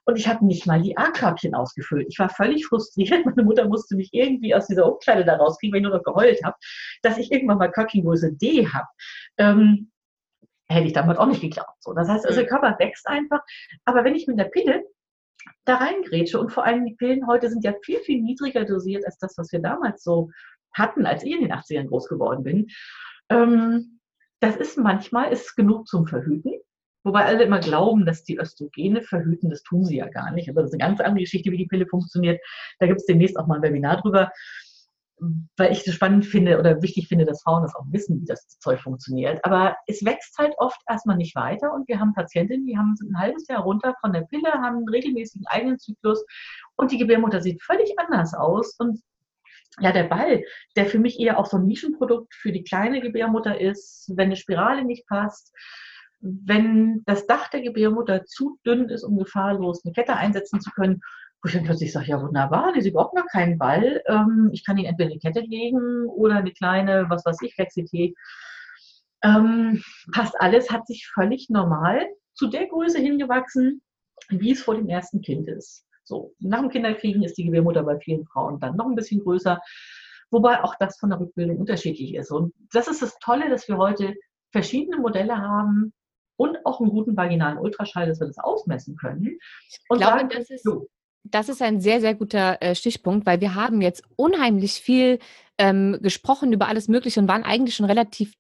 Und 0.05 0.17
ich 0.17 0.29
habe 0.29 0.45
nicht 0.47 0.67
mal 0.67 0.81
die 0.81 0.97
A-Körbchen 0.97 1.55
ausgefüllt. 1.55 2.07
Ich 2.09 2.19
war 2.19 2.29
völlig 2.29 2.67
frustriert. 2.67 3.25
Meine 3.27 3.43
Mutter 3.43 3.67
musste 3.67 3.97
mich 3.97 4.11
irgendwie 4.13 4.55
aus 4.55 4.67
dieser 4.67 4.91
Umkleide 4.91 5.25
da 5.25 5.37
rauskriegen, 5.37 5.73
weil 5.73 5.81
ich 5.81 5.89
nur 5.89 5.97
noch 5.97 6.05
geheult 6.05 6.45
habe, 6.45 6.57
dass 7.03 7.19
ich 7.19 7.33
irgendwann 7.33 7.59
mal 7.59 7.71
Körbchengröße 7.71 8.33
D 8.35 8.69
habe. 8.69 8.87
Ähm, 9.39 9.91
hätte 10.69 10.87
ich 10.87 10.93
damals 10.93 11.19
auch 11.19 11.27
nicht 11.27 11.41
geglaubt. 11.41 11.83
So, 11.83 11.93
das 11.93 12.09
heißt, 12.09 12.27
also 12.27 12.39
der 12.39 12.49
Körper 12.49 12.77
wächst 12.79 13.07
einfach. 13.09 13.41
Aber 13.85 14.05
wenn 14.05 14.15
ich 14.15 14.27
mit 14.27 14.39
der 14.39 14.45
Pille 14.45 14.85
da 15.65 15.77
reingrätsche 15.77 16.39
und 16.39 16.53
vor 16.53 16.65
allem 16.65 16.87
die 16.87 16.95
Pillen 16.95 17.27
heute 17.27 17.49
sind 17.49 17.65
ja 17.65 17.75
viel, 17.83 17.99
viel 18.01 18.23
niedriger 18.23 18.65
dosiert 18.65 19.05
als 19.05 19.19
das, 19.19 19.37
was 19.37 19.53
wir 19.53 19.61
damals 19.61 20.03
so 20.03 20.31
hatten, 20.73 21.07
als 21.07 21.23
ich 21.23 21.33
in 21.33 21.43
den 21.43 21.53
80ern 21.53 21.89
groß 21.89 22.09
geworden 22.09 22.45
bin. 22.45 22.67
Ähm, 23.31 24.01
das 24.45 24.57
ist 24.57 24.77
manchmal 24.79 25.33
ist 25.33 25.57
genug 25.57 25.89
zum 25.89 26.07
Verhüten. 26.07 26.53
Wobei 27.03 27.25
alle 27.25 27.45
immer 27.45 27.61
glauben, 27.61 28.07
dass 28.07 28.25
die 28.25 28.39
Östrogene 28.39 29.03
verhüten, 29.03 29.51
das 29.51 29.63
tun 29.63 29.85
sie 29.85 29.97
ja 29.97 30.09
gar 30.09 30.31
nicht. 30.33 30.49
Aber 30.49 30.63
das 30.63 30.71
ist 30.71 30.81
eine 30.81 30.89
ganz 30.89 31.01
andere 31.01 31.25
Geschichte, 31.25 31.51
wie 31.51 31.59
die 31.59 31.67
Pille 31.67 31.87
funktioniert. 31.87 32.41
Da 32.79 32.87
gibt 32.87 33.01
es 33.01 33.07
demnächst 33.07 33.39
auch 33.39 33.47
mal 33.47 33.57
ein 33.57 33.63
Webinar 33.63 34.01
drüber, 34.01 34.31
weil 35.57 35.73
ich 35.73 35.87
es 35.87 35.95
spannend 35.95 36.27
finde 36.27 36.59
oder 36.59 36.83
wichtig 36.83 37.09
finde, 37.09 37.25
dass 37.25 37.43
Frauen 37.43 37.63
das 37.63 37.75
auch 37.75 37.85
wissen, 37.91 38.21
wie 38.21 38.25
das 38.25 38.59
Zeug 38.59 38.81
funktioniert. 38.81 39.45
Aber 39.45 39.77
es 39.87 40.05
wächst 40.05 40.37
halt 40.39 40.55
oft 40.59 40.81
erstmal 40.89 41.17
nicht 41.17 41.37
weiter 41.37 41.73
und 41.73 41.89
wir 41.89 42.01
haben 42.01 42.15
Patientinnen, 42.15 42.67
die 42.67 42.77
haben 42.77 42.95
ein 43.01 43.19
halbes 43.19 43.47
Jahr 43.49 43.63
runter 43.63 43.95
von 44.01 44.13
der 44.13 44.23
Pille, 44.23 44.51
haben 44.53 44.79
einen 44.79 44.89
regelmäßigen 44.89 45.47
eigenen 45.47 45.79
Zyklus 45.79 46.25
und 46.77 46.91
die 46.91 46.99
Gebärmutter 46.99 47.41
sieht 47.41 47.63
völlig 47.63 47.95
anders 47.99 48.35
aus 48.35 48.77
und 48.79 49.01
ja, 49.81 49.93
der 49.93 50.05
Ball, 50.05 50.45
der 50.77 50.87
für 50.87 50.99
mich 50.99 51.19
eher 51.19 51.39
auch 51.39 51.47
so 51.47 51.57
ein 51.57 51.67
Nischenprodukt 51.67 52.35
für 52.35 52.53
die 52.53 52.65
kleine 52.65 53.01
Gebärmutter 53.01 53.61
ist, 53.61 54.13
wenn 54.15 54.27
eine 54.27 54.37
Spirale 54.37 54.85
nicht 54.85 55.07
passt, 55.07 55.53
wenn 56.21 57.03
das 57.05 57.27
Dach 57.27 57.49
der 57.49 57.61
Gebärmutter 57.61 58.25
zu 58.25 58.59
dünn 58.65 58.89
ist, 58.89 59.05
um 59.05 59.19
gefahrlos 59.19 59.85
eine 59.85 59.93
Kette 59.93 60.17
einsetzen 60.17 60.61
zu 60.61 60.71
können, 60.71 61.01
wo 61.43 61.49
ich 61.49 61.55
dann 61.55 61.65
plötzlich 61.65 61.93
sage, 61.93 62.07
ja 62.07 62.23
wunderbar, 62.23 62.73
Sie 62.81 62.91
brauchen 62.91 63.17
gar 63.17 63.27
keinen 63.27 63.59
Ball. 63.59 64.03
Ähm, 64.07 64.51
ich 64.53 64.65
kann 64.65 64.79
Ihnen 64.79 64.87
entweder 64.87 65.11
eine 65.11 65.21
Kette 65.21 65.41
legen 65.41 66.07
oder 66.07 66.37
eine 66.37 66.53
kleine, 66.53 67.07
was 67.09 67.27
weiß 67.27 67.43
ich, 67.43 67.55
Flexität. 67.55 68.17
Ähm, 69.23 69.83
passt 70.13 70.35
alles, 70.41 70.71
hat 70.71 70.87
sich 70.87 71.07
völlig 71.13 71.51
normal 71.51 72.07
zu 72.33 72.49
der 72.49 72.67
Größe 72.67 72.99
hingewachsen, 72.99 73.83
wie 74.29 74.53
es 74.53 74.63
vor 74.63 74.77
dem 74.77 74.89
ersten 74.89 75.21
Kind 75.21 75.49
ist. 75.49 75.85
So, 76.05 76.35
nach 76.39 76.61
dem 76.61 76.71
Kinderkriegen 76.71 77.23
ist 77.23 77.37
die 77.39 77.45
Gebärmutter 77.45 77.83
bei 77.83 77.99
vielen 77.99 78.27
Frauen 78.27 78.61
dann 78.61 78.77
noch 78.77 78.87
ein 78.87 78.95
bisschen 78.95 79.21
größer, 79.21 79.61
wobei 80.31 80.63
auch 80.63 80.75
das 80.79 80.99
von 80.99 81.11
der 81.11 81.21
Rückbildung 81.21 81.59
unterschiedlich 81.59 82.15
ist. 82.15 82.31
Und 82.31 82.53
das 82.73 82.89
ist 82.89 83.03
das 83.03 83.19
Tolle, 83.19 83.49
dass 83.49 83.69
wir 83.69 83.79
heute 83.79 84.15
verschiedene 84.53 84.99
Modelle 84.99 85.37
haben 85.37 85.93
und 86.37 86.59
auch 86.65 86.81
einen 86.81 86.91
guten 86.91 87.17
vaginalen 87.17 87.59
Ultraschall, 87.59 88.07
dass 88.07 88.21
wir 88.21 88.27
das 88.27 88.39
ausmessen 88.39 88.97
können. 88.97 89.39
Und 89.89 89.99
ich 89.99 90.05
glaube, 90.05 90.19
sagen, 90.19 90.29
das 90.31 90.51
ist, 90.51 90.65
so. 90.65 90.89
das 91.25 91.49
ist 91.49 91.63
ein 91.63 91.81
sehr, 91.81 92.01
sehr 92.01 92.15
guter 92.15 92.61
äh, 92.61 92.75
Stichpunkt, 92.75 93.27
weil 93.27 93.41
wir 93.41 93.55
haben 93.55 93.81
jetzt 93.81 94.05
unheimlich 94.17 94.75
viel 94.75 95.19
ähm, 95.59 95.99
gesprochen 96.03 96.53
über 96.53 96.69
alles 96.69 96.89
Mögliche 96.89 97.21
und 97.21 97.29
waren 97.29 97.45
eigentlich 97.45 97.77
schon 97.77 97.87
relativ 97.87 98.35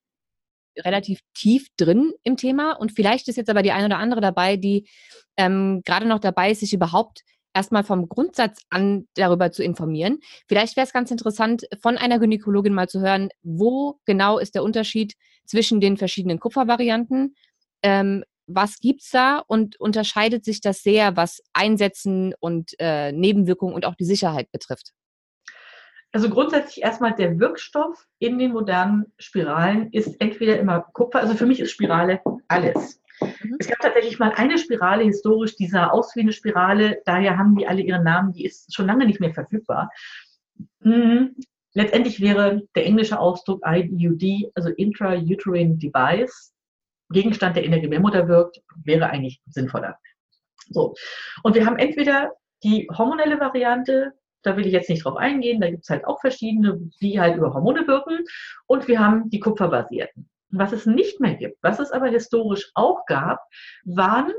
relativ 0.80 1.20
tief 1.34 1.68
drin 1.76 2.12
im 2.24 2.36
Thema 2.36 2.72
und 2.72 2.90
vielleicht 2.90 3.28
ist 3.28 3.36
jetzt 3.36 3.48
aber 3.48 3.62
die 3.62 3.70
eine 3.70 3.86
oder 3.86 3.98
andere 3.98 4.20
dabei, 4.20 4.56
die 4.56 4.88
ähm, 5.36 5.82
gerade 5.84 6.04
noch 6.04 6.18
dabei 6.18 6.50
ist, 6.50 6.60
sich 6.60 6.74
überhaupt 6.74 7.22
erstmal 7.54 7.84
vom 7.84 8.08
Grundsatz 8.08 8.60
an 8.68 9.06
darüber 9.14 9.52
zu 9.52 9.62
informieren. 9.62 10.18
Vielleicht 10.48 10.76
wäre 10.76 10.86
es 10.86 10.92
ganz 10.92 11.10
interessant, 11.10 11.64
von 11.80 11.96
einer 11.96 12.18
Gynäkologin 12.18 12.74
mal 12.74 12.88
zu 12.88 13.00
hören, 13.00 13.30
wo 13.42 14.00
genau 14.04 14.38
ist 14.38 14.54
der 14.54 14.64
Unterschied 14.64 15.14
zwischen 15.46 15.80
den 15.80 15.96
verschiedenen 15.96 16.40
Kupfervarianten. 16.40 17.36
Ähm, 17.82 18.24
was 18.46 18.78
gibt's 18.80 19.10
da 19.10 19.38
und 19.38 19.80
unterscheidet 19.80 20.44
sich 20.44 20.60
das 20.60 20.82
sehr, 20.82 21.16
was 21.16 21.42
Einsetzen 21.54 22.34
und 22.40 22.72
äh, 22.78 23.12
Nebenwirkungen 23.12 23.74
und 23.74 23.86
auch 23.86 23.94
die 23.94 24.04
Sicherheit 24.04 24.50
betrifft? 24.52 24.92
Also 26.12 26.28
grundsätzlich 26.30 26.84
erstmal 26.84 27.14
der 27.14 27.40
Wirkstoff 27.40 28.06
in 28.18 28.38
den 28.38 28.52
modernen 28.52 29.12
Spiralen 29.18 29.90
ist 29.90 30.20
entweder 30.20 30.58
immer 30.60 30.80
Kupfer, 30.92 31.20
also 31.20 31.34
für 31.34 31.46
mich 31.46 31.58
ist 31.58 31.72
Spirale 31.72 32.20
alles. 32.46 33.00
Mhm. 33.20 33.56
Es 33.58 33.68
gab 33.68 33.78
tatsächlich 33.80 34.18
mal 34.18 34.32
eine 34.34 34.58
Spirale 34.58 35.04
historisch, 35.04 35.56
die 35.56 35.66
sah 35.66 35.88
aus 35.88 36.14
wie 36.16 36.20
eine 36.20 36.32
Spirale, 36.32 37.02
daher 37.04 37.38
haben 37.38 37.56
die 37.56 37.66
alle 37.66 37.82
ihren 37.82 38.04
Namen, 38.04 38.32
die 38.32 38.44
ist 38.44 38.74
schon 38.74 38.86
lange 38.86 39.06
nicht 39.06 39.20
mehr 39.20 39.32
verfügbar. 39.32 39.90
Mhm. 40.80 41.36
Letztendlich 41.72 42.20
wäre 42.20 42.62
der 42.76 42.86
englische 42.86 43.18
Ausdruck 43.18 43.60
IUD, 43.66 44.52
also 44.54 44.68
Intrauterine 44.70 45.76
Device, 45.76 46.52
Gegenstand, 47.10 47.56
der 47.56 47.64
in 47.64 47.72
der 47.72 47.80
Gebärmutter 47.80 48.28
wirkt, 48.28 48.60
wäre 48.84 49.10
eigentlich 49.10 49.40
sinnvoller. 49.46 49.98
So. 50.70 50.94
Und 51.42 51.54
wir 51.54 51.66
haben 51.66 51.76
entweder 51.76 52.32
die 52.62 52.88
hormonelle 52.96 53.40
Variante, 53.40 54.12
da 54.42 54.56
will 54.56 54.66
ich 54.66 54.72
jetzt 54.72 54.88
nicht 54.88 55.04
drauf 55.04 55.16
eingehen, 55.16 55.60
da 55.60 55.70
gibt 55.70 55.82
es 55.82 55.90
halt 55.90 56.04
auch 56.06 56.20
verschiedene, 56.20 56.78
die 57.00 57.20
halt 57.20 57.36
über 57.36 57.52
Hormone 57.52 57.86
wirken. 57.86 58.24
Und 58.66 58.88
wir 58.88 59.00
haben 59.00 59.28
die 59.30 59.40
kupferbasierten. 59.40 60.28
Was 60.56 60.72
es 60.72 60.86
nicht 60.86 61.20
mehr 61.20 61.34
gibt, 61.34 61.58
was 61.62 61.78
es 61.80 61.90
aber 61.90 62.06
historisch 62.06 62.70
auch 62.74 63.06
gab, 63.06 63.40
waren 63.84 64.32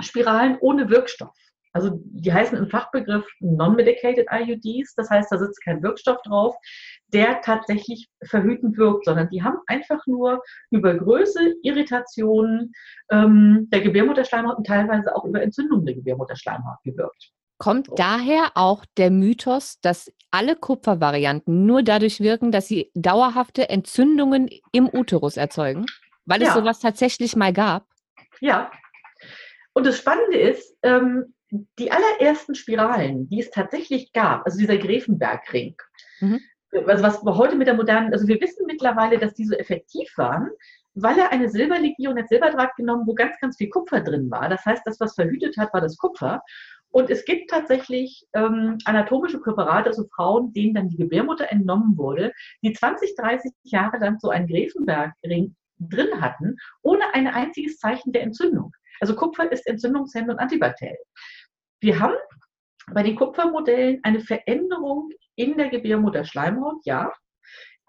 Spiralen 0.00 0.56
ohne 0.60 0.88
Wirkstoff. 0.88 1.34
Also 1.74 2.00
die 2.04 2.32
heißen 2.32 2.56
im 2.58 2.68
Fachbegriff 2.68 3.26
Non-Medicated 3.40 4.26
IUDs, 4.30 4.94
das 4.94 5.08
heißt, 5.08 5.32
da 5.32 5.38
sitzt 5.38 5.64
kein 5.64 5.82
Wirkstoff 5.82 6.20
drauf, 6.22 6.54
der 7.08 7.40
tatsächlich 7.40 8.08
verhütend 8.24 8.76
wirkt, 8.76 9.06
sondern 9.06 9.30
die 9.30 9.42
haben 9.42 9.56
einfach 9.66 10.06
nur 10.06 10.42
über 10.70 10.94
Größe, 10.94 11.54
Irritationen 11.62 12.72
ähm, 13.10 13.68
der 13.72 13.80
Gebärmutterschleimhaut 13.80 14.58
und 14.58 14.66
teilweise 14.66 15.16
auch 15.16 15.24
über 15.24 15.42
Entzündungen 15.42 15.86
der 15.86 15.94
Gebärmutterschleimhaut 15.94 16.82
gewirkt. 16.84 17.32
Kommt 17.62 17.86
so. 17.86 17.94
daher 17.94 18.50
auch 18.56 18.84
der 18.96 19.12
Mythos, 19.12 19.78
dass 19.82 20.10
alle 20.32 20.56
Kupfervarianten 20.56 21.64
nur 21.64 21.84
dadurch 21.84 22.18
wirken, 22.18 22.50
dass 22.50 22.66
sie 22.66 22.90
dauerhafte 22.94 23.68
Entzündungen 23.68 24.50
im 24.72 24.90
Uterus 24.92 25.36
erzeugen? 25.36 25.86
Weil 26.24 26.42
es 26.42 26.48
ja. 26.48 26.54
sowas 26.54 26.80
tatsächlich 26.80 27.36
mal 27.36 27.52
gab? 27.52 27.86
Ja. 28.40 28.72
Und 29.74 29.86
das 29.86 29.96
Spannende 29.96 30.38
ist, 30.38 30.76
ähm, 30.82 31.34
die 31.78 31.92
allerersten 31.92 32.56
Spiralen, 32.56 33.28
die 33.28 33.38
es 33.38 33.50
tatsächlich 33.52 34.12
gab, 34.12 34.44
also 34.44 34.58
dieser 34.58 34.78
Gräfenbergring, 34.78 35.76
mhm. 36.18 36.40
also 36.88 37.04
was 37.04 37.24
wir 37.24 37.36
heute 37.36 37.54
mit 37.54 37.68
der 37.68 37.74
modernen, 37.74 38.12
also 38.12 38.26
wir 38.26 38.40
wissen 38.40 38.66
mittlerweile, 38.66 39.18
dass 39.18 39.34
die 39.34 39.44
so 39.44 39.54
effektiv 39.54 40.12
waren, 40.16 40.50
weil 40.94 41.16
er 41.16 41.30
eine 41.30 41.48
Silberlegion 41.48 42.18
hat 42.18 42.28
Silberdraht 42.28 42.74
genommen, 42.76 43.06
wo 43.06 43.14
ganz, 43.14 43.38
ganz 43.40 43.56
viel 43.56 43.70
Kupfer 43.70 44.00
drin 44.00 44.30
war. 44.32 44.48
Das 44.48 44.64
heißt, 44.64 44.82
das, 44.84 44.98
was 44.98 45.14
verhütet 45.14 45.56
hat, 45.56 45.72
war 45.72 45.80
das 45.80 45.96
Kupfer. 45.96 46.42
Und 46.92 47.10
es 47.10 47.24
gibt 47.24 47.50
tatsächlich 47.50 48.26
ähm, 48.34 48.78
anatomische 48.84 49.40
Präparate, 49.40 49.88
also 49.88 50.04
Frauen, 50.14 50.52
denen 50.52 50.74
dann 50.74 50.88
die 50.88 50.98
Gebärmutter 50.98 51.50
entnommen 51.50 51.96
wurde, 51.96 52.32
die 52.62 52.72
20, 52.72 53.16
30 53.16 53.50
Jahre 53.64 53.98
lang 53.98 54.18
so 54.20 54.28
einen 54.28 54.46
Gräfenbergring 54.46 55.56
drin 55.78 56.20
hatten, 56.20 56.56
ohne 56.82 57.02
ein 57.14 57.26
einziges 57.26 57.78
Zeichen 57.78 58.12
der 58.12 58.22
Entzündung. 58.22 58.72
Also 59.00 59.16
Kupfer 59.16 59.50
ist 59.50 59.66
entzündungshemmend 59.66 60.32
und 60.32 60.38
antibakteriell. 60.38 60.98
Wir 61.80 61.98
haben 61.98 62.14
bei 62.92 63.02
den 63.02 63.16
Kupfermodellen 63.16 64.00
eine 64.02 64.20
Veränderung 64.20 65.10
in 65.34 65.56
der 65.56 65.70
Gebärmutterschleimhaut, 65.70 66.84
ja. 66.84 67.12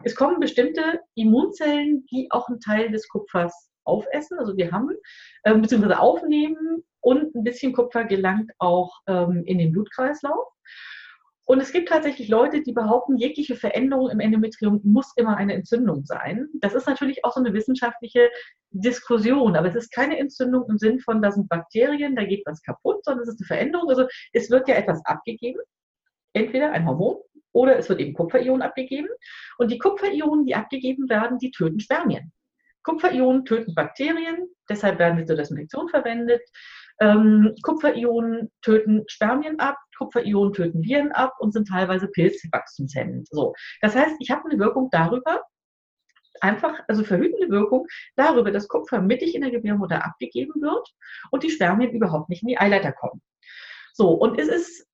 Es 0.03 0.15
kommen 0.15 0.39
bestimmte 0.39 1.01
Immunzellen, 1.15 2.05
die 2.07 2.27
auch 2.31 2.47
einen 2.47 2.59
Teil 2.59 2.89
des 2.89 3.07
Kupfers 3.07 3.69
aufessen. 3.83 4.39
Also 4.39 4.55
wir 4.57 4.71
haben, 4.71 4.89
äh, 5.43 5.55
beziehungsweise 5.55 5.99
aufnehmen 5.99 6.83
und 7.03 7.35
ein 7.35 7.43
bisschen 7.43 7.73
Kupfer 7.73 8.05
gelangt 8.05 8.51
auch 8.57 8.91
ähm, 9.07 9.43
in 9.45 9.57
den 9.57 9.71
Blutkreislauf. 9.71 10.47
Und 11.45 11.59
es 11.59 11.73
gibt 11.73 11.89
tatsächlich 11.89 12.29
Leute, 12.29 12.61
die 12.61 12.71
behaupten, 12.71 13.17
jegliche 13.17 13.57
Veränderung 13.57 14.09
im 14.09 14.21
Endometrium 14.21 14.79
muss 14.83 15.11
immer 15.17 15.35
eine 15.35 15.53
Entzündung 15.53 16.05
sein. 16.05 16.47
Das 16.61 16.73
ist 16.73 16.87
natürlich 16.87 17.25
auch 17.25 17.33
so 17.33 17.41
eine 17.41 17.53
wissenschaftliche 17.53 18.29
Diskussion, 18.71 19.57
aber 19.57 19.67
es 19.67 19.75
ist 19.75 19.91
keine 19.91 20.17
Entzündung 20.17 20.63
im 20.69 20.77
Sinn 20.77 21.01
von, 21.01 21.21
da 21.21 21.31
sind 21.31 21.49
Bakterien, 21.49 22.15
da 22.15 22.23
geht 22.23 22.43
was 22.45 22.61
kaputt, 22.61 23.03
sondern 23.03 23.23
es 23.23 23.29
ist 23.33 23.41
eine 23.41 23.47
Veränderung. 23.47 23.89
Also 23.89 24.07
es 24.31 24.49
wird 24.49 24.69
ja 24.69 24.75
etwas 24.75 25.05
abgegeben, 25.05 25.59
entweder 26.31 26.71
ein 26.71 26.87
Hormon 26.87 27.17
oder 27.51 27.77
es 27.77 27.89
wird 27.89 27.99
eben 27.99 28.13
Kupferionen 28.13 28.61
abgegeben. 28.61 29.09
Und 29.57 29.69
die 29.69 29.79
Kupferionen, 29.79 30.45
die 30.45 30.55
abgegeben 30.55 31.09
werden, 31.09 31.39
die 31.39 31.51
töten 31.51 31.81
Spermien. 31.81 32.31
Kupferionen 32.83 33.43
töten 33.43 33.75
Bakterien, 33.75 34.47
deshalb 34.69 34.99
werden 34.99 35.17
sie 35.17 35.25
zur 35.25 35.35
Desinfektion 35.35 35.89
verwendet. 35.89 36.41
Ähm, 37.01 37.53
Kupferionen 37.63 38.51
töten 38.62 39.03
Spermien 39.08 39.60
ab, 39.60 39.77
Kupferionen 39.97 40.53
töten 40.53 40.84
Viren 40.84 41.12
ab 41.12 41.34
und 41.39 41.51
sind 41.53 41.67
teilweise 41.67 42.08
pilzwachstumshemmend. 42.08 43.27
So. 43.29 43.53
Das 43.82 43.95
heißt, 43.95 44.15
ich 44.19 44.32
habe 44.32 44.49
eine 44.49 44.60
Wirkung 44.60 44.89
darüber, 44.91 45.41
einfach, 46.41 46.79
also 46.88 47.03
verhütende 47.03 47.49
Wirkung 47.49 47.88
darüber, 48.15 48.51
dass 48.51 48.67
Kupfer 48.67 49.01
mittig 49.01 49.36
in 49.36 49.41
der 49.41 49.51
Gebärmutter 49.51 50.06
abgegeben 50.06 50.62
wird 50.62 50.88
und 51.32 51.43
die 51.43 51.49
Spermien 51.49 51.91
überhaupt 51.91 52.29
nicht 52.29 52.43
in 52.43 52.49
die 52.49 52.58
Eileiter 52.58 52.91
kommen. 52.91 53.21
So, 53.93 54.10
und 54.10 54.39
es 54.39 54.47
ist 54.47 54.88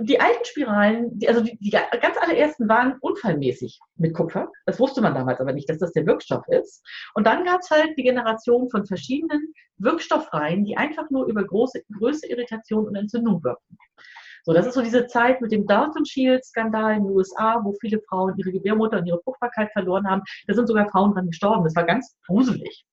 die 0.00 0.20
alten 0.20 0.44
Spiralen, 0.44 1.18
die, 1.18 1.28
also 1.28 1.42
die, 1.42 1.56
die, 1.58 1.70
ganz 1.70 2.16
allerersten 2.20 2.68
waren 2.68 2.96
unfallmäßig 3.00 3.78
mit 3.96 4.14
Kupfer. 4.14 4.50
Das 4.66 4.78
wusste 4.78 5.00
man 5.00 5.14
damals 5.14 5.40
aber 5.40 5.52
nicht, 5.52 5.68
dass 5.68 5.78
das 5.78 5.92
der 5.92 6.06
Wirkstoff 6.06 6.46
ist. 6.48 6.84
Und 7.14 7.26
dann 7.26 7.44
gab 7.44 7.60
es 7.60 7.70
halt 7.70 7.96
die 7.96 8.02
Generation 8.02 8.68
von 8.70 8.86
verschiedenen 8.86 9.52
Wirkstoffreihen, 9.78 10.64
die 10.64 10.76
einfach 10.76 11.08
nur 11.10 11.26
über 11.26 11.44
große 11.44 11.82
Größe, 11.98 12.26
Irritation 12.28 12.86
und 12.86 12.96
Entzündung 12.96 13.42
wirken. 13.42 13.78
So, 14.44 14.52
das 14.52 14.66
ist 14.66 14.74
so 14.74 14.82
diese 14.82 15.06
Zeit 15.06 15.40
mit 15.40 15.52
dem 15.52 15.66
Dalton 15.66 16.04
Shield 16.04 16.44
Skandal 16.44 16.96
in 16.96 17.04
den 17.04 17.14
USA, 17.14 17.60
wo 17.62 17.74
viele 17.80 18.00
Frauen 18.08 18.34
ihre 18.38 18.52
Gebärmutter 18.52 18.98
und 18.98 19.06
ihre 19.06 19.20
Fruchtbarkeit 19.22 19.70
verloren 19.72 20.08
haben. 20.08 20.22
Da 20.46 20.54
sind 20.54 20.66
sogar 20.66 20.88
Frauen 20.88 21.12
dran 21.12 21.26
gestorben. 21.26 21.64
Das 21.64 21.76
war 21.76 21.84
ganz 21.84 22.16
gruselig. 22.26 22.84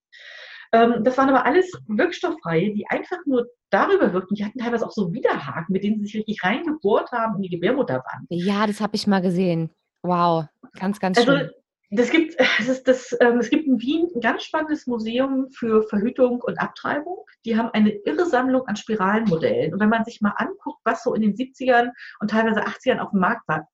Ähm, 0.71 1.03
das 1.03 1.17
waren 1.17 1.29
aber 1.29 1.45
alles 1.45 1.71
Wirkstofffreie, 1.87 2.73
die 2.73 2.85
einfach 2.87 3.17
nur 3.25 3.47
darüber 3.69 4.13
wirkten. 4.13 4.35
Die 4.35 4.45
hatten 4.45 4.59
teilweise 4.59 4.85
auch 4.85 4.91
so 4.91 5.13
Widerhaken, 5.13 5.73
mit 5.73 5.83
denen 5.83 5.97
sie 5.97 6.05
sich 6.05 6.15
richtig 6.15 6.43
reingebohrt 6.43 7.11
haben 7.11 7.35
in 7.37 7.43
die 7.43 7.49
Gebärmutterwand. 7.49 8.27
Ja, 8.29 8.67
das 8.67 8.81
habe 8.81 8.95
ich 8.95 9.07
mal 9.07 9.21
gesehen. 9.21 9.69
Wow, 10.03 10.45
ganz, 10.79 10.99
ganz 10.99 11.17
also, 11.17 11.37
schön. 11.37 11.51
Das 11.89 12.09
gibt, 12.09 12.35
das 12.67 12.83
das, 12.83 13.17
ähm, 13.21 13.39
es 13.39 13.49
gibt 13.49 13.65
in 13.65 13.79
Wien 13.79 14.07
ein 14.13 14.21
ganz 14.21 14.43
spannendes 14.43 14.87
Museum 14.87 15.49
für 15.51 15.83
Verhütung 15.83 16.41
und 16.41 16.59
Abtreibung. 16.59 17.25
Die 17.45 17.57
haben 17.57 17.69
eine 17.71 17.91
irre 17.91 18.25
Sammlung 18.25 18.67
an 18.67 18.75
Spiralenmodellen. 18.75 19.73
Und 19.73 19.79
wenn 19.79 19.89
man 19.89 20.03
sich 20.03 20.21
mal 20.21 20.33
anguckt, 20.37 20.79
was 20.83 21.03
so 21.03 21.13
in 21.13 21.21
den 21.21 21.35
70ern 21.35 21.91
und 22.19 22.31
teilweise 22.31 22.65
80ern 22.65 22.99
auf 22.99 23.11
dem 23.11 23.19
Markt 23.19 23.47
war, 23.47 23.67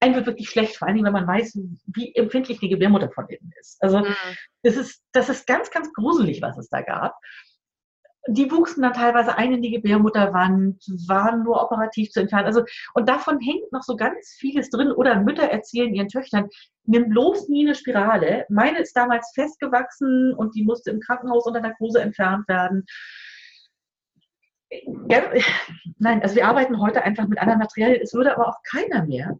einem 0.00 0.14
wird 0.14 0.26
wirklich 0.26 0.48
schlecht, 0.48 0.76
vor 0.76 0.88
allem 0.88 1.04
wenn 1.04 1.12
man 1.12 1.26
weiß, 1.26 1.58
wie 1.86 2.14
empfindlich 2.14 2.60
die 2.60 2.68
Gebärmutter 2.68 3.10
von 3.10 3.28
innen 3.28 3.52
ist. 3.60 3.82
Also 3.82 3.98
mhm. 3.98 4.14
das, 4.62 4.76
ist, 4.76 5.02
das 5.12 5.28
ist 5.28 5.46
ganz, 5.46 5.70
ganz 5.70 5.92
gruselig, 5.92 6.42
was 6.42 6.56
es 6.58 6.68
da 6.68 6.82
gab. 6.82 7.16
Die 8.28 8.50
wuchsen 8.50 8.82
dann 8.82 8.92
teilweise 8.92 9.36
ein 9.36 9.54
in 9.54 9.62
die 9.62 9.70
Gebärmutterwand, 9.70 10.82
waren 11.06 11.44
nur 11.44 11.62
operativ 11.62 12.10
zu 12.10 12.20
entfernen. 12.20 12.46
Also, 12.46 12.64
und 12.94 13.08
davon 13.08 13.38
hängt 13.38 13.70
noch 13.70 13.82
so 13.82 13.94
ganz 13.94 14.36
vieles 14.40 14.68
drin. 14.68 14.90
Oder 14.90 15.20
Mütter 15.20 15.44
erzählen 15.44 15.94
ihren 15.94 16.08
Töchtern, 16.08 16.48
nimm 16.84 17.08
bloß 17.08 17.48
nie 17.48 17.64
eine 17.64 17.76
Spirale. 17.76 18.44
Meine 18.48 18.80
ist 18.80 18.96
damals 18.96 19.30
festgewachsen 19.32 20.34
und 20.34 20.56
die 20.56 20.64
musste 20.64 20.90
im 20.90 20.98
Krankenhaus 20.98 21.46
unter 21.46 21.60
Narkose 21.60 22.00
entfernt 22.00 22.48
werden. 22.48 22.84
Nein, 25.98 26.22
also 26.22 26.34
wir 26.34 26.46
arbeiten 26.46 26.80
heute 26.80 27.02
einfach 27.02 27.28
mit 27.28 27.38
anderen 27.38 27.60
Materialien. 27.60 28.00
Es 28.02 28.14
würde 28.14 28.34
aber 28.34 28.48
auch 28.48 28.62
keiner 28.62 29.04
mehr 29.04 29.38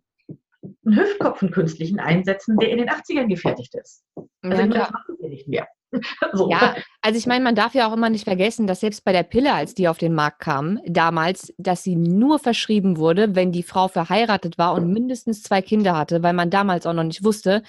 einen 0.85 0.99
Hüftkopf, 0.99 1.42
einen 1.42 1.53
künstlichen 1.53 2.00
einsetzen, 2.00 2.57
der 2.59 2.71
in 2.71 2.79
den 2.79 2.88
80ern 2.88 3.27
gefertigt 3.27 3.75
ist. 3.75 4.05
Also 4.42 4.63
ja, 4.63 4.67
das 4.67 4.90
machen 4.90 5.17
wir 5.19 5.29
nicht 5.29 5.48
mehr. 5.48 5.67
So. 6.33 6.50
Ja, 6.50 6.75
also 7.00 7.17
ich 7.17 7.27
meine, 7.27 7.44
man 7.44 7.55
darf 7.55 7.75
ja 7.75 7.88
auch 7.88 7.92
immer 7.92 8.11
nicht 8.11 8.25
vergessen, 8.25 8.67
dass 8.67 8.81
selbst 8.81 9.05
bei 9.05 9.13
der 9.13 9.23
Pille, 9.23 9.55
als 9.55 9.73
die 9.73 9.88
auf 9.88 9.98
den 9.98 10.15
Markt 10.15 10.40
kam, 10.40 10.81
damals, 10.85 11.55
dass 11.59 11.85
sie 11.85 11.94
nur 11.96 12.38
verschrieben 12.38 12.98
wurde, 12.98 13.35
wenn 13.35 13.53
die 13.53 13.63
Frau 13.63 13.88
verheiratet 13.88 14.59
war 14.59 14.75
und 14.75 14.92
mindestens 14.92 15.42
zwei 15.42 15.63
Kinder 15.63 15.96
hatte, 15.96 16.23
weil 16.23 16.33
man 16.33 16.50
damals 16.50 16.87
auch 16.87 16.92
noch 16.92 17.05
nicht 17.05 17.25
wusste, 17.25 17.63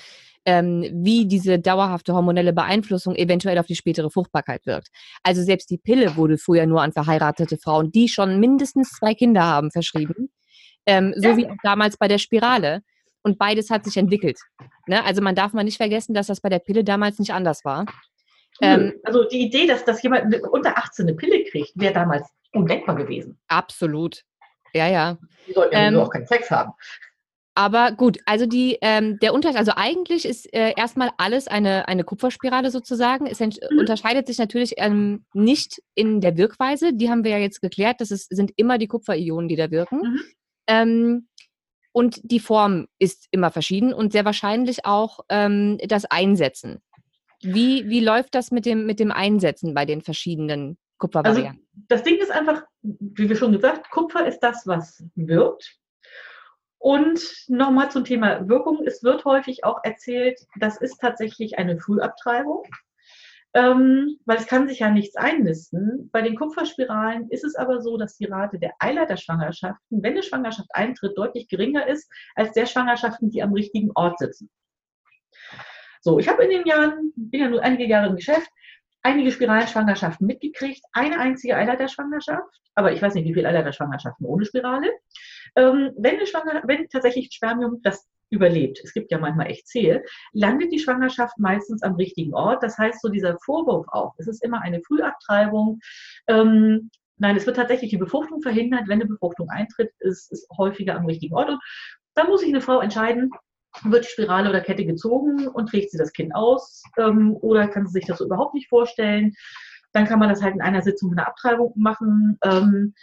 ähm, 0.47 0.85
wie 0.93 1.27
diese 1.27 1.59
dauerhafte 1.59 2.13
hormonelle 2.13 2.53
Beeinflussung 2.53 3.15
eventuell 3.15 3.59
auf 3.59 3.65
die 3.65 3.75
spätere 3.75 4.09
Fruchtbarkeit 4.09 4.65
wirkt. 4.65 4.87
Also 5.21 5.43
selbst 5.43 5.69
die 5.69 5.77
Pille 5.77 6.15
wurde 6.15 6.37
früher 6.37 6.65
nur 6.65 6.81
an 6.81 6.93
verheiratete 6.93 7.57
Frauen, 7.57 7.91
die 7.91 8.07
schon 8.07 8.39
mindestens 8.39 8.91
zwei 8.91 9.13
Kinder 9.13 9.43
haben, 9.43 9.71
verschrieben. 9.71 10.29
Ähm, 10.85 11.13
so 11.17 11.35
wie 11.35 11.47
auch 11.47 11.57
damals 11.63 11.97
bei 11.97 12.07
der 12.07 12.17
Spirale. 12.17 12.81
Und 13.23 13.37
beides 13.37 13.69
hat 13.69 13.83
sich 13.83 13.97
entwickelt. 13.97 14.39
Ne? 14.87 15.03
Also 15.03 15.21
man 15.21 15.35
darf 15.35 15.51
mal 15.51 15.65
nicht 15.65 15.75
vergessen, 15.75 16.13
dass 16.13 16.27
das 16.27 16.39
bei 16.39 16.47
der 16.47 16.59
Pille 16.59 16.85
damals 16.85 17.19
nicht 17.19 17.33
anders 17.33 17.65
war. 17.65 17.85
Ähm, 18.61 18.93
also 19.03 19.27
die 19.27 19.41
Idee, 19.41 19.67
dass, 19.67 19.83
dass 19.83 20.01
jemand 20.01 20.33
unter 20.43 20.77
18 20.77 21.07
eine 21.07 21.15
Pille 21.15 21.43
kriegt, 21.43 21.73
wäre 21.75 21.93
damals 21.93 22.25
undenkbar 22.53 22.95
gewesen. 22.95 23.37
Absolut. 23.49 24.23
Ja, 24.73 24.87
ja. 24.87 25.17
Die 25.45 25.51
sollten 25.51 25.75
ja 25.75 25.87
ähm, 25.87 25.97
auch 25.97 26.09
keinen 26.09 26.25
Sex 26.25 26.49
haben. 26.49 26.71
Aber 27.57 27.91
gut, 27.91 28.19
also 28.27 28.45
die, 28.45 28.77
ähm, 28.81 29.17
der 29.17 29.33
Unterschied, 29.33 29.57
also 29.57 29.71
eigentlich 29.75 30.25
ist 30.25 30.53
äh, 30.53 30.73
erstmal 30.77 31.09
alles 31.17 31.47
eine, 31.47 31.87
eine 31.87 32.03
Kupferspirale 32.03 32.69
sozusagen. 32.69 33.25
Es 33.25 33.39
mhm. 33.39 33.79
unterscheidet 33.79 34.27
sich 34.27 34.37
natürlich 34.37 34.75
ähm, 34.77 35.25
nicht 35.33 35.81
in 35.95 36.21
der 36.21 36.37
Wirkweise. 36.37 36.93
Die 36.93 37.09
haben 37.09 37.23
wir 37.23 37.31
ja 37.31 37.39
jetzt 37.39 37.59
geklärt. 37.59 37.99
Das 37.99 38.11
ist, 38.11 38.29
sind 38.29 38.51
immer 38.57 38.77
die 38.77 38.85
Kupferionen, 38.85 39.47
die 39.47 39.55
da 39.55 39.71
wirken. 39.71 39.97
Mhm. 39.97 40.19
Ähm, 40.67 41.27
und 41.93 42.19
die 42.21 42.39
Form 42.39 42.85
ist 42.99 43.27
immer 43.31 43.49
verschieden 43.49 43.91
und 43.91 44.11
sehr 44.11 44.23
wahrscheinlich 44.23 44.85
auch 44.85 45.21
ähm, 45.29 45.79
das 45.87 46.05
Einsetzen. 46.05 46.83
Wie, 47.41 47.89
wie 47.89 48.01
läuft 48.01 48.35
das 48.35 48.51
mit 48.51 48.67
dem, 48.67 48.85
mit 48.85 48.99
dem 48.99 49.11
Einsetzen 49.11 49.73
bei 49.73 49.85
den 49.85 50.03
verschiedenen 50.03 50.77
Kupfervarianten? 50.99 51.67
Also 51.73 51.85
das 51.87 52.03
Ding 52.03 52.17
ist 52.17 52.29
einfach, 52.29 52.61
wie 52.83 53.27
wir 53.27 53.35
schon 53.35 53.51
gesagt, 53.51 53.89
Kupfer 53.89 54.27
ist 54.27 54.41
das, 54.41 54.67
was 54.67 55.03
wirkt. 55.15 55.79
Und 56.79 57.19
nochmal 57.47 57.89
zum 57.91 58.05
Thema 58.05 58.47
Wirkung. 58.47 58.83
Es 58.85 59.03
wird 59.03 59.25
häufig 59.25 59.63
auch 59.63 59.79
erzählt, 59.83 60.39
das 60.59 60.79
ist 60.79 60.99
tatsächlich 60.99 61.57
eine 61.57 61.79
Frühabtreibung, 61.79 62.63
ähm, 63.53 64.19
weil 64.25 64.37
es 64.37 64.47
kann 64.47 64.67
sich 64.67 64.79
ja 64.79 64.91
nichts 64.91 65.15
einnisten. 65.15 66.09
Bei 66.11 66.21
den 66.21 66.35
Kupferspiralen 66.35 67.29
ist 67.29 67.43
es 67.43 67.55
aber 67.55 67.81
so, 67.81 67.97
dass 67.97 68.17
die 68.17 68.25
Rate 68.25 68.59
der 68.59 68.73
Eileiterschwangerschaften, 68.79 70.03
wenn 70.03 70.13
eine 70.13 70.23
Schwangerschaft 70.23 70.69
eintritt, 70.73 71.17
deutlich 71.17 71.47
geringer 71.47 71.87
ist 71.87 72.11
als 72.35 72.51
der 72.53 72.67
Schwangerschaften, 72.67 73.31
die 73.31 73.41
am 73.41 73.53
richtigen 73.53 73.91
Ort 73.95 74.19
sitzen. 74.19 74.49
So, 76.01 76.19
ich 76.19 76.27
habe 76.27 76.43
in 76.43 76.51
den 76.51 76.67
Jahren, 76.67 77.11
bin 77.15 77.41
ja 77.41 77.49
nur 77.49 77.63
einige 77.63 77.85
Jahre 77.85 78.07
im 78.07 78.15
Geschäft, 78.15 78.49
einige 79.07 79.31
Spiralenschwangerschaften 79.31 80.27
mitgekriegt, 80.27 80.83
eine 80.91 81.17
einzige 81.17 81.55
Eileiterschwangerschaft, 81.55 82.61
aber 82.75 82.91
ich 82.91 83.01
weiß 83.01 83.13
nicht, 83.13 83.25
wie 83.25 83.33
viele 83.33 83.47
Eileiterschwangerschaften 83.47 84.25
ohne 84.25 84.45
Spirale. 84.45 84.91
Ähm, 85.55 85.91
wenn, 85.97 86.19
wenn 86.19 86.89
tatsächlich 86.89 87.29
Spermium 87.31 87.79
das 87.83 88.05
überlebt, 88.29 88.81
es 88.83 88.93
gibt 88.93 89.09
ja 89.09 89.17
manchmal 89.17 89.47
echt 89.47 89.65
zähl, 89.67 90.03
landet 90.33 90.73
die 90.73 90.79
Schwangerschaft 90.79 91.37
meistens 91.37 91.83
am 91.83 91.95
richtigen 91.95 92.33
Ort. 92.33 92.61
Das 92.61 92.77
heißt, 92.77 93.01
so 93.01 93.07
dieser 93.07 93.37
Vorwurf 93.39 93.85
auch, 93.89 94.13
es 94.17 94.27
ist 94.27 94.43
immer 94.43 94.61
eine 94.61 94.81
Frühabtreibung. 94.81 95.79
Ähm, 96.27 96.91
nein, 97.17 97.37
es 97.37 97.45
wird 97.45 97.55
tatsächlich 97.55 97.91
die 97.91 97.97
Befruchtung 97.97 98.41
verhindert. 98.41 98.89
Wenn 98.89 98.99
eine 98.99 99.09
Befruchtung 99.09 99.49
eintritt, 99.49 99.91
ist 99.99 100.33
es 100.33 100.45
häufiger 100.57 100.95
am 100.97 101.05
richtigen 101.05 101.33
Ort. 101.33 101.49
Und 101.51 101.59
da 102.15 102.25
muss 102.25 102.41
sich 102.41 102.49
eine 102.49 102.61
Frau 102.61 102.81
entscheiden, 102.81 103.31
wird 103.83 104.05
die 104.05 104.09
Spirale 104.09 104.49
oder 104.49 104.61
Kette 104.61 104.85
gezogen 104.85 105.47
und 105.47 105.69
trägt 105.69 105.91
sie 105.91 105.97
das 105.97 106.13
Kind 106.13 106.33
aus 106.35 106.83
ähm, 106.97 107.35
oder 107.41 107.67
kann 107.67 107.87
sie 107.87 107.93
sich 107.93 108.05
das 108.05 108.19
so 108.19 108.25
überhaupt 108.25 108.53
nicht 108.53 108.69
vorstellen. 108.69 109.33
Dann 109.93 110.05
kann 110.05 110.19
man 110.19 110.29
das 110.29 110.41
halt 110.41 110.55
in 110.55 110.61
einer 110.61 110.81
Sitzung 110.81 111.11
eine 111.11 111.27
Abtreibung 111.27 111.73
machen. 111.75 112.37
Ähm, 112.43 112.93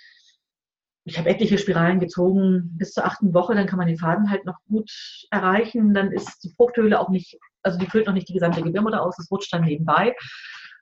ich 1.05 1.19
habe 1.19 1.29
etliche 1.29 1.59
Spiralen 1.59 2.01
gezogen 2.01 2.71
bis 2.79 2.93
zur 2.93 3.05
achten 3.05 3.35
Woche, 3.35 3.55
dann 3.55 3.67
kann 3.67 3.79
man 3.79 3.89
den 3.89 3.99
Faden 3.99 4.31
halt 4.31 4.47
noch 4.47 4.59
gut 4.69 4.91
erreichen. 5.31 5.93
Dann 5.93 6.13
ist 6.13 6.43
die 6.43 6.53
Fruchthöhle 6.57 6.99
auch 6.99 7.11
nicht, 7.11 7.39
also 7.63 7.79
die 7.79 7.87
füllt 7.87 8.07
noch 8.07 8.15
nicht 8.15 8.29
die 8.29 8.35
gesamte 8.35 8.63
Gebärmutter 8.63 9.03
aus, 9.03 9.17
das 9.17 9.31
rutscht 9.31 9.53
dann 9.53 9.65
nebenbei. 9.65 10.15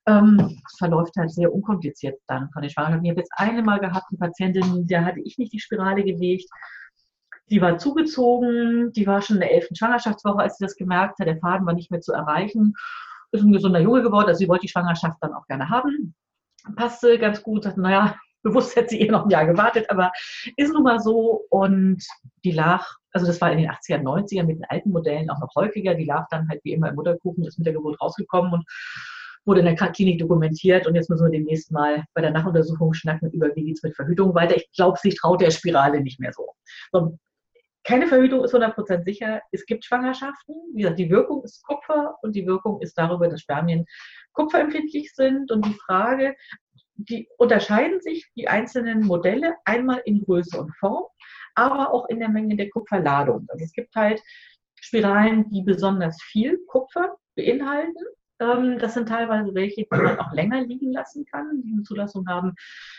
Ähm, 0.06 0.60
es 0.66 0.78
verläuft 0.78 1.14
halt 1.16 1.30
sehr 1.30 1.52
unkompliziert 1.52 2.18
dann 2.26 2.50
von 2.52 2.62
den 2.62 2.70
Schwangerschaften. 2.70 3.04
Ich 3.04 3.10
habe 3.10 3.20
jetzt 3.20 3.32
eine 3.36 3.62
Mal 3.62 3.78
gehabt, 3.78 4.06
eine 4.10 4.18
Patientin, 4.18 4.86
der 4.86 5.04
hatte 5.04 5.20
ich 5.20 5.38
nicht 5.38 5.52
die 5.52 5.60
Spirale 5.60 6.04
gelegt. 6.04 6.48
Die 7.52 7.60
war 7.60 7.76
zugezogen, 7.76 8.92
die 8.92 9.06
war 9.06 9.20
schon 9.20 9.36
in 9.36 9.40
der 9.40 9.52
elften 9.52 9.76
Schwangerschaftswoche, 9.76 10.38
als 10.38 10.56
sie 10.56 10.64
das 10.64 10.74
gemerkt 10.74 11.18
hat. 11.18 11.26
Der 11.26 11.36
Faden 11.36 11.66
war 11.66 11.74
nicht 11.74 11.90
mehr 11.90 12.00
zu 12.00 12.12
erreichen. 12.12 12.72
Ist 13.30 13.42
ein 13.42 13.52
gesunder 13.52 13.80
Junge 13.80 14.02
geworden, 14.02 14.28
also 14.28 14.38
sie 14.38 14.48
wollte 14.48 14.62
die 14.62 14.70
Schwangerschaft 14.70 15.18
dann 15.20 15.34
auch 15.34 15.46
gerne 15.46 15.68
haben. 15.68 16.14
Passte 16.76 17.18
ganz 17.18 17.42
gut, 17.42 17.64
sagte, 17.64 17.82
naja, 17.82 18.16
bewusst 18.42 18.74
hätte 18.74 18.88
sie 18.88 19.02
ihr 19.02 19.12
noch 19.12 19.24
ein 19.24 19.30
Jahr 19.30 19.44
gewartet, 19.44 19.90
aber 19.90 20.10
ist 20.56 20.72
nun 20.72 20.82
mal 20.82 20.98
so. 20.98 21.44
Und 21.50 22.02
die 22.42 22.52
lag, 22.52 22.86
also 23.12 23.26
das 23.26 23.38
war 23.42 23.52
in 23.52 23.58
den 23.58 23.70
80er, 23.70 24.00
90er 24.00 24.44
mit 24.44 24.56
den 24.56 24.64
alten 24.70 24.90
Modellen 24.90 25.28
auch 25.28 25.40
noch 25.40 25.54
häufiger. 25.54 25.94
Die 25.94 26.06
lag 26.06 26.26
dann 26.30 26.48
halt 26.48 26.60
wie 26.64 26.72
immer 26.72 26.88
im 26.88 26.94
Mutterkuchen, 26.94 27.44
ist 27.44 27.58
mit 27.58 27.66
der 27.66 27.74
Geburt 27.74 28.00
rausgekommen 28.00 28.54
und 28.54 28.64
wurde 29.44 29.60
in 29.60 29.66
der 29.66 29.76
Klinik 29.76 30.20
dokumentiert. 30.20 30.86
Und 30.86 30.94
jetzt 30.94 31.10
müssen 31.10 31.26
wir 31.26 31.38
demnächst 31.38 31.70
mal 31.70 32.02
bei 32.14 32.22
der 32.22 32.30
Nachuntersuchung 32.30 32.94
schnacken 32.94 33.30
über, 33.30 33.54
wie 33.54 33.64
geht 33.64 33.76
es 33.76 33.82
mit 33.82 33.94
Verhütung 33.94 34.34
weiter. 34.34 34.56
Ich 34.56 34.70
glaube, 34.72 34.98
sich 34.98 35.16
traut 35.16 35.42
der 35.42 35.50
Spirale 35.50 36.00
nicht 36.00 36.18
mehr 36.18 36.32
so. 36.32 36.54
so 36.92 37.18
keine 37.84 38.06
Verhütung 38.06 38.44
ist 38.44 38.54
100% 38.54 39.04
sicher. 39.04 39.40
Es 39.50 39.66
gibt 39.66 39.84
Schwangerschaften. 39.84 40.54
Wie 40.72 40.82
gesagt, 40.82 40.98
die 40.98 41.10
Wirkung 41.10 41.42
ist 41.42 41.64
Kupfer 41.64 42.16
und 42.22 42.36
die 42.36 42.46
Wirkung 42.46 42.80
ist 42.80 42.96
darüber, 42.96 43.28
dass 43.28 43.40
Spermien 43.40 43.86
kupferempfindlich 44.32 45.12
sind. 45.14 45.50
Und 45.50 45.66
die 45.66 45.78
Frage, 45.86 46.36
die 46.94 47.28
unterscheiden 47.38 48.00
sich 48.00 48.30
die 48.36 48.48
einzelnen 48.48 49.04
Modelle 49.04 49.56
einmal 49.64 50.00
in 50.04 50.22
Größe 50.22 50.60
und 50.60 50.74
Form, 50.76 51.04
aber 51.54 51.92
auch 51.92 52.08
in 52.08 52.20
der 52.20 52.28
Menge 52.28 52.56
der 52.56 52.70
Kupferladung. 52.70 53.46
Also 53.48 53.64
es 53.64 53.72
gibt 53.72 53.94
halt 53.94 54.22
Spiralen, 54.80 55.48
die 55.50 55.62
besonders 55.62 56.20
viel 56.22 56.58
Kupfer 56.66 57.16
beinhalten. 57.34 58.04
Ähm, 58.40 58.78
das 58.78 58.94
sind 58.94 59.08
teilweise 59.08 59.54
welche, 59.54 59.82
die 59.82 59.86
man 59.90 60.18
auch 60.18 60.32
länger 60.32 60.62
liegen 60.62 60.92
lassen 60.92 61.24
kann, 61.30 61.62
die 61.62 61.72
eine 61.72 61.82
Zulassung 61.82 62.26
haben. 62.28 62.54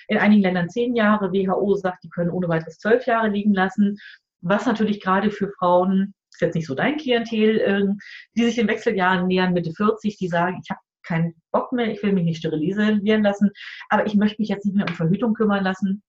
In 0.07 0.17
einigen 0.17 0.41
Ländern 0.41 0.69
zehn 0.69 0.95
Jahre. 0.95 1.31
WHO 1.31 1.75
sagt, 1.75 2.03
die 2.03 2.09
können 2.09 2.31
ohne 2.31 2.47
weiteres 2.47 2.79
zwölf 2.79 3.05
Jahre 3.05 3.29
liegen 3.29 3.53
lassen 3.53 3.97
was 4.43 4.65
natürlich 4.65 5.01
gerade 5.01 5.31
für 5.31 5.49
Frauen, 5.57 6.13
ist 6.31 6.41
jetzt 6.41 6.55
nicht 6.55 6.67
so 6.67 6.75
dein 6.75 6.97
Klientel, 6.97 7.61
ähm, 7.65 7.99
die 8.35 8.43
sich 8.43 8.57
in 8.57 8.67
Wechseljahren 8.67 9.27
nähern, 9.27 9.53
Mitte 9.53 9.71
40, 9.71 10.17
die 10.17 10.27
sagen, 10.27 10.59
ich 10.63 10.69
habe 10.69 10.81
keinen 11.03 11.35
Bock 11.51 11.71
mehr, 11.71 11.91
ich 11.91 12.01
will 12.03 12.13
mich 12.13 12.23
nicht 12.23 12.37
sterilisieren 12.37 13.23
lassen, 13.23 13.51
aber 13.89 14.05
ich 14.05 14.15
möchte 14.15 14.41
mich 14.41 14.49
jetzt 14.49 14.65
nicht 14.65 14.75
mehr 14.75 14.87
um 14.87 14.95
Verhütung 14.95 15.33
kümmern 15.33 15.63
lassen. 15.63 16.01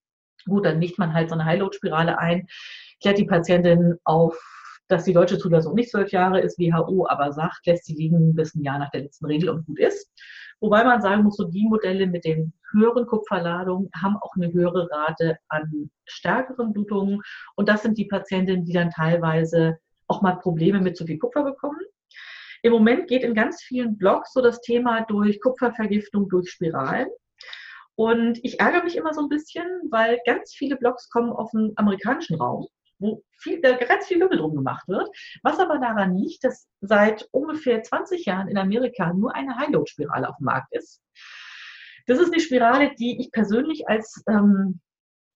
Gut, 0.45 0.65
dann 0.65 0.79
legt 0.79 0.99
man 0.99 1.13
halt 1.13 1.29
so 1.29 1.35
eine 1.35 1.45
Highload-Spirale 1.45 2.17
ein, 2.19 2.47
klärt 3.01 3.17
die 3.17 3.25
Patientin 3.25 3.95
auf, 4.03 4.37
dass 4.87 5.03
die 5.03 5.13
deutsche 5.13 5.37
Zulassung 5.37 5.73
nicht 5.73 5.89
zwölf 5.89 6.11
Jahre 6.11 6.39
ist, 6.41 6.59
WHO 6.59 7.07
aber 7.09 7.31
sagt, 7.33 7.65
lässt 7.65 7.85
sie 7.85 7.95
liegen 7.95 8.35
bis 8.35 8.53
ein 8.55 8.63
Jahr 8.63 8.79
nach 8.79 8.91
der 8.91 9.01
letzten 9.01 9.25
Regel 9.25 9.49
und 9.49 9.65
gut 9.65 9.79
ist. 9.79 10.11
Wobei 10.61 10.83
man 10.83 11.01
sagen 11.01 11.23
muss, 11.23 11.37
so 11.37 11.45
die 11.45 11.67
Modelle 11.67 12.07
mit 12.07 12.25
den 12.25 12.53
höheren 12.71 13.05
Kupferladungen 13.05 13.89
haben 13.95 14.17
auch 14.17 14.33
eine 14.35 14.51
höhere 14.51 14.89
Rate 14.91 15.37
an 15.49 15.89
stärkeren 16.05 16.73
Blutungen. 16.73 17.21
Und 17.55 17.69
das 17.69 17.83
sind 17.83 17.97
die 17.97 18.05
Patientinnen, 18.05 18.65
die 18.65 18.73
dann 18.73 18.89
teilweise 18.89 19.77
auch 20.07 20.21
mal 20.21 20.39
Probleme 20.39 20.79
mit 20.79 20.97
zu 20.97 21.05
viel 21.05 21.19
Kupfer 21.19 21.43
bekommen. 21.43 21.79
Im 22.63 22.71
Moment 22.71 23.07
geht 23.07 23.23
in 23.23 23.35
ganz 23.35 23.61
vielen 23.61 23.97
Blogs 23.97 24.33
so 24.33 24.41
das 24.41 24.61
Thema 24.61 25.01
durch 25.01 25.39
Kupfervergiftung 25.41 26.29
durch 26.29 26.49
Spiralen. 26.49 27.07
Und 27.95 28.39
ich 28.43 28.59
ärgere 28.59 28.83
mich 28.83 28.97
immer 28.97 29.13
so 29.13 29.21
ein 29.21 29.29
bisschen, 29.29 29.65
weil 29.89 30.19
ganz 30.25 30.53
viele 30.53 30.75
Blogs 30.75 31.09
kommen 31.09 31.31
auf 31.31 31.51
den 31.51 31.73
amerikanischen 31.75 32.35
Raum 32.35 32.67
wo 32.99 33.23
viel, 33.37 33.61
da 33.61 33.73
ganz 33.73 34.07
viel 34.07 34.19
Wirbel 34.19 34.37
drum 34.37 34.55
gemacht 34.55 34.87
wird. 34.87 35.09
Was 35.43 35.59
aber 35.59 35.79
daran 35.79 36.15
liegt, 36.15 36.43
dass 36.43 36.67
seit 36.81 37.27
ungefähr 37.31 37.83
20 37.83 38.25
Jahren 38.25 38.47
in 38.47 38.57
Amerika 38.57 39.13
nur 39.13 39.35
eine 39.35 39.57
High-Load-Spirale 39.57 40.29
auf 40.29 40.37
dem 40.37 40.45
Markt 40.45 40.73
ist. 40.73 41.01
Das 42.07 42.19
ist 42.19 42.31
eine 42.31 42.39
Spirale, 42.39 42.93
die 42.95 43.19
ich 43.19 43.31
persönlich 43.31 43.87
als 43.87 44.23
ähm, 44.27 44.79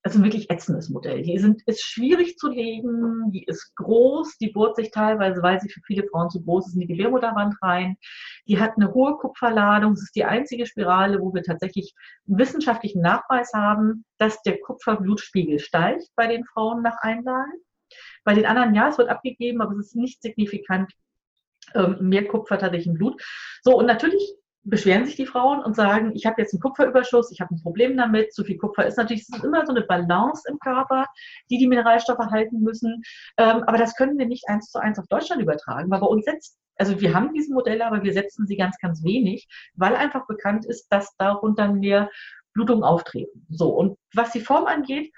also 0.02 0.20
ein 0.20 0.24
wirklich 0.24 0.50
ätzendes 0.50 0.90
Modell. 0.90 1.24
Die 1.24 1.38
sind, 1.40 1.62
ist 1.66 1.84
schwierig 1.84 2.38
zu 2.38 2.50
legen, 2.50 3.32
die 3.32 3.44
ist 3.44 3.76
groß, 3.76 4.38
die 4.38 4.50
bohrt 4.50 4.78
sich 4.78 4.92
teilweise, 4.92 5.42
weil 5.44 5.60
sie 5.60 5.70
für 5.70 5.82
viele 5.86 6.08
Frauen 6.08 6.30
zu 6.30 6.42
groß 6.42 6.68
ist, 6.68 6.74
in 6.76 6.82
die 6.82 6.88
Gebärmutterwand 6.88 7.56
rein. 7.62 7.98
Die 8.48 8.60
hat 8.60 8.74
eine 8.78 8.94
hohe 8.94 9.18
Kupferladung. 9.18 9.94
Es 9.94 10.04
ist 10.04 10.16
die 10.16 10.24
einzige 10.24 10.66
Spirale, 10.66 11.20
wo 11.20 11.34
wir 11.34 11.44
tatsächlich 11.44 11.94
wissenschaftlichen 12.26 13.02
Nachweis 13.02 13.52
haben, 13.54 14.06
dass 14.18 14.42
der 14.44 14.60
Kupferblutspiegel 14.62 15.60
steigt 15.60 16.08
bei 16.16 16.28
den 16.28 16.46
Frauen 16.46 16.82
nach 16.82 16.98
Einlage. 17.02 17.52
Bei 18.24 18.34
den 18.34 18.46
anderen, 18.46 18.76
ja, 18.76 18.90
es 18.90 18.98
wird 18.98 19.10
abgegeben, 19.10 19.62
aber 19.62 19.74
es 19.74 19.88
ist 19.88 19.96
nicht 19.96 20.22
signifikant 20.22 20.94
ähm, 21.76 21.98
mehr 22.00 22.26
Kupfer 22.26 22.58
tatsächlich 22.58 22.88
im 22.88 22.94
Blut. 22.94 23.22
So, 23.64 23.78
und 23.78 23.86
natürlich 23.86 24.34
beschweren 24.64 25.06
sich 25.06 25.16
die 25.16 25.26
Frauen 25.26 25.64
und 25.64 25.76
sagen, 25.76 26.12
ich 26.16 26.26
habe 26.26 26.42
jetzt 26.42 26.54
einen 26.54 26.62
Kupferüberschuss, 26.62 27.32
ich 27.32 27.42
habe 27.42 27.56
ein 27.56 27.62
Problem 27.62 27.96
damit, 27.98 28.34
zu 28.34 28.44
viel 28.44 28.58
Kupfer 28.58 28.86
ist 28.86 28.98
natürlich, 28.98 29.22
ist 29.22 29.44
immer 29.44 29.66
so 29.66 29.74
eine 29.74 29.84
Balance 29.84 30.44
im 30.50 30.60
Körper, 30.60 31.06
die 31.50 31.58
die 31.58 31.68
Mineralstoffe 31.68 32.20
halten 32.32 32.60
müssen. 32.62 33.02
Ähm, 33.38 33.64
aber 33.64 33.78
das 33.78 33.96
können 33.96 34.18
wir 34.18 34.26
nicht 34.26 34.48
eins 34.48 34.70
zu 34.70 34.80
eins 34.80 35.00
auf 35.00 35.08
Deutschland 35.08 35.42
übertragen, 35.42 35.90
weil 35.90 36.00
bei 36.00 36.08
uns 36.08 36.26
setzt, 36.26 36.58
also 36.78 37.00
wir 37.00 37.14
haben 37.14 37.34
diese 37.34 37.54
Modelle, 37.54 37.86
aber 37.86 38.04
wir 38.04 38.14
setzen 38.14 38.48
sie 38.48 38.58
ganz, 38.58 38.78
ganz 38.80 39.04
wenig, 39.04 39.48
weil 39.76 39.96
einfach 39.96 40.28
bekannt 40.28 40.66
ist, 40.66 40.88
dass 40.90 41.16
darunter 41.18 41.72
mehr 41.74 42.10
Blutungen 42.54 42.84
auftreten. 42.84 43.46
So, 43.50 43.70
und 43.70 43.98
was 44.14 44.32
die 44.32 44.40
Form 44.42 44.66
angeht, 44.66 45.12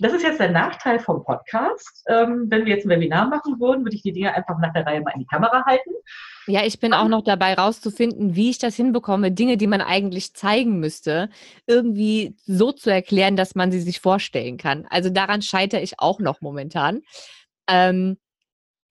das 0.00 0.12
ist 0.12 0.22
jetzt 0.22 0.40
der 0.40 0.50
Nachteil 0.50 0.98
vom 0.98 1.24
Podcast. 1.24 2.04
Ähm, 2.08 2.46
wenn 2.48 2.64
wir 2.64 2.74
jetzt 2.74 2.86
ein 2.86 2.90
Webinar 2.90 3.28
machen 3.28 3.60
würden, 3.60 3.84
würde 3.84 3.96
ich 3.96 4.02
die 4.02 4.12
Dinge 4.12 4.34
einfach 4.34 4.58
nach 4.58 4.72
der 4.72 4.86
Reihe 4.86 5.00
mal 5.00 5.12
in 5.14 5.20
die 5.20 5.26
Kamera 5.26 5.64
halten. 5.64 5.90
Ja, 6.46 6.64
ich 6.64 6.78
bin 6.78 6.92
auch 6.92 7.08
noch 7.08 7.22
dabei 7.22 7.54
rauszufinden, 7.54 8.34
wie 8.34 8.50
ich 8.50 8.58
das 8.58 8.76
hinbekomme, 8.76 9.32
Dinge, 9.32 9.56
die 9.56 9.66
man 9.66 9.80
eigentlich 9.80 10.34
zeigen 10.34 10.78
müsste, 10.78 11.30
irgendwie 11.66 12.36
so 12.44 12.72
zu 12.72 12.90
erklären, 12.90 13.36
dass 13.36 13.54
man 13.54 13.72
sie 13.72 13.80
sich 13.80 14.00
vorstellen 14.00 14.56
kann. 14.58 14.86
Also 14.90 15.10
daran 15.10 15.42
scheitere 15.42 15.80
ich 15.80 15.98
auch 15.98 16.20
noch 16.20 16.40
momentan. 16.40 17.00
Ähm, 17.68 18.18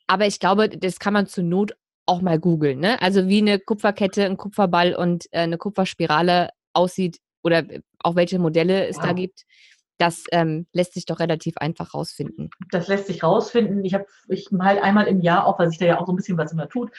aber 0.07 0.25
ich 0.25 0.39
glaube, 0.39 0.69
das 0.69 0.99
kann 0.99 1.13
man 1.13 1.27
zur 1.27 1.43
Not 1.43 1.73
auch 2.05 2.21
mal 2.21 2.39
googeln. 2.39 2.79
Ne? 2.79 3.01
Also 3.01 3.27
wie 3.27 3.39
eine 3.39 3.59
Kupferkette, 3.59 4.25
ein 4.25 4.37
Kupferball 4.37 4.95
und 4.95 5.25
äh, 5.31 5.39
eine 5.39 5.57
Kupferspirale 5.57 6.49
aussieht 6.73 7.19
oder 7.43 7.63
auch 7.99 8.15
welche 8.15 8.39
Modelle 8.39 8.87
es 8.87 8.97
wow. 8.97 9.05
da 9.05 9.13
gibt 9.13 9.45
Das 9.97 10.23
ähm, 10.31 10.65
lässt 10.73 10.93
sich 10.93 11.05
doch 11.05 11.19
relativ 11.19 11.57
einfach 11.57 11.93
rausfinden. 11.93 12.49
Das 12.71 12.87
lässt 12.87 13.07
sich 13.07 13.23
rausfinden. 13.23 13.85
Ich 13.85 13.93
habe 13.93 14.05
ich 14.27 14.49
halt 14.59 14.81
einmal 14.81 15.07
im 15.07 15.21
Jahr 15.21 15.45
auch, 15.45 15.59
weil 15.59 15.69
sich 15.69 15.77
da 15.77 15.85
ja 15.85 15.99
auch 15.99 16.05
so 16.05 16.13
ein 16.13 16.15
bisschen 16.15 16.37
was 16.37 16.51
immer 16.51 16.67
tut, 16.67 16.91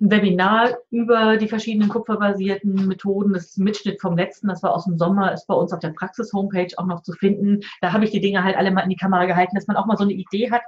ein 0.00 0.10
Webinar 0.10 0.78
über 0.90 1.36
die 1.36 1.48
verschiedenen 1.48 1.88
kupferbasierten 1.88 2.86
Methoden. 2.86 3.32
Das 3.32 3.46
ist 3.46 3.58
ein 3.58 3.64
Mitschnitt 3.64 4.00
vom 4.00 4.16
letzten, 4.16 4.48
das 4.48 4.62
war 4.62 4.74
aus 4.74 4.84
dem 4.84 4.96
Sommer, 4.96 5.32
ist 5.32 5.46
bei 5.46 5.54
uns 5.54 5.72
auf 5.72 5.80
der 5.80 5.90
Praxis-Homepage 5.90 6.72
auch 6.76 6.86
noch 6.86 7.02
zu 7.02 7.12
finden. 7.12 7.60
Da 7.80 7.92
habe 7.92 8.04
ich 8.04 8.10
die 8.10 8.20
Dinge 8.20 8.44
halt 8.44 8.56
alle 8.56 8.70
mal 8.70 8.82
in 8.82 8.90
die 8.90 8.96
Kamera 8.96 9.24
gehalten, 9.26 9.56
dass 9.56 9.66
man 9.66 9.76
auch 9.76 9.86
mal 9.86 9.96
so 9.96 10.04
eine 10.04 10.12
Idee 10.12 10.50
hat 10.50 10.62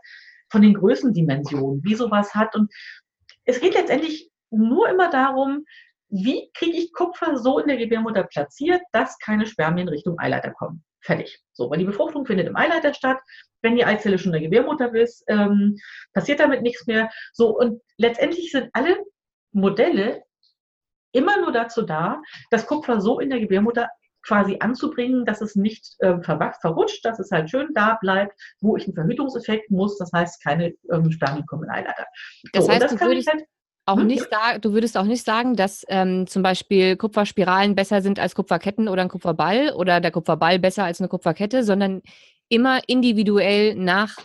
von 0.48 0.62
den 0.62 0.74
Größendimensionen, 0.74 1.84
wie 1.84 1.94
sowas 1.94 2.34
hat. 2.34 2.56
Und 2.56 2.72
es 3.44 3.60
geht 3.60 3.74
letztendlich 3.74 4.30
nur 4.50 4.88
immer 4.88 5.10
darum, 5.10 5.64
wie 6.08 6.50
kriege 6.54 6.76
ich 6.76 6.92
Kupfer 6.92 7.38
so 7.38 7.60
in 7.60 7.68
der 7.68 7.76
Gebärmutter 7.76 8.24
platziert, 8.24 8.82
dass 8.92 9.18
keine 9.18 9.46
Spermien 9.46 9.88
Richtung 9.88 10.18
Eileiter 10.18 10.50
kommen. 10.50 10.82
Fertig. 11.02 11.40
So, 11.52 11.70
weil 11.70 11.78
die 11.78 11.84
Befruchtung 11.84 12.26
findet 12.26 12.46
im 12.46 12.56
Eileiter 12.56 12.94
statt. 12.94 13.18
Wenn 13.62 13.76
die 13.76 13.84
Eizelle 13.84 14.18
schon 14.18 14.34
in 14.34 14.40
der 14.40 14.50
Gebärmutter 14.50 14.94
ist, 14.94 15.24
ähm, 15.28 15.76
passiert 16.12 16.40
damit 16.40 16.62
nichts 16.62 16.86
mehr. 16.86 17.10
So, 17.32 17.56
und 17.56 17.82
letztendlich 17.98 18.50
sind 18.50 18.70
alle 18.72 18.96
Modelle 19.52 20.22
immer 21.12 21.40
nur 21.40 21.52
dazu 21.52 21.82
da, 21.82 22.22
das 22.50 22.66
Kupfer 22.66 23.00
so 23.00 23.20
in 23.20 23.30
der 23.30 23.40
Gebärmutter 23.40 23.88
quasi 24.22 24.58
anzubringen, 24.60 25.24
dass 25.24 25.40
es 25.40 25.56
nicht 25.56 25.96
ähm, 26.00 26.22
verrutscht, 26.22 27.04
dass 27.04 27.18
es 27.18 27.30
halt 27.30 27.50
schön 27.50 27.72
da 27.74 27.98
bleibt, 28.00 28.38
wo 28.60 28.76
ich 28.76 28.84
einen 28.84 28.94
Verhütungseffekt 28.94 29.70
muss. 29.70 29.96
Das 29.98 30.12
heißt, 30.12 30.42
keine 30.42 30.74
ähm, 30.92 31.10
Spermien 31.10 31.46
kommen 31.46 31.64
in 31.64 31.70
Eileiter. 31.70 32.06
Das 32.52 32.68
heißt, 32.68 32.82
das 32.82 32.94
du 32.94 33.00
würdest 33.00 33.28
halt, 33.30 33.44
auch 33.86 33.98
hm? 33.98 34.06
nicht 34.06 34.28
sagen, 34.30 34.60
du 34.60 34.72
würdest 34.72 34.96
auch 34.96 35.04
nicht 35.04 35.24
sagen, 35.24 35.56
dass 35.56 35.84
ähm, 35.88 36.26
zum 36.26 36.42
Beispiel 36.42 36.96
Kupferspiralen 36.96 37.74
besser 37.74 38.02
sind 38.02 38.18
als 38.18 38.34
Kupferketten 38.34 38.88
oder 38.88 39.02
ein 39.02 39.08
Kupferball 39.08 39.72
oder 39.72 40.00
der 40.00 40.10
Kupferball 40.10 40.58
besser 40.58 40.84
als 40.84 41.00
eine 41.00 41.08
Kupferkette, 41.08 41.64
sondern 41.64 42.02
immer 42.48 42.80
individuell 42.86 43.74
nach 43.74 44.16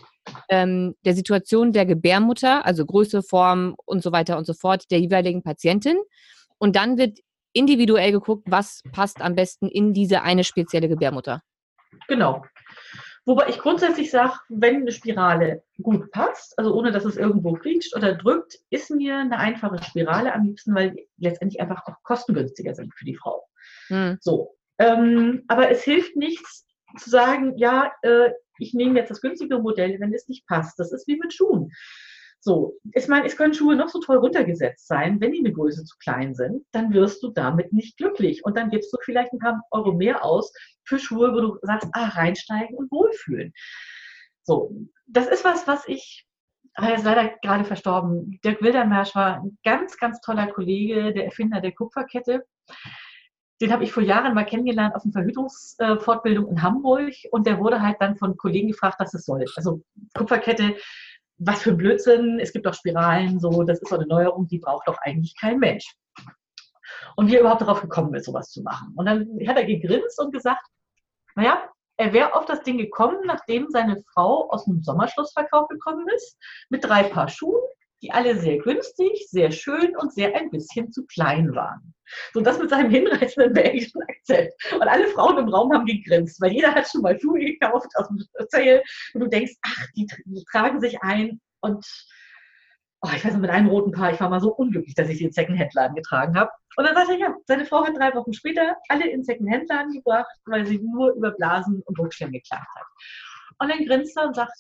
ähm, 0.50 0.96
der 1.06 1.14
Situation 1.14 1.72
der 1.72 1.86
Gebärmutter, 1.86 2.66
also 2.66 2.86
Größe, 2.86 3.22
Form 3.24 3.76
und 3.86 4.02
so 4.04 4.12
weiter 4.12 4.38
und 4.38 4.46
so 4.46 4.54
fort, 4.54 4.84
der 4.92 5.00
jeweiligen 5.00 5.44
Patientin. 5.44 5.98
Und 6.58 6.76
dann 6.76 6.98
wird 6.98 7.20
individuell 7.54 8.12
geguckt, 8.12 8.44
was 8.50 8.82
passt 8.92 9.22
am 9.22 9.36
besten 9.36 9.68
in 9.68 9.94
diese 9.94 10.24
eine 10.24 10.44
spezielle 10.44 10.90
Gebärmutter. 10.90 11.42
Genau. 12.08 12.44
Wobei 13.26 13.50
ich 13.50 13.58
grundsätzlich 13.58 14.12
sage, 14.12 14.34
wenn 14.50 14.78
eine 14.78 14.92
Spirale 14.92 15.64
gut 15.82 16.12
passt, 16.12 16.58
also 16.60 16.76
ohne 16.76 16.92
dass 16.92 17.06
es 17.06 17.18
irgendwo 17.18 17.54
quietscht 17.54 17.96
oder 17.96 18.14
drückt, 18.14 18.60
ist 18.70 18.92
mir 18.92 19.18
eine 19.18 19.40
einfache 19.40 19.82
Spirale 19.84 20.34
am 20.34 20.44
liebsten, 20.44 20.76
weil 20.76 20.92
die 20.92 21.08
letztendlich 21.18 21.60
einfach 21.60 21.84
auch 21.88 22.04
kostengünstiger 22.04 22.76
sind 22.76 22.94
für 22.94 23.06
die 23.06 23.16
Frau. 23.16 23.48
Hm. 23.88 24.18
So. 24.22 24.56
Ähm, 24.78 25.44
aber 25.48 25.72
es 25.72 25.84
hilft 25.84 26.16
nichts 26.16 26.68
zu 26.98 27.10
sagen, 27.10 27.58
ja, 27.58 27.92
äh, 28.04 28.30
ich 28.60 28.74
nehme 28.74 29.00
jetzt 29.00 29.10
das 29.10 29.22
günstige 29.22 29.58
Modell, 29.58 30.00
wenn 30.00 30.14
es 30.14 30.28
nicht 30.28 30.46
passt. 30.48 30.80
Das 30.80 30.92
ist 30.92 31.08
wie 31.08 31.18
mit 31.18 31.34
Schuhen. 31.34 31.72
So, 32.46 32.78
ich 32.94 33.08
meine, 33.08 33.26
es 33.26 33.38
können 33.38 33.56
Schuhe 33.56 33.76
noch 33.76 33.90
so 33.90 34.00
toll 34.00 34.18
runtergesetzt 34.18 34.88
sein, 34.88 35.20
wenn 35.20 35.32
die 35.32 35.40
eine 35.40 35.52
Größe 35.52 35.84
zu 35.84 35.98
klein 35.98 36.36
sind, 36.36 36.64
dann 36.74 36.94
wirst 36.94 37.24
du 37.24 37.30
damit 37.30 37.74
nicht 37.74 37.98
glücklich. 37.98 38.46
Und 38.46 38.56
dann 38.56 38.70
gibst 38.70 38.94
du 38.94 38.98
vielleicht 39.02 39.34
ein 39.34 39.40
paar 39.40 39.64
Euro 39.72 39.94
mehr 39.94 40.24
aus 40.24 40.54
für 40.84 41.00
Schuhe, 41.00 41.34
wo 41.34 41.42
du 41.42 41.58
sagst, 41.64 41.90
ah, 41.94 42.10
reinsteigen 42.10 42.78
und 42.78 42.92
wohlfühlen. 42.92 43.52
So, 44.44 44.72
das 45.08 45.26
ist 45.26 45.44
was, 45.44 45.66
was 45.66 45.88
ich, 45.88 46.28
ah, 46.76 46.90
er 46.90 46.98
ist 46.98 47.06
leider 47.06 47.30
gerade 47.42 47.66
verstorben. 47.66 48.40
Dirk 48.44 48.62
Wildermersch 48.62 49.16
war 49.16 49.42
ein 49.42 49.58
ganz, 49.64 49.98
ganz 49.98 50.22
toller 50.22 50.46
Kollege, 50.46 51.14
der 51.14 51.26
Erfinder 51.26 51.62
der 51.62 51.72
Kupferkette. 51.72 52.46
Den 53.60 53.72
habe 53.72 53.86
ich 53.86 53.92
vor 53.92 54.04
Jahren 54.04 54.36
mal 54.36 54.46
kennengelernt 54.46 54.94
auf 54.94 55.04
einer 55.04 55.14
Verhütungsfortbildung 55.14 56.48
in 56.48 56.62
Hamburg 56.62 57.16
und 57.32 57.48
der 57.48 57.58
wurde 57.58 57.82
halt 57.82 57.98
dann 58.02 58.18
von 58.18 58.38
Kollegen 58.38 58.68
gefragt, 58.68 59.00
was 59.00 59.16
es 59.16 59.26
soll. 59.26 59.46
Also 59.56 59.82
Kupferkette 60.14 60.76
was 61.38 61.62
für 61.62 61.74
Blödsinn, 61.74 62.40
es 62.40 62.54
gibt 62.54 62.66
doch 62.66 62.74
Spiralen, 62.74 63.40
so, 63.40 63.64
das 63.64 63.80
ist 63.80 63.90
so 63.90 63.96
eine 63.96 64.08
Neuerung, 64.08 64.48
die 64.48 64.60
braucht 64.60 64.88
doch 64.88 64.98
eigentlich 65.02 65.36
kein 65.40 65.60
Mensch. 65.60 65.96
Und 67.16 67.28
wie 67.28 67.36
er 67.36 67.42
überhaupt 67.42 67.62
darauf 67.62 67.82
gekommen 67.82 68.14
ist, 68.16 68.26
sowas 68.26 68.50
zu 68.52 68.62
machen. 68.62 68.94
Und 68.96 69.06
dann 69.06 69.28
hat 69.48 69.58
er 69.58 69.66
gegrinst 69.66 70.20
und 70.20 70.34
gesagt, 70.34 70.66
naja, 71.36 71.70
er 71.98 72.14
wäre 72.14 72.36
auf 72.36 72.46
das 72.46 72.62
Ding 72.62 72.78
gekommen, 72.78 73.20
nachdem 73.26 73.70
seine 73.70 74.02
Frau 74.14 74.50
aus 74.50 74.66
dem 74.66 74.82
Sommerschlussverkauf 74.82 75.68
gekommen 75.70 76.08
ist, 76.16 76.38
mit 76.70 76.84
drei 76.84 77.04
Paar 77.04 77.30
Schuhen, 77.30 77.62
die 78.06 78.12
alle 78.12 78.38
sehr 78.38 78.60
günstig, 78.60 79.28
sehr 79.30 79.50
schön 79.50 79.98
und 79.98 80.14
sehr 80.14 80.36
ein 80.36 80.52
bisschen 80.52 80.92
zu 80.92 81.06
klein 81.08 81.56
waren. 81.56 81.96
So 82.34 82.42
das 82.42 82.60
mit 82.60 82.70
seinem 82.70 82.92
hinreißenden 82.92 83.54
belgischen 83.54 84.02
Akzent. 84.04 84.52
Und 84.74 84.88
alle 84.88 85.08
Frauen 85.08 85.40
im 85.40 85.50
Raum 85.50 85.74
haben 85.74 85.88
gegrinst, 85.88 86.40
weil 86.40 86.52
jeder 86.52 86.76
hat 86.76 86.88
schon 86.88 87.02
mal 87.02 87.20
Schuhe 87.20 87.40
gekauft 87.40 87.88
aus 87.96 88.08
dem 88.08 88.24
Sale 88.50 88.84
und 89.16 89.22
du 89.22 89.28
denkst, 89.28 89.54
ach, 89.64 89.88
die, 89.96 90.06
die 90.26 90.46
tragen 90.52 90.80
sich 90.80 91.02
ein 91.02 91.42
und 91.62 91.84
oh, 93.02 93.10
ich 93.16 93.26
weiß 93.26 93.34
noch, 93.34 93.42
mit 93.42 93.50
einem 93.50 93.70
roten 93.70 93.92
Paar, 93.92 94.14
ich 94.14 94.20
war 94.20 94.30
mal 94.30 94.40
so 94.40 94.54
unglücklich, 94.54 94.94
dass 94.94 95.10
ich 95.10 95.18
die 95.18 95.26
in 95.26 95.32
Secondhand-Laden 95.32 95.96
getragen 95.96 96.38
habe. 96.38 96.52
Und 96.78 96.86
dann 96.86 96.96
sagt 96.96 97.10
er, 97.10 97.18
ja, 97.18 97.36
seine 97.48 97.66
Frau 97.66 97.84
hat 97.84 97.98
drei 97.98 98.14
Wochen 98.14 98.34
später 98.34 98.76
alle 98.88 99.10
in 99.10 99.24
Secondhand-Laden 99.24 99.94
gebracht, 99.94 100.32
weil 100.46 100.66
sie 100.68 100.80
nur 100.80 101.14
über 101.14 101.32
Blasen 101.32 101.82
und 101.86 101.98
Rückschläge 101.98 102.34
geklagt 102.34 102.70
hat. 102.76 102.86
Und 103.60 103.70
dann 103.70 103.86
grinst 103.86 104.16
er 104.16 104.28
und 104.28 104.36
sagt, 104.36 104.54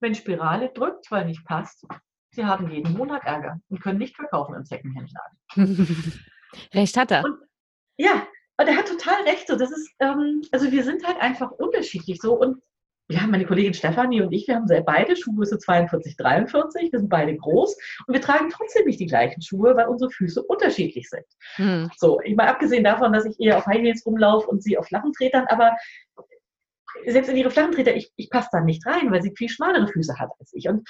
wenn 0.00 0.14
Spirale 0.14 0.70
drückt, 0.70 1.10
weil 1.10 1.26
nicht 1.26 1.44
passt, 1.44 1.84
sie 2.30 2.44
haben 2.44 2.70
jeden 2.70 2.92
Monat 2.92 3.24
Ärger 3.24 3.60
und 3.68 3.80
können 3.80 3.98
nicht 3.98 4.16
verkaufen 4.16 4.54
im 4.54 4.64
Secondhand-Laden. 4.64 6.20
Recht 6.74 6.96
hat 6.96 7.10
er. 7.10 7.24
Und, 7.24 7.38
ja, 7.96 8.26
und 8.58 8.66
er 8.68 8.76
hat 8.76 8.88
total 8.88 9.22
recht. 9.24 9.46
So, 9.46 9.56
das 9.56 9.70
ist, 9.70 9.90
ähm, 10.00 10.42
also 10.50 10.70
wir 10.72 10.82
sind 10.82 11.06
halt 11.06 11.20
einfach 11.20 11.50
unterschiedlich 11.52 12.20
so 12.20 12.34
und 12.34 12.60
ja, 13.10 13.26
meine 13.26 13.46
Kollegin 13.46 13.72
Stefanie 13.72 14.20
und 14.20 14.32
ich, 14.32 14.46
wir 14.46 14.56
haben 14.56 14.66
beide 14.84 15.16
Schuhgröße 15.16 15.58
42, 15.58 16.16
43, 16.16 16.92
wir 16.92 16.98
sind 16.98 17.08
beide 17.08 17.34
groß 17.34 17.74
und 18.06 18.12
wir 18.12 18.20
tragen 18.20 18.50
trotzdem 18.50 18.84
nicht 18.84 19.00
die 19.00 19.06
gleichen 19.06 19.40
Schuhe, 19.40 19.74
weil 19.76 19.86
unsere 19.86 20.10
Füße 20.10 20.42
unterschiedlich 20.42 21.08
sind. 21.08 21.24
Mhm. 21.56 21.90
So, 21.96 22.20
ich 22.20 22.36
mal 22.36 22.48
abgesehen 22.48 22.84
davon, 22.84 23.14
dass 23.14 23.24
ich 23.24 23.40
eher 23.40 23.56
auf 23.56 23.66
High 23.66 23.80
Heels 23.80 24.04
rumlaufe 24.04 24.48
und 24.48 24.62
sie 24.62 24.76
auf 24.76 24.86
flachen 24.86 25.12
Tretern, 25.14 25.46
aber 25.48 25.74
selbst 27.06 27.28
in 27.28 27.36
ihre 27.36 27.50
flachen 27.50 27.72
Treter, 27.72 27.96
ich, 27.96 28.12
ich 28.16 28.28
passe 28.28 28.48
da 28.52 28.60
nicht 28.60 28.84
rein, 28.84 29.10
weil 29.10 29.22
sie 29.22 29.34
viel 29.34 29.48
schmalere 29.48 29.88
Füße 29.88 30.18
hat 30.18 30.30
als 30.38 30.52
ich. 30.52 30.68
Und 30.68 30.86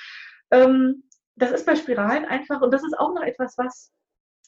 ähm, 0.51 1.05
das 1.39 1.53
ist 1.53 1.67
bei 1.67 1.77
Spiralen 1.77 2.25
einfach, 2.25 2.61
und 2.61 2.73
das 2.73 2.85
ist 2.85 2.99
auch 2.99 3.15
noch 3.15 3.23
etwas, 3.23 3.57
was 3.57 3.93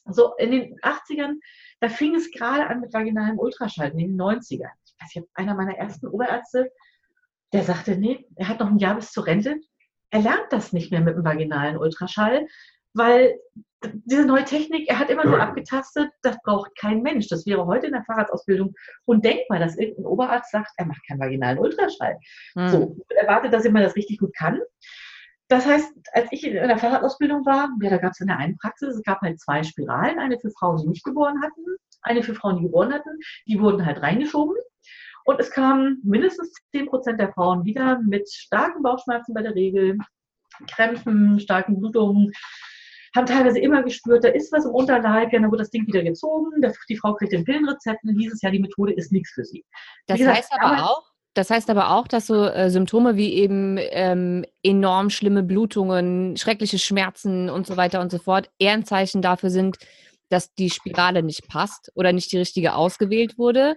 so 0.07 0.34
in 0.36 0.51
den 0.51 0.78
80ern, 0.80 1.34
da 1.80 1.88
fing 1.88 2.14
es 2.14 2.30
gerade 2.30 2.66
an 2.66 2.80
mit 2.80 2.93
vaginalem 2.93 3.38
Ultraschall, 3.38 3.91
in 3.91 3.99
den 3.99 4.20
90ern. 4.20 4.70
Ich 4.84 4.95
weiß 5.01 5.14
nicht, 5.14 5.28
einer 5.34 5.55
meiner 5.55 5.76
ersten 5.76 6.09
Oberärzte, 6.09 6.70
der 7.53 7.64
sagte, 7.64 7.97
nee, 7.97 8.26
er 8.36 8.49
hat 8.49 8.61
noch 8.61 8.68
ein 8.68 8.78
Jahr 8.78 8.97
bis 8.97 9.12
zur 9.12 9.26
Rente. 9.26 9.57
Er 10.11 10.20
lernt 10.20 10.47
das 10.51 10.72
nicht 10.72 10.91
mehr 10.91 11.01
mit 11.01 11.16
dem 11.16 11.24
vaginalen 11.24 11.76
Ultraschall, 11.76 12.47
weil 12.95 13.38
diese 13.82 14.26
neue 14.26 14.45
Technik, 14.45 14.88
er 14.88 14.99
hat 14.99 15.11
immer 15.11 15.24
nur 15.24 15.41
abgetastet, 15.41 16.11
das 16.22 16.36
braucht 16.43 16.76
kein 16.78 17.03
Mensch. 17.03 17.28
Das 17.28 17.47
wäre 17.47 17.66
heute 17.66 17.86
in 17.86 17.93
der 17.93 18.05
Fahrradsausbildung 18.05 18.74
undenkbar, 19.07 19.59
dass 19.59 19.78
irgendein 19.78 20.07
Oberarzt 20.07 20.51
sagt, 20.51 20.70
er 20.76 20.86
macht 20.86 21.07
keinen 21.07 21.20
vaginalen 21.20 21.59
Ultraschall. 21.59 22.18
Mhm. 22.55 22.68
So, 22.68 22.97
erwartet, 23.09 23.55
dass 23.55 23.64
jemand 23.64 23.86
das 23.86 23.97
richtig 23.97 24.18
gut 24.18 24.34
kann. 24.36 24.61
Das 25.51 25.66
heißt, 25.66 25.92
als 26.12 26.28
ich 26.30 26.46
in 26.46 26.55
der 26.55 26.78
Fahrradausbildung 26.78 27.44
war, 27.44 27.70
ja, 27.82 27.90
da 27.90 27.96
gab 27.96 28.12
es 28.12 28.20
in 28.20 28.28
der 28.28 28.38
einen 28.38 28.57
Praxis, 28.57 28.94
es 28.94 29.03
gab 29.03 29.20
halt 29.20 29.40
zwei 29.40 29.64
Spiralen, 29.64 30.20
eine 30.20 30.38
für 30.38 30.51
Frauen, 30.53 30.78
die 30.78 30.86
nicht 30.86 31.05
geboren 31.05 31.42
hatten, 31.42 31.64
eine 32.03 32.22
für 32.22 32.36
Frauen, 32.36 32.59
die 32.59 32.62
geboren 32.62 32.92
hatten. 32.92 33.18
Die 33.48 33.61
wurden 33.61 33.84
halt 33.84 34.01
reingeschoben. 34.01 34.55
Und 35.24 35.40
es 35.40 35.51
kamen 35.51 36.01
mindestens 36.05 36.55
10 36.70 36.86
Prozent 36.86 37.20
der 37.20 37.32
Frauen 37.32 37.64
wieder 37.64 37.98
mit 38.07 38.30
starken 38.30 38.84
Bauchschmerzen 38.84 39.34
bei 39.34 39.42
der 39.42 39.57
Regel, 39.57 39.98
Krämpfen, 40.68 41.40
starken 41.40 41.80
Blutungen, 41.80 42.30
haben 43.16 43.26
teilweise 43.26 43.59
immer 43.59 43.82
gespürt, 43.82 44.22
da 44.22 44.28
ist 44.28 44.53
was 44.53 44.64
im 44.64 44.70
Unterleib, 44.70 45.32
ja, 45.32 45.40
dann 45.40 45.51
wird 45.51 45.61
das 45.61 45.70
Ding 45.70 45.84
wieder 45.86 46.03
gezogen, 46.05 46.62
die 46.88 46.96
Frau 46.96 47.14
kriegt 47.14 47.32
den 47.32 47.44
Pillenrezept 47.44 48.05
und 48.05 48.16
hieß 48.16 48.34
es 48.34 48.42
ja, 48.42 48.51
die 48.51 48.61
Methode 48.61 48.92
ist 48.92 49.11
nichts 49.11 49.32
für 49.32 49.44
sie. 49.44 49.64
Das 50.07 50.18
gesagt, 50.18 50.38
heißt 50.38 50.53
aber 50.61 50.84
auch, 50.84 51.10
das 51.35 51.51
heißt 51.51 51.70
aber 51.70 51.91
auch, 51.91 52.09
dass 52.09 52.26
so 52.26 52.45
äh, 52.45 52.70
Symptome 52.70 53.16
wie 53.16 53.35
eben 53.35 53.78
ähm, 53.78 54.45
enorm 54.62 55.11
schlimme 55.11 55.43
Blutungen, 55.43 56.37
schreckliche 56.37 56.78
Schmerzen 56.78 57.49
und 57.49 57.66
so 57.66 57.76
weiter 57.76 58.01
und 58.01 58.11
so 58.11 58.18
fort 58.18 58.51
eher 58.59 58.72
ein 58.72 58.85
Zeichen 58.85 59.22
dafür 59.22 59.51
sind, 59.51 59.78
dass 60.28 60.55
die 60.55 60.70
Spirale 60.70 61.22
nicht 61.22 61.49
passt 61.49 61.93
oder 61.95 62.12
nicht 62.12 62.33
die 62.33 62.39
richtige 62.39 62.74
ausgewählt 62.74 63.39
wurde, 63.39 63.76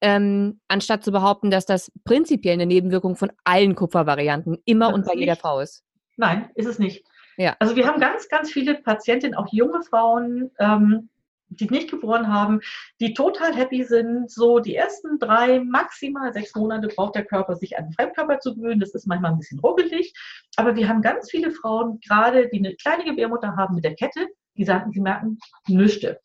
ähm, 0.00 0.60
anstatt 0.68 1.04
zu 1.04 1.12
behaupten, 1.12 1.50
dass 1.50 1.66
das 1.66 1.92
prinzipiell 2.04 2.54
eine 2.54 2.66
Nebenwirkung 2.66 3.16
von 3.16 3.32
allen 3.44 3.74
Kupfervarianten 3.74 4.58
immer 4.64 4.92
und 4.92 5.06
bei 5.06 5.14
jeder 5.14 5.36
Frau 5.36 5.60
ist. 5.60 5.84
Nein, 6.16 6.50
ist 6.54 6.66
es 6.66 6.78
nicht. 6.78 7.04
Ja. 7.36 7.56
Also 7.60 7.76
wir 7.76 7.86
haben 7.86 8.00
ganz, 8.00 8.28
ganz 8.28 8.50
viele 8.50 8.74
Patientinnen, 8.74 9.36
auch 9.36 9.46
junge 9.52 9.82
Frauen, 9.82 10.50
ähm, 10.58 11.08
die 11.50 11.68
nicht 11.70 11.90
geboren 11.90 12.32
haben, 12.32 12.60
die 13.00 13.14
total 13.14 13.54
happy 13.54 13.84
sind. 13.84 14.30
So 14.30 14.58
die 14.58 14.76
ersten 14.76 15.18
drei, 15.18 15.60
maximal 15.60 16.32
sechs 16.32 16.54
Monate 16.54 16.88
braucht 16.88 17.14
der 17.14 17.24
Körper, 17.24 17.56
sich 17.56 17.78
an 17.78 17.86
den 17.86 17.92
Fremdkörper 17.92 18.40
zu 18.40 18.54
gewöhnen. 18.54 18.80
Das 18.80 18.94
ist 18.94 19.06
manchmal 19.06 19.32
ein 19.32 19.38
bisschen 19.38 19.60
ruckelig. 19.60 20.12
Aber 20.56 20.76
wir 20.76 20.88
haben 20.88 21.02
ganz 21.02 21.30
viele 21.30 21.50
Frauen, 21.50 22.00
gerade 22.06 22.48
die 22.48 22.58
eine 22.58 22.74
kleine 22.76 23.04
Gebärmutter 23.04 23.56
haben 23.56 23.74
mit 23.74 23.84
der 23.84 23.94
Kette, 23.94 24.26
die 24.56 24.64
sagen, 24.64 24.92
sie 24.92 25.00
merken 25.00 25.38
nüchte. 25.68 26.20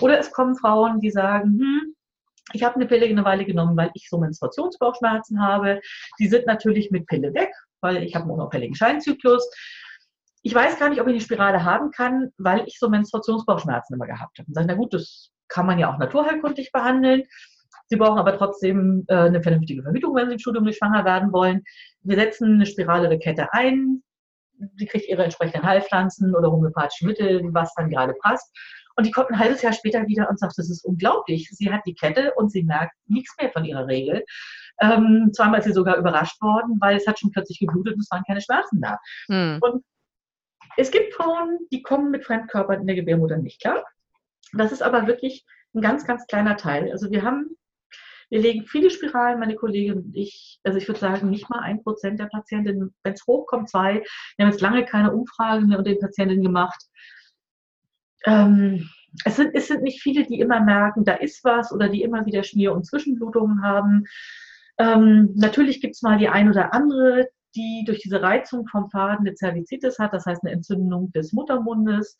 Oder 0.00 0.18
es 0.18 0.32
kommen 0.32 0.56
Frauen, 0.56 1.00
die 1.00 1.10
sagen, 1.10 1.58
hm, 1.60 1.94
Ich 2.52 2.62
habe 2.62 2.76
eine 2.76 2.86
Pille 2.86 3.06
eine 3.06 3.24
Weile 3.24 3.44
genommen, 3.44 3.76
weil 3.76 3.90
ich 3.94 4.08
so 4.08 4.18
Menstruationsbauchschmerzen 4.18 5.40
habe. 5.40 5.80
Die 6.18 6.28
sind 6.28 6.46
natürlich 6.46 6.90
mit 6.90 7.06
Pille 7.06 7.32
weg, 7.34 7.50
weil 7.80 8.02
ich 8.02 8.14
habe 8.14 8.24
einen 8.24 8.32
unauffälligen 8.32 8.74
Scheinzyklus. 8.74 9.48
Ich 10.46 10.54
weiß 10.54 10.78
gar 10.78 10.90
nicht, 10.90 11.00
ob 11.00 11.06
ich 11.06 11.14
eine 11.14 11.22
Spirale 11.22 11.64
haben 11.64 11.90
kann, 11.90 12.30
weil 12.36 12.64
ich 12.66 12.78
so 12.78 12.90
Menstruationsbauchschmerzen 12.90 13.94
immer 13.94 14.06
gehabt 14.06 14.38
habe. 14.38 14.46
Und 14.46 14.54
sage, 14.54 14.66
na 14.68 14.74
gut, 14.74 14.92
das 14.92 15.30
kann 15.48 15.64
man 15.64 15.78
ja 15.78 15.90
auch 15.90 15.96
naturheilkundlich 15.96 16.70
behandeln. 16.70 17.22
Sie 17.86 17.96
brauchen 17.96 18.18
aber 18.18 18.36
trotzdem 18.36 19.04
äh, 19.08 19.14
eine 19.14 19.42
vernünftige 19.42 19.82
Verhütung, 19.82 20.14
wenn 20.14 20.26
Sie 20.28 20.34
im 20.34 20.38
Studium 20.38 20.64
nicht 20.64 20.76
schwanger 20.76 21.06
werden 21.06 21.32
wollen. 21.32 21.62
Wir 22.02 22.16
setzen 22.16 22.54
eine 22.54 22.66
Spirale 22.66 23.08
oder 23.08 23.18
Kette 23.18 23.54
ein. 23.54 24.02
Sie 24.76 24.84
kriegt 24.84 25.08
ihre 25.08 25.24
entsprechenden 25.24 25.66
Heilpflanzen 25.66 26.34
oder 26.34 26.52
homöopathische 26.52 27.06
Mittel, 27.06 27.40
was 27.54 27.72
dann 27.74 27.88
gerade 27.88 28.12
passt. 28.20 28.54
Und 28.96 29.06
die 29.06 29.10
kommt 29.10 29.30
ein 29.30 29.38
halbes 29.38 29.62
Jahr 29.62 29.72
später 29.72 30.06
wieder 30.06 30.28
und 30.28 30.38
sagt, 30.38 30.58
das 30.58 30.68
ist 30.68 30.84
unglaublich. 30.84 31.48
Sie 31.52 31.72
hat 31.72 31.80
die 31.86 31.94
Kette 31.94 32.34
und 32.36 32.52
sie 32.52 32.64
merkt 32.64 32.94
nichts 33.06 33.34
mehr 33.40 33.50
von 33.50 33.64
ihrer 33.64 33.86
Regel. 33.86 34.22
Ähm, 34.80 35.30
zweimal 35.32 35.60
ist 35.60 35.64
sie 35.64 35.72
sogar 35.72 35.96
überrascht 35.96 36.40
worden, 36.42 36.76
weil 36.80 36.96
es 36.96 37.06
hat 37.06 37.18
schon 37.18 37.30
plötzlich 37.30 37.60
geblutet 37.60 37.94
und 37.94 38.00
es 38.00 38.10
waren 38.10 38.24
keine 38.26 38.42
Schmerzen 38.42 38.80
da. 38.82 38.98
Hm. 39.28 39.58
Und 39.62 39.82
es 40.76 40.90
gibt 40.90 41.14
Frauen, 41.14 41.58
die 41.72 41.82
kommen 41.82 42.10
mit 42.10 42.24
Fremdkörpern 42.24 42.80
in 42.80 42.86
der 42.86 42.96
Gebärmutter 42.96 43.38
nicht 43.38 43.60
klar. 43.60 43.84
Das 44.52 44.72
ist 44.72 44.82
aber 44.82 45.06
wirklich 45.06 45.44
ein 45.74 45.80
ganz, 45.80 46.06
ganz 46.06 46.26
kleiner 46.26 46.56
Teil. 46.56 46.90
Also 46.92 47.10
wir 47.10 47.22
haben, 47.22 47.56
wir 48.30 48.40
legen 48.40 48.66
viele 48.66 48.90
Spiralen, 48.90 49.40
meine 49.40 49.56
Kollegin 49.56 49.94
und 49.94 50.16
ich, 50.16 50.60
also 50.62 50.78
ich 50.78 50.88
würde 50.88 51.00
sagen, 51.00 51.30
nicht 51.30 51.50
mal 51.50 51.60
ein 51.60 51.82
Prozent 51.82 52.20
der 52.20 52.26
Patientinnen, 52.26 52.94
wenn 53.02 53.12
es 53.12 53.26
hochkommt, 53.26 53.68
zwei. 53.68 54.04
Wir 54.36 54.44
haben 54.44 54.52
jetzt 54.52 54.60
lange 54.60 54.84
keine 54.84 55.12
Umfragen 55.12 55.68
mehr 55.68 55.78
unter 55.78 55.90
den 55.90 56.00
Patientinnen 56.00 56.44
gemacht. 56.44 56.80
Ähm, 58.24 58.88
es, 59.24 59.36
sind, 59.36 59.54
es 59.54 59.68
sind 59.68 59.82
nicht 59.82 60.02
viele, 60.02 60.24
die 60.24 60.40
immer 60.40 60.60
merken, 60.60 61.04
da 61.04 61.14
ist 61.14 61.44
was 61.44 61.72
oder 61.72 61.88
die 61.88 62.02
immer 62.02 62.24
wieder 62.26 62.42
Schmier- 62.42 62.72
und 62.72 62.86
Zwischenblutungen 62.86 63.62
haben. 63.62 64.04
Ähm, 64.78 65.32
natürlich 65.36 65.80
gibt 65.80 65.94
es 65.94 66.02
mal 66.02 66.18
die 66.18 66.28
ein 66.28 66.48
oder 66.48 66.72
andere, 66.74 67.28
die 67.54 67.84
durch 67.86 68.00
diese 68.00 68.22
Reizung 68.22 68.66
vom 68.66 68.90
Faden 68.90 69.26
eine 69.26 69.34
Zervizitis 69.34 69.98
hat, 69.98 70.12
das 70.12 70.26
heißt 70.26 70.42
eine 70.42 70.52
Entzündung 70.52 71.12
des 71.12 71.32
Muttermundes, 71.32 72.18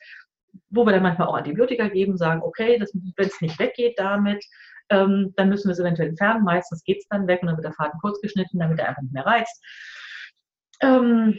wo 0.70 0.86
wir 0.86 0.92
dann 0.92 1.02
manchmal 1.02 1.28
auch 1.28 1.36
Antibiotika 1.36 1.88
geben, 1.88 2.16
sagen, 2.16 2.42
okay, 2.42 2.80
wenn 2.80 3.26
es 3.26 3.40
nicht 3.40 3.58
weggeht 3.58 3.98
damit, 3.98 4.44
ähm, 4.90 5.32
dann 5.36 5.48
müssen 5.48 5.68
wir 5.68 5.72
es 5.72 5.80
eventuell 5.80 6.10
entfernen. 6.10 6.44
Meistens 6.44 6.84
geht 6.84 6.98
es 6.98 7.08
dann 7.08 7.26
weg 7.26 7.42
und 7.42 7.48
dann 7.48 7.56
wird 7.56 7.64
der 7.64 7.72
Faden 7.72 7.98
kurz 8.00 8.20
geschnitten, 8.20 8.58
damit 8.58 8.78
er 8.78 8.88
einfach 8.88 9.02
nicht 9.02 9.14
mehr 9.14 9.26
reizt. 9.26 9.62
Ähm, 10.80 11.38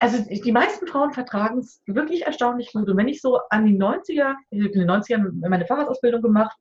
also 0.00 0.22
die 0.28 0.52
meisten 0.52 0.86
Frauen 0.86 1.12
vertragen 1.12 1.60
es 1.60 1.82
wirklich 1.86 2.26
erstaunlich 2.26 2.72
gut. 2.72 2.88
Und 2.88 2.96
wenn 2.96 3.08
ich 3.08 3.22
so 3.22 3.40
an 3.50 3.64
die 3.64 3.78
90er, 3.78 4.34
ich 4.50 4.62
habe 4.62 4.72
in 4.72 4.80
den 4.80 4.90
90ern 4.90 5.48
meine 5.48 5.66
Fahrradausbildung 5.66 6.20
gemacht, 6.20 6.56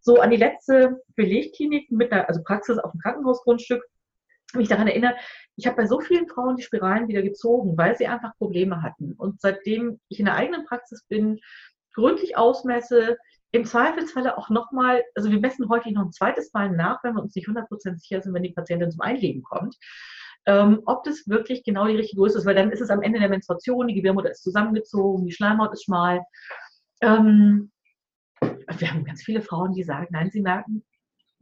so 0.00 0.20
an 0.20 0.30
die 0.30 0.36
letzte 0.36 1.02
Belegklinik 1.16 1.90
mit 1.90 2.12
einer, 2.12 2.28
also 2.28 2.42
Praxis 2.44 2.78
auf 2.78 2.92
dem 2.92 3.00
Krankenhausgrundstück, 3.00 3.82
mich 4.58 4.68
daran 4.68 4.88
erinnere, 4.88 5.16
ich 5.56 5.66
habe 5.66 5.76
bei 5.76 5.86
so 5.86 6.00
vielen 6.00 6.28
Frauen 6.28 6.56
die 6.56 6.62
Spiralen 6.62 7.08
wieder 7.08 7.22
gezogen, 7.22 7.76
weil 7.76 7.96
sie 7.96 8.06
einfach 8.06 8.36
Probleme 8.36 8.82
hatten. 8.82 9.12
Und 9.12 9.40
seitdem 9.40 10.00
ich 10.08 10.18
in 10.18 10.26
der 10.26 10.34
eigenen 10.34 10.64
Praxis 10.64 11.04
bin, 11.08 11.40
gründlich 11.94 12.36
ausmesse, 12.36 13.16
im 13.52 13.64
Zweifelsfalle 13.64 14.36
auch 14.36 14.50
nochmal, 14.50 15.04
also 15.14 15.30
wir 15.30 15.38
messen 15.38 15.68
heute 15.68 15.92
noch 15.92 16.06
ein 16.06 16.12
zweites 16.12 16.52
Mal 16.52 16.70
nach, 16.70 17.04
wenn 17.04 17.14
wir 17.14 17.22
uns 17.22 17.36
nicht 17.36 17.48
100% 17.48 17.98
sicher 17.98 18.20
sind, 18.20 18.34
wenn 18.34 18.42
die 18.42 18.52
Patientin 18.52 18.90
zum 18.90 19.00
Einleben 19.00 19.42
kommt 19.44 19.76
ähm, 20.46 20.82
ob 20.84 21.04
das 21.04 21.26
wirklich 21.26 21.64
genau 21.64 21.86
die 21.86 21.96
richtige 21.96 22.20
Größe 22.20 22.38
ist, 22.38 22.46
weil 22.46 22.54
dann 22.54 22.70
ist 22.70 22.80
es 22.80 22.90
am 22.90 23.02
Ende 23.02 23.18
der 23.18 23.28
Menstruation, 23.28 23.88
die 23.88 23.94
Gebärmutter 23.94 24.30
ist 24.30 24.42
zusammengezogen, 24.42 25.26
die 25.26 25.32
Schleimhaut 25.32 25.72
ist 25.72 25.84
schmal. 25.84 26.22
Ähm, 27.00 27.70
wir 28.40 28.90
haben 28.90 29.04
ganz 29.04 29.22
viele 29.22 29.40
Frauen, 29.40 29.72
die 29.72 29.84
sagen, 29.84 30.08
nein, 30.10 30.30
sie 30.30 30.42
merken 30.42 30.84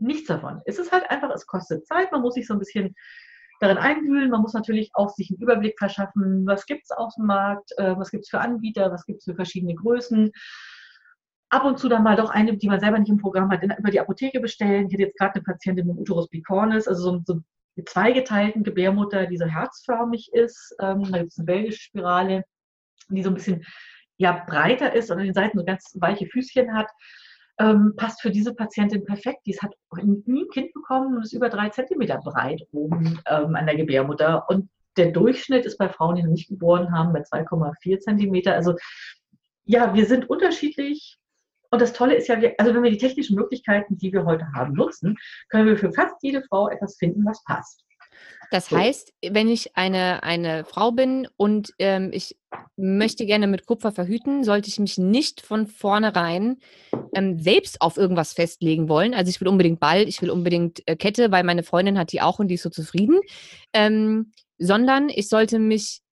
nichts 0.03 0.28
davon. 0.28 0.61
Es 0.64 0.78
ist 0.78 0.92
halt 0.92 1.11
einfach, 1.11 1.30
es 1.30 1.46
kostet 1.46 1.86
Zeit, 1.86 2.12
man 2.12 2.22
muss 2.22 2.34
sich 2.34 2.46
so 2.46 2.55
ein 2.55 2.59
bisschen 2.59 2.94
darin 3.61 3.78
einwühlen, 3.78 4.30
man 4.30 4.42
muss 4.42 4.55
natürlich 4.55 4.90
auch 4.94 5.11
sich 5.11 5.30
einen 5.30 5.40
Überblick 5.40 5.78
verschaffen, 5.78 6.46
was 6.46 6.66
gibt 6.66 6.82
es 6.84 6.90
auf 6.90 7.14
dem 7.14 7.26
Markt, 7.26 7.70
äh, 7.76 7.96
was 7.96 8.11
gibt 8.11 8.24
es 8.24 8.30
für 8.30 8.40
Anbieter, 8.40 8.90
was 8.90 9.07
gibt 9.07 9.20
es 9.20 9.24
für 9.24 9.34
verschiedene 9.34 9.74
Größen 9.74 10.32
ab 11.53 11.64
und 11.64 11.78
zu 11.78 11.88
dann 11.88 12.03
mal 12.03 12.16
doch 12.16 12.30
eine, 12.30 12.57
die 12.57 12.66
man 12.66 12.80
selber 12.80 12.98
nicht 12.98 13.11
im 13.11 13.18
Programm 13.18 13.50
hat, 13.50 13.62
über 13.62 13.90
die 13.90 14.00
Apotheke 14.00 14.40
bestellen. 14.40 14.86
Ich 14.86 14.94
hatte 14.94 15.03
jetzt 15.03 15.18
gerade 15.18 15.34
eine 15.34 15.44
Patientin 15.44 15.86
mit 15.86 15.98
Uterus 15.98 16.28
bicornis, 16.28 16.88
also 16.88 17.03
so, 17.03 17.22
so 17.26 17.40
mit 17.76 17.88
zweigeteilten 17.88 18.64
Gebärmutter, 18.64 19.26
die 19.26 19.36
so 19.36 19.44
herzförmig 19.44 20.30
ist. 20.32 20.74
Ähm, 20.80 21.03
da 21.11 21.18
gibt 21.18 21.32
es 21.32 21.38
eine 21.38 21.46
belgische 21.46 21.82
Spirale, 21.82 22.44
die 23.11 23.22
so 23.22 23.30
ein 23.30 23.34
bisschen 23.34 23.64
ja, 24.16 24.44
breiter 24.46 24.94
ist 24.94 25.11
und 25.11 25.18
an 25.18 25.24
den 25.24 25.34
Seiten 25.34 25.59
so 25.59 25.64
ganz 25.64 25.94
weiche 26.00 26.26
Füßchen 26.26 26.74
hat. 26.74 26.88
Ähm, 27.59 27.94
passt 27.96 28.22
für 28.22 28.30
diese 28.30 28.55
Patientin 28.55 29.05
perfekt. 29.05 29.40
Die 29.46 29.57
hat 29.59 29.72
nie 30.26 30.44
ein 30.44 30.50
Kind 30.50 30.72
bekommen 30.72 31.16
und 31.16 31.22
ist 31.22 31.34
über 31.34 31.48
drei 31.48 31.68
Zentimeter 31.68 32.18
breit 32.18 32.62
oben 32.72 33.20
ähm, 33.26 33.55
an 33.55 33.66
der 33.66 33.76
Gebärmutter. 33.76 34.48
Und 34.48 34.70
der 34.96 35.12
Durchschnitt 35.12 35.64
ist 35.64 35.78
bei 35.78 35.88
Frauen, 35.88 36.16
die 36.16 36.22
noch 36.22 36.30
nicht 36.30 36.48
geboren 36.48 36.92
haben, 36.92 37.12
bei 37.12 37.20
2,4 37.20 38.00
Zentimeter. 38.00 38.55
Also 38.55 38.74
ja, 39.64 39.94
wir 39.94 40.07
sind 40.07 40.28
unterschiedlich 40.28 41.18
und 41.72 41.80
das 41.80 41.94
Tolle 41.94 42.14
ist 42.14 42.28
ja, 42.28 42.36
also 42.59 42.74
wenn 42.74 42.82
wir 42.82 42.90
die 42.90 42.98
technischen 42.98 43.34
Möglichkeiten, 43.34 43.96
die 43.96 44.12
wir 44.12 44.26
heute 44.26 44.46
haben, 44.55 44.74
nutzen, 44.74 45.16
können 45.48 45.66
wir 45.66 45.78
für 45.78 45.90
fast 45.90 46.16
jede 46.20 46.42
Frau 46.42 46.68
etwas 46.68 46.96
finden, 46.98 47.24
was 47.24 47.42
passt. 47.44 47.82
Das 48.50 48.70
heißt, 48.70 49.14
wenn 49.30 49.48
ich 49.48 49.74
eine, 49.74 50.22
eine 50.22 50.66
Frau 50.66 50.92
bin 50.92 51.26
und 51.38 51.72
ähm, 51.78 52.11
ich 52.12 52.36
möchte 52.76 53.24
gerne 53.24 53.46
mit 53.46 53.64
Kupfer 53.64 53.90
verhüten, 53.90 54.44
sollte 54.44 54.68
ich 54.68 54.78
mich 54.78 54.98
nicht 54.98 55.40
von 55.40 55.66
vornherein 55.66 56.59
ähm, 57.13 57.39
selbst 57.39 57.81
auf 57.81 57.97
irgendwas 57.97 58.33
festlegen 58.33 58.89
wollen. 58.89 59.15
Also 59.15 59.31
ich 59.31 59.41
will 59.41 59.49
unbedingt 59.49 59.81
Ball, 59.81 60.09
ich 60.09 60.23
will 60.23 60.31
unbedingt 60.31 60.87
äh, 60.87 60.97
Kette, 60.97 61.31
weil 61.31 61.45
meine 61.45 61.63
Freundin 61.63 61.99
hat 61.99 62.13
die 62.13 62.23
auch 62.23 62.39
und 62.39 62.49
die 62.49 62.55
ist 62.55 62.63
so 62.63 62.71
zufrieden. 62.71 63.21
Ähm, 63.73 64.33
sondern 64.59 65.09
ich 65.09 65.29
sollte 65.29 65.59
mich 65.59 66.03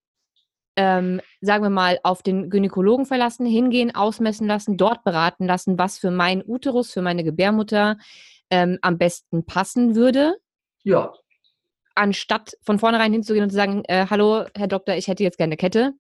ähm, 0.77 1.21
sagen 1.41 1.63
wir 1.63 1.71
mal, 1.71 1.99
auf 2.05 2.23
den 2.23 2.49
Gynäkologen 2.49 3.05
verlassen, 3.05 3.45
hingehen, 3.45 3.95
ausmessen 3.95 4.47
lassen, 4.47 4.77
dort 4.77 5.05
beraten 5.05 5.47
lassen, 5.47 5.79
was 5.79 5.99
für 5.99 6.11
meinen 6.11 6.43
Uterus, 6.47 6.93
für 6.93 7.03
meine 7.03 7.25
Gebärmutter 7.25 7.99
ähm, 8.51 8.79
am 8.81 8.97
besten 8.97 9.45
passen 9.45 9.95
würde. 9.95 10.37
Ja. 10.83 11.13
Anstatt 11.95 12.57
von 12.63 12.79
vornherein 12.79 13.13
hinzugehen 13.13 13.45
und 13.45 13.51
zu 13.51 13.57
sagen, 13.57 13.83
äh, 13.89 14.07
hallo, 14.09 14.47
Herr 14.57 14.69
Doktor, 14.69 14.95
ich 14.95 15.09
hätte 15.09 15.23
jetzt 15.23 15.37
gerne 15.37 15.51
eine 15.51 15.57
Kette. 15.57 15.93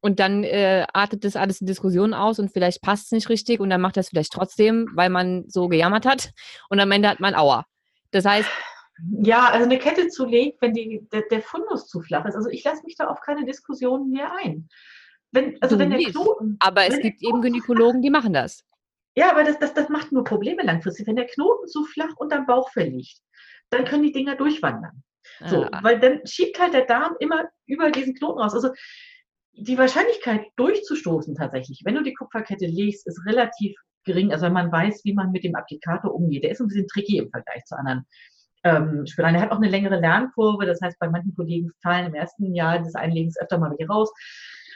Und 0.00 0.20
dann 0.20 0.44
äh, 0.44 0.86
artet 0.92 1.24
das 1.24 1.34
alles 1.34 1.60
in 1.60 1.66
Diskussionen 1.66 2.14
aus 2.14 2.38
und 2.38 2.52
vielleicht 2.52 2.82
passt 2.82 3.06
es 3.06 3.12
nicht 3.12 3.28
richtig 3.28 3.58
und 3.58 3.70
dann 3.70 3.80
macht 3.80 3.96
es 3.96 4.10
vielleicht 4.10 4.32
trotzdem, 4.32 4.88
weil 4.94 5.10
man 5.10 5.44
so 5.48 5.68
gejammert 5.68 6.06
hat. 6.06 6.30
Und 6.68 6.78
am 6.78 6.90
Ende 6.92 7.08
hat 7.08 7.20
man 7.20 7.34
Aua. 7.34 7.64
Das 8.12 8.24
heißt, 8.24 8.48
ja, 9.22 9.48
also 9.50 9.64
eine 9.64 9.78
Kette 9.78 10.08
zu 10.08 10.24
legen, 10.24 10.56
wenn 10.60 10.72
die, 10.72 11.06
der, 11.12 11.22
der 11.30 11.42
Fundus 11.42 11.86
zu 11.86 12.00
flach 12.00 12.24
ist. 12.26 12.34
Also 12.34 12.48
ich 12.48 12.64
lasse 12.64 12.82
mich 12.84 12.96
da 12.96 13.06
auf 13.06 13.20
keine 13.20 13.44
Diskussionen 13.44 14.10
mehr 14.10 14.32
ein. 14.36 14.68
Wenn, 15.30 15.60
also 15.60 15.76
du 15.76 15.80
wenn 15.80 15.90
der 15.90 16.00
Knoten. 16.00 16.56
Aber 16.60 16.86
es 16.86 16.98
gibt 16.98 17.22
eben 17.22 17.40
Gynäkologen, 17.40 18.02
die 18.02 18.10
machen 18.10 18.32
das. 18.32 18.64
Ja, 19.14 19.30
aber 19.30 19.44
das, 19.44 19.58
das, 19.58 19.74
das 19.74 19.88
macht 19.88 20.12
nur 20.12 20.24
Probleme 20.24 20.62
langfristig. 20.62 21.06
Wenn 21.06 21.16
der 21.16 21.26
Knoten 21.26 21.66
zu 21.66 21.84
flach 21.84 22.14
unterm 22.16 22.46
Bauchfell 22.46 22.88
liegt, 22.88 23.20
dann 23.70 23.84
können 23.84 24.04
die 24.04 24.12
Dinger 24.12 24.36
durchwandern. 24.36 25.02
So, 25.44 25.64
ah. 25.64 25.80
weil 25.82 26.00
dann 26.00 26.26
schiebt 26.26 26.58
halt 26.58 26.72
der 26.72 26.86
Darm 26.86 27.14
immer 27.20 27.48
über 27.66 27.90
diesen 27.90 28.14
Knoten 28.14 28.40
raus. 28.40 28.54
Also 28.54 28.70
die 29.52 29.78
Wahrscheinlichkeit 29.78 30.46
durchzustoßen 30.56 31.34
tatsächlich, 31.34 31.82
wenn 31.84 31.94
du 31.94 32.02
die 32.02 32.14
Kupferkette 32.14 32.66
legst, 32.66 33.06
ist 33.06 33.24
relativ 33.26 33.76
gering. 34.04 34.32
Also 34.32 34.46
wenn 34.46 34.52
man 34.52 34.72
weiß, 34.72 35.02
wie 35.04 35.14
man 35.14 35.30
mit 35.30 35.44
dem 35.44 35.54
Applikator 35.54 36.14
umgeht. 36.14 36.44
Der 36.44 36.50
ist 36.50 36.60
ein 36.60 36.68
bisschen 36.68 36.88
tricky 36.88 37.18
im 37.18 37.30
Vergleich 37.30 37.64
zu 37.64 37.76
anderen 37.76 38.06
ähm, 38.64 39.06
Spiralen. 39.06 39.36
Er 39.36 39.42
hat 39.42 39.52
auch 39.52 39.58
eine 39.58 39.68
längere 39.68 40.00
Lernkurve, 40.00 40.66
das 40.66 40.80
heißt, 40.80 40.98
bei 40.98 41.08
manchen 41.08 41.34
Kollegen 41.34 41.70
fallen 41.82 42.06
im 42.06 42.14
ersten 42.14 42.54
Jahr 42.54 42.78
des 42.80 42.94
Einlegens 42.94 43.38
öfter 43.38 43.58
mal 43.58 43.70
wieder 43.76 43.88
raus. 43.88 44.12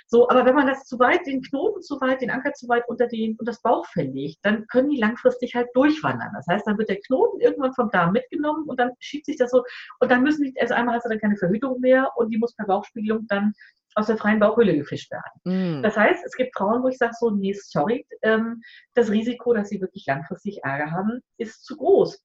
So, 0.06 0.28
aber 0.28 0.44
wenn 0.44 0.54
man 0.54 0.66
das 0.66 0.84
zu 0.84 0.98
weit, 0.98 1.26
den 1.26 1.40
Knoten 1.40 1.80
zu 1.80 1.98
weit, 2.02 2.20
den 2.20 2.30
Anker 2.30 2.52
zu 2.52 2.68
weit 2.68 2.86
unter, 2.86 3.06
den, 3.06 3.30
unter 3.38 3.50
das 3.50 3.62
Bauchfell 3.62 4.10
legt, 4.10 4.40
dann 4.42 4.66
können 4.66 4.90
die 4.90 4.98
langfristig 4.98 5.54
halt 5.54 5.68
durchwandern. 5.72 6.28
Das 6.34 6.46
heißt, 6.48 6.66
dann 6.66 6.76
wird 6.76 6.90
der 6.90 7.00
Knoten 7.00 7.40
irgendwann 7.40 7.72
vom 7.72 7.88
Darm 7.90 8.12
mitgenommen 8.12 8.68
und 8.68 8.78
dann 8.78 8.90
schiebt 8.98 9.24
sich 9.24 9.38
das 9.38 9.50
so. 9.50 9.64
Und 10.00 10.10
dann 10.10 10.22
müssen 10.22 10.44
die, 10.44 10.60
also 10.60 10.74
einmal 10.74 10.96
hast 10.96 11.06
du 11.06 11.08
dann 11.08 11.18
keine 11.18 11.38
Verhütung 11.38 11.80
mehr 11.80 12.10
und 12.16 12.28
die 12.28 12.36
muss 12.36 12.54
per 12.54 12.66
Bauchspiegelung 12.66 13.26
dann 13.28 13.54
aus 13.94 14.06
der 14.06 14.16
freien 14.16 14.40
Bauchhöhle 14.40 14.76
gefischt 14.76 15.10
werden. 15.10 15.78
Mm. 15.78 15.82
Das 15.82 15.96
heißt, 15.96 16.24
es 16.24 16.34
gibt 16.34 16.56
Frauen, 16.56 16.82
wo 16.82 16.88
ich 16.88 16.98
sage 16.98 17.14
so, 17.18 17.30
nee, 17.30 17.52
sorry, 17.52 18.06
ähm, 18.22 18.62
das 18.94 19.10
Risiko, 19.10 19.52
dass 19.52 19.68
sie 19.68 19.80
wirklich 19.80 20.04
langfristig 20.06 20.62
Ärger 20.62 20.90
haben, 20.90 21.20
ist 21.38 21.64
zu 21.64 21.76
groß. 21.76 22.22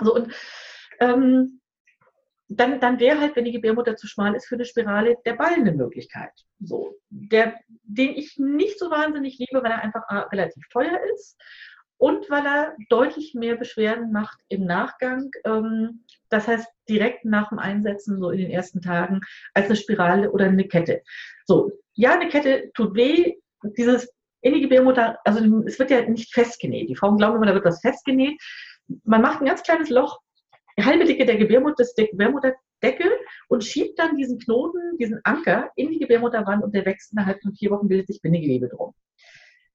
So, 0.00 0.14
und 0.14 0.32
ähm, 1.00 1.60
dann, 2.48 2.80
dann 2.80 3.00
wäre 3.00 3.20
halt, 3.20 3.36
wenn 3.36 3.44
die 3.44 3.52
Gebärmutter 3.52 3.96
zu 3.96 4.06
schmal 4.06 4.34
ist, 4.34 4.46
für 4.46 4.56
eine 4.56 4.64
Spirale 4.64 5.16
der 5.24 5.34
Ball 5.34 5.54
eine 5.54 5.72
Möglichkeit. 5.72 6.32
So, 6.60 6.94
der, 7.08 7.58
den 7.82 8.10
ich 8.10 8.36
nicht 8.38 8.78
so 8.78 8.90
wahnsinnig 8.90 9.38
liebe, 9.38 9.62
weil 9.62 9.70
er 9.70 9.82
einfach 9.82 10.02
äh, 10.08 10.28
relativ 10.34 10.66
teuer 10.68 10.98
ist 11.14 11.38
und 12.02 12.28
weil 12.30 12.44
er 12.44 12.76
deutlich 12.88 13.34
mehr 13.34 13.56
Beschwerden 13.56 14.10
macht 14.10 14.38
im 14.48 14.64
Nachgang. 14.64 15.30
Ähm, 15.44 16.04
das 16.28 16.48
heißt, 16.48 16.66
direkt 16.88 17.24
nach 17.24 17.50
dem 17.50 17.58
Einsetzen, 17.58 18.18
so 18.18 18.30
in 18.30 18.38
den 18.38 18.50
ersten 18.50 18.80
Tagen, 18.80 19.20
als 19.54 19.66
eine 19.66 19.76
Spirale 19.76 20.30
oder 20.32 20.46
eine 20.46 20.66
Kette. 20.66 21.02
So, 21.46 21.70
ja, 21.94 22.12
eine 22.12 22.28
Kette 22.28 22.70
tut 22.74 22.94
weh. 22.94 23.34
Dieses 23.76 24.12
in 24.40 24.54
die 24.54 24.62
Gebärmutter, 24.62 25.18
also 25.24 25.62
es 25.66 25.78
wird 25.78 25.92
ja 25.92 26.08
nicht 26.08 26.34
festgenäht. 26.34 26.88
Die 26.88 26.96
Frauen 26.96 27.16
glauben 27.16 27.36
immer, 27.36 27.46
da 27.46 27.54
wird 27.54 27.64
was 27.64 27.80
festgenäht 27.80 28.40
man 29.04 29.22
macht 29.22 29.40
ein 29.40 29.46
ganz 29.46 29.62
kleines 29.62 29.90
Loch, 29.90 30.20
halbe 30.80 31.04
Dicke 31.04 31.24
der 31.24 31.36
Gebärmutter, 31.36 31.84
der 31.96 32.08
Gebärmutterdeckel 32.08 33.10
und 33.48 33.64
schiebt 33.64 33.98
dann 33.98 34.16
diesen 34.16 34.38
Knoten, 34.38 34.96
diesen 34.98 35.20
Anker 35.24 35.70
in 35.76 35.90
die 35.90 35.98
Gebärmutterwand 35.98 36.62
und 36.62 36.74
der 36.74 36.84
wächst 36.86 37.12
innerhalb 37.12 37.40
von 37.42 37.54
vier 37.54 37.70
Wochen, 37.70 37.88
bildet 37.88 38.08
sich 38.08 38.20
Bindegewebe 38.20 38.68
drum. 38.68 38.94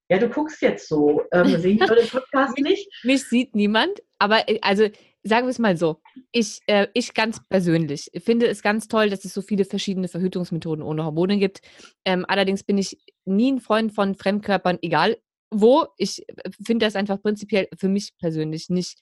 Ja, 0.08 0.18
du 0.18 0.28
guckst 0.28 0.62
jetzt 0.62 0.88
so. 0.88 1.22
Ähm, 1.32 1.60
sehen 1.60 1.78
Leute 1.78 1.96
den 1.96 2.08
Podcast 2.08 2.58
nicht? 2.58 2.88
Mich 3.04 3.24
sieht 3.24 3.54
niemand, 3.54 4.00
aber 4.18 4.48
äh, 4.48 4.58
also 4.62 4.88
sagen 5.22 5.46
wir 5.46 5.50
es 5.50 5.58
mal 5.58 5.76
so. 5.76 6.00
Ich, 6.32 6.60
äh, 6.66 6.88
ich 6.94 7.12
ganz 7.12 7.40
persönlich 7.48 8.10
finde 8.24 8.46
es 8.46 8.62
ganz 8.62 8.88
toll, 8.88 9.10
dass 9.10 9.24
es 9.24 9.34
so 9.34 9.42
viele 9.42 9.64
verschiedene 9.64 10.08
Verhütungsmethoden 10.08 10.82
ohne 10.82 11.04
Hormone 11.04 11.38
gibt. 11.38 11.60
Ähm, 12.04 12.24
allerdings 12.26 12.64
bin 12.64 12.78
ich 12.78 12.98
nie 13.26 13.52
ein 13.52 13.60
Freund 13.60 13.92
von 13.92 14.14
Fremdkörpern, 14.14 14.78
egal 14.80 15.18
wo. 15.50 15.86
Ich 15.98 16.26
äh, 16.28 16.50
finde 16.64 16.86
das 16.86 16.96
einfach 16.96 17.20
prinzipiell 17.20 17.68
für 17.76 17.88
mich 17.88 18.16
persönlich 18.18 18.70
nicht, 18.70 18.98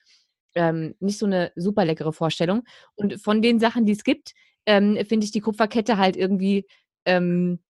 ähm, 0.57 0.97
nicht 0.99 1.19
so 1.19 1.27
eine 1.27 1.53
super 1.55 1.85
leckere 1.85 2.13
Vorstellung. 2.13 2.65
Und 2.97 3.23
von 3.23 3.43
den 3.43 3.61
Sachen, 3.61 3.87
die 3.87 3.93
es 3.93 4.03
gibt, 4.03 4.33
ähm, 4.67 4.99
finde 5.07 5.25
ich 5.25 5.31
die 5.31 5.41
Kupferkette 5.41 5.99
halt 5.99 6.17
irgendwie 6.17 6.67
ähm, 7.05 7.61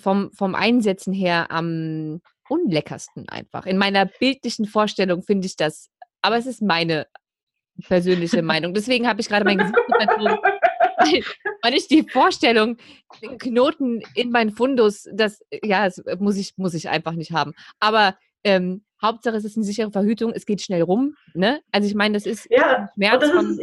vom, 0.00 0.30
vom 0.32 0.54
Einsetzen 0.54 1.14
her 1.14 1.50
am 1.50 2.20
unleckersten 2.48 3.28
einfach. 3.28 3.66
In 3.66 3.78
meiner 3.78 4.06
bildlichen 4.06 4.66
Vorstellung 4.66 5.22
finde 5.22 5.46
ich 5.46 5.56
das, 5.56 5.90
aber 6.22 6.36
es 6.36 6.46
ist 6.46 6.62
meine 6.62 7.06
persönliche 7.86 8.42
Meinung. 8.42 8.74
Deswegen 8.74 9.06
habe 9.08 9.20
ich 9.20 9.28
gerade 9.28 9.44
mein 9.44 9.58
Gesicht 9.58 9.76
verzogen, 9.98 10.38
weil, 11.62 11.74
ich 11.74 11.88
die 11.88 12.08
Vorstellung, 12.08 12.76
den 13.22 13.38
Knoten 13.38 14.02
in 14.14 14.30
meinen 14.30 14.50
Fundus, 14.50 15.08
das, 15.12 15.40
ja, 15.62 15.84
das 15.84 16.02
muss 16.18 16.36
ich, 16.36 16.54
muss 16.56 16.74
ich 16.74 16.88
einfach 16.88 17.12
nicht 17.12 17.32
haben. 17.32 17.52
Aber 17.80 18.16
ähm, 18.44 18.84
Hauptsache, 19.02 19.36
es 19.36 19.44
ist 19.44 19.56
eine 19.56 19.64
sichere 19.64 19.90
Verhütung, 19.90 20.32
es 20.32 20.46
geht 20.46 20.62
schnell 20.62 20.82
rum. 20.82 21.16
Ne? 21.34 21.60
Also 21.70 21.86
ich 21.86 21.94
meine, 21.94 22.14
das 22.14 22.26
ist 22.26 22.48
ja, 22.50 22.88
Schmerz 22.94 23.20
das 23.20 23.44
ist 23.44 23.60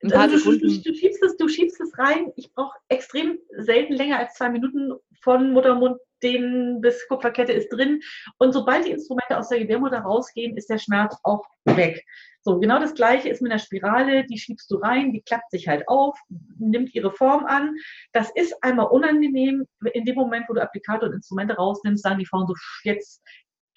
es 0.00 0.12
eben. 0.12 0.20
Also 0.20 0.52
du, 0.52 0.58
du, 0.58 0.82
du, 0.82 0.94
schiebst 0.94 1.22
es, 1.22 1.36
du 1.36 1.48
schiebst 1.48 1.80
es 1.80 1.98
rein. 1.98 2.32
Ich 2.36 2.52
brauche 2.52 2.76
extrem 2.88 3.38
selten 3.56 3.94
länger 3.94 4.18
als 4.18 4.34
zwei 4.34 4.48
Minuten 4.50 4.92
von 5.22 5.52
Muttermund 5.52 5.98
den 6.22 6.80
bis 6.80 7.06
Kupferkette 7.08 7.52
ist 7.52 7.68
drin. 7.68 8.00
Und 8.38 8.52
sobald 8.52 8.86
die 8.86 8.90
Instrumente 8.90 9.38
aus 9.38 9.48
der 9.48 9.60
Gebärmutter 9.60 10.00
rausgehen, 10.00 10.56
ist 10.56 10.70
der 10.70 10.78
Schmerz 10.78 11.16
auch 11.22 11.44
weg. 11.64 12.04
So, 12.42 12.58
genau 12.58 12.78
das 12.78 12.94
gleiche 12.94 13.28
ist 13.28 13.42
mit 13.42 13.52
einer 13.52 13.58
Spirale, 13.58 14.24
die 14.26 14.38
schiebst 14.38 14.70
du 14.70 14.76
rein, 14.76 15.12
die 15.12 15.22
klappt 15.22 15.50
sich 15.50 15.68
halt 15.68 15.86
auf, 15.86 16.18
nimmt 16.58 16.94
ihre 16.94 17.12
Form 17.12 17.44
an. 17.44 17.74
Das 18.12 18.30
ist 18.34 18.54
einmal 18.62 18.86
unangenehm. 18.86 19.66
In 19.92 20.04
dem 20.04 20.14
Moment, 20.14 20.48
wo 20.48 20.54
du 20.54 20.62
Applikator 20.62 21.08
und 21.08 21.14
Instrumente 21.14 21.54
rausnimmst, 21.54 22.02
sagen 22.02 22.18
die 22.18 22.26
Frauen 22.26 22.46
so, 22.46 22.54
jetzt 22.84 23.22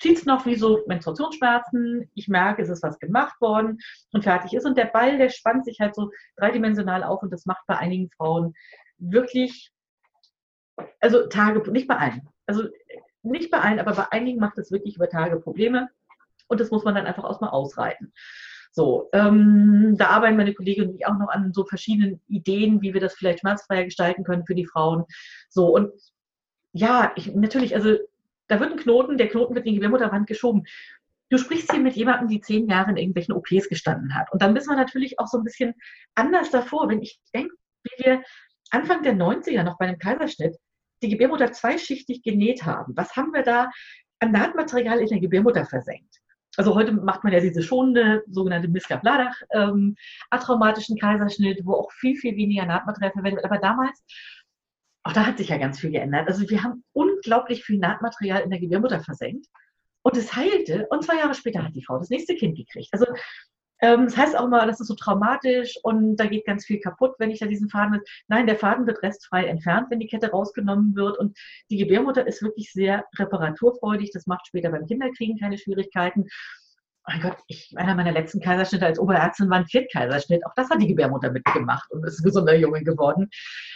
zieht 0.01 0.17
es 0.17 0.25
noch 0.25 0.45
wie 0.45 0.55
so 0.55 0.83
Menstruationsschmerzen. 0.87 2.09
Ich 2.15 2.27
merke, 2.27 2.63
es 2.63 2.69
ist 2.69 2.83
was 2.83 2.99
gemacht 2.99 3.39
worden 3.39 3.79
und 4.11 4.23
fertig 4.23 4.53
ist. 4.53 4.65
Und 4.65 4.77
der 4.77 4.85
Ball, 4.85 5.17
der 5.17 5.29
spannt 5.29 5.63
sich 5.63 5.79
halt 5.79 5.95
so 5.95 6.09
dreidimensional 6.37 7.03
auf 7.03 7.21
und 7.21 7.31
das 7.31 7.45
macht 7.45 7.65
bei 7.67 7.77
einigen 7.77 8.09
Frauen 8.09 8.53
wirklich, 8.97 9.71
also 10.99 11.27
Tage, 11.27 11.69
nicht 11.71 11.87
bei 11.87 11.97
allen, 11.97 12.27
also 12.47 12.63
nicht 13.21 13.51
bei 13.51 13.59
allen, 13.59 13.79
aber 13.79 13.93
bei 13.93 14.11
einigen 14.11 14.39
macht 14.39 14.57
es 14.57 14.71
wirklich 14.71 14.95
über 14.95 15.07
Tage 15.07 15.39
Probleme 15.39 15.89
und 16.47 16.59
das 16.59 16.71
muss 16.71 16.83
man 16.83 16.95
dann 16.95 17.05
einfach 17.05 17.23
auch 17.23 17.39
mal 17.39 17.49
ausreiten. 17.49 18.11
So, 18.71 19.09
ähm, 19.13 19.95
da 19.97 20.07
arbeiten 20.07 20.37
meine 20.37 20.53
Kollegin 20.53 20.89
und 20.89 20.95
ich 20.95 21.05
auch 21.05 21.17
noch 21.17 21.29
an 21.29 21.53
so 21.53 21.65
verschiedenen 21.65 22.21
Ideen, 22.27 22.81
wie 22.81 22.93
wir 22.93 23.01
das 23.01 23.13
vielleicht 23.13 23.41
schmerzfreier 23.41 23.83
gestalten 23.83 24.23
können 24.23 24.45
für 24.45 24.55
die 24.55 24.65
Frauen. 24.65 25.03
So, 25.49 25.67
und 25.75 25.91
ja, 26.71 27.11
ich, 27.15 27.35
natürlich, 27.35 27.75
also 27.75 27.97
da 28.51 28.59
wird 28.59 28.71
ein 28.71 28.77
Knoten, 28.77 29.17
der 29.17 29.29
Knoten 29.29 29.55
wird 29.55 29.65
in 29.65 29.71
die 29.71 29.75
Gebärmutterwand 29.79 30.27
geschoben. 30.27 30.63
Du 31.29 31.37
sprichst 31.37 31.71
hier 31.71 31.79
mit 31.79 31.95
jemandem, 31.95 32.27
die 32.27 32.41
zehn 32.41 32.67
Jahre 32.67 32.91
in 32.91 32.97
irgendwelchen 32.97 33.33
OPs 33.33 33.69
gestanden 33.69 34.13
hat. 34.13 34.29
Und 34.33 34.41
dann 34.41 34.51
müssen 34.51 34.69
wir 34.69 34.75
natürlich 34.75 35.17
auch 35.19 35.27
so 35.27 35.37
ein 35.37 35.45
bisschen 35.45 35.73
anders 36.15 36.51
davor. 36.51 36.89
Wenn 36.89 37.01
ich 37.01 37.21
denke, 37.33 37.55
wie 37.83 38.03
wir 38.03 38.23
Anfang 38.69 39.03
der 39.03 39.13
90er 39.13 39.63
noch 39.63 39.77
bei 39.77 39.87
einem 39.87 39.99
Kaiserschnitt 39.99 40.57
die 41.01 41.07
Gebärmutter 41.07 41.53
zweischichtig 41.53 42.23
genäht 42.23 42.65
haben, 42.65 42.91
was 42.97 43.15
haben 43.15 43.33
wir 43.33 43.43
da 43.43 43.69
an 44.19 44.33
Nahtmaterial 44.33 44.99
in 44.99 45.07
der 45.07 45.21
Gebärmutter 45.21 45.65
versenkt? 45.65 46.17
Also 46.57 46.75
heute 46.75 46.91
macht 46.91 47.23
man 47.23 47.31
ja 47.31 47.39
diese 47.39 47.63
schonende 47.63 48.23
sogenannte 48.27 48.67
Miska-Bladach 48.67 49.35
ähm, 49.53 49.95
atraumatischen 50.29 50.97
Kaiserschnitt, 50.97 51.61
wo 51.63 51.75
auch 51.75 51.91
viel, 51.93 52.17
viel 52.17 52.35
weniger 52.35 52.65
Nahtmaterial 52.65 53.13
verwendet 53.13 53.43
wird. 53.43 53.49
Aber 53.49 53.61
damals 53.61 54.03
auch 55.03 55.13
da 55.13 55.25
hat 55.25 55.37
sich 55.37 55.49
ja 55.49 55.57
ganz 55.57 55.79
viel 55.79 55.91
geändert. 55.91 56.27
Also 56.27 56.47
wir 56.49 56.63
haben 56.63 56.83
unglaublich 56.93 57.63
viel 57.63 57.79
Nahtmaterial 57.79 58.41
in 58.41 58.49
der 58.49 58.59
Gebärmutter 58.59 58.99
versenkt 59.01 59.47
und 60.03 60.17
es 60.17 60.35
heilte 60.35 60.87
und 60.89 61.03
zwei 61.03 61.17
Jahre 61.17 61.33
später 61.33 61.63
hat 61.63 61.75
die 61.75 61.83
Frau 61.83 61.97
das 61.97 62.09
nächste 62.09 62.35
Kind 62.35 62.57
gekriegt. 62.57 62.89
Also 62.91 63.05
ähm, 63.81 64.05
das 64.05 64.15
heißt 64.15 64.37
auch 64.37 64.47
mal, 64.47 64.67
das 64.67 64.79
ist 64.79 64.87
so 64.87 64.95
traumatisch 64.95 65.75
und 65.83 66.15
da 66.17 66.27
geht 66.27 66.45
ganz 66.45 66.65
viel 66.65 66.79
kaputt, 66.79 67.15
wenn 67.17 67.31
ich 67.31 67.39
da 67.39 67.47
diesen 67.47 67.69
Faden 67.69 67.93
mit. 67.93 68.07
Nein, 68.27 68.45
der 68.45 68.55
Faden 68.55 68.85
wird 68.85 69.01
restfrei 69.01 69.45
entfernt, 69.45 69.87
wenn 69.89 69.99
die 69.99 70.07
Kette 70.07 70.29
rausgenommen 70.29 70.95
wird 70.95 71.17
und 71.17 71.37
die 71.71 71.77
Gebärmutter 71.77 72.27
ist 72.27 72.43
wirklich 72.43 72.71
sehr 72.71 73.05
reparaturfreudig. 73.17 74.11
Das 74.13 74.27
macht 74.27 74.47
später 74.47 74.69
beim 74.69 74.85
Kinderkriegen 74.85 75.39
keine 75.39 75.57
Schwierigkeiten 75.57 76.27
mein 77.07 77.21
Gott, 77.21 77.37
ich, 77.47 77.73
einer 77.77 77.95
meiner 77.95 78.11
letzten 78.11 78.39
Kaiserschnitte 78.39 78.85
als 78.85 78.99
Oberärztin 78.99 79.49
war 79.49 79.57
ein 79.57 79.67
Viertkaiserschnitt. 79.67 80.45
Auch 80.45 80.53
das 80.55 80.69
hat 80.69 80.81
die 80.81 80.87
Gebärmutter 80.87 81.31
mitgemacht 81.31 81.89
und 81.91 82.05
ist 82.05 82.19
ein 82.19 82.23
gesunder 82.23 82.55
Junge 82.55 82.83
geworden. 82.83 83.29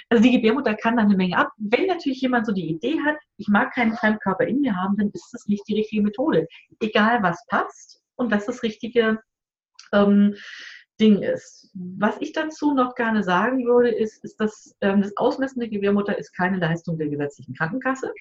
Also 0.09 0.23
die 0.23 0.32
Gebärmutter 0.32 0.76
kann 0.76 0.97
da 0.97 1.03
eine 1.03 1.15
Menge 1.15 1.38
ab. 1.38 1.49
Wenn 1.57 1.88
natürlich 1.88 2.21
jemand 2.21 2.45
so 2.45 2.51
die 2.51 2.69
Idee 2.69 2.99
hat, 3.05 3.17
ich 3.38 3.47
mag 3.47 3.73
keinen 3.73 3.93
Fremdkörper 3.93 4.45
in 4.45 4.61
mir 4.61 4.76
haben, 4.76 4.95
dann 4.97 5.09
ist 5.11 5.30
das 5.32 5.47
nicht 5.47 5.67
die 5.67 5.76
richtige 5.76 6.03
Methode. 6.03 6.47
Egal 6.80 7.23
was 7.23 7.43
passt 7.47 8.01
und 8.15 8.32
was 8.32 8.45
das 8.45 8.61
richtige 8.61 9.19
ähm, 9.91 10.36
Ding 10.99 11.21
ist. 11.21 11.71
Was 11.73 12.15
ich 12.21 12.32
dazu 12.32 12.73
noch 12.73 12.95
gerne 12.95 13.23
sagen 13.23 13.65
würde, 13.65 13.89
ist, 13.89 14.23
ist 14.23 14.39
dass 14.39 14.76
ähm, 14.82 15.01
das 15.01 15.17
Ausmessen 15.17 15.59
der 15.59 15.69
Gebärmutter 15.69 16.17
ist 16.17 16.32
keine 16.34 16.57
Leistung 16.57 16.97
der 16.97 17.09
gesetzlichen 17.09 17.55
Krankenkasse. 17.55 18.13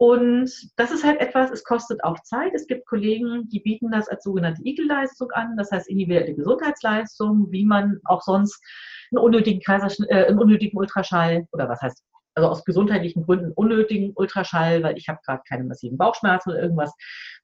Und 0.00 0.50
das 0.76 0.92
ist 0.92 1.04
halt 1.04 1.20
etwas, 1.20 1.50
es 1.50 1.62
kostet 1.62 2.02
auch 2.04 2.18
Zeit. 2.20 2.54
Es 2.54 2.66
gibt 2.66 2.86
Kollegen, 2.86 3.50
die 3.50 3.60
bieten 3.60 3.90
das 3.90 4.08
als 4.08 4.24
sogenannte 4.24 4.62
IGEL-Leistung 4.64 5.30
an, 5.32 5.58
das 5.58 5.70
heißt 5.70 5.90
individuelle 5.90 6.34
Gesundheitsleistung, 6.34 7.48
wie 7.50 7.66
man 7.66 8.00
auch 8.04 8.22
sonst 8.22 8.64
einen 9.12 9.22
unnötigen, 9.22 9.60
Kaiserschnitt, 9.60 10.08
äh, 10.08 10.24
einen 10.24 10.38
unnötigen 10.38 10.78
Ultraschall 10.78 11.46
oder 11.52 11.68
was 11.68 11.82
heißt, 11.82 12.02
also 12.34 12.48
aus 12.48 12.64
gesundheitlichen 12.64 13.26
Gründen 13.26 13.52
unnötigen 13.52 14.12
Ultraschall, 14.14 14.82
weil 14.82 14.96
ich 14.96 15.06
habe 15.10 15.18
gerade 15.22 15.42
keine 15.46 15.64
massiven 15.64 15.98
Bauchschmerzen 15.98 16.52
oder 16.52 16.62
irgendwas 16.62 16.94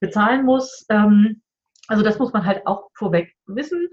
bezahlen 0.01 0.47
muss. 0.47 0.87
Ähm, 0.89 1.43
also 1.89 2.03
das 2.03 2.19
muss 2.19 2.33
man 2.33 2.45
halt 2.45 2.67
auch 2.67 2.89
vorweg 2.95 3.33
wissen. 3.47 3.89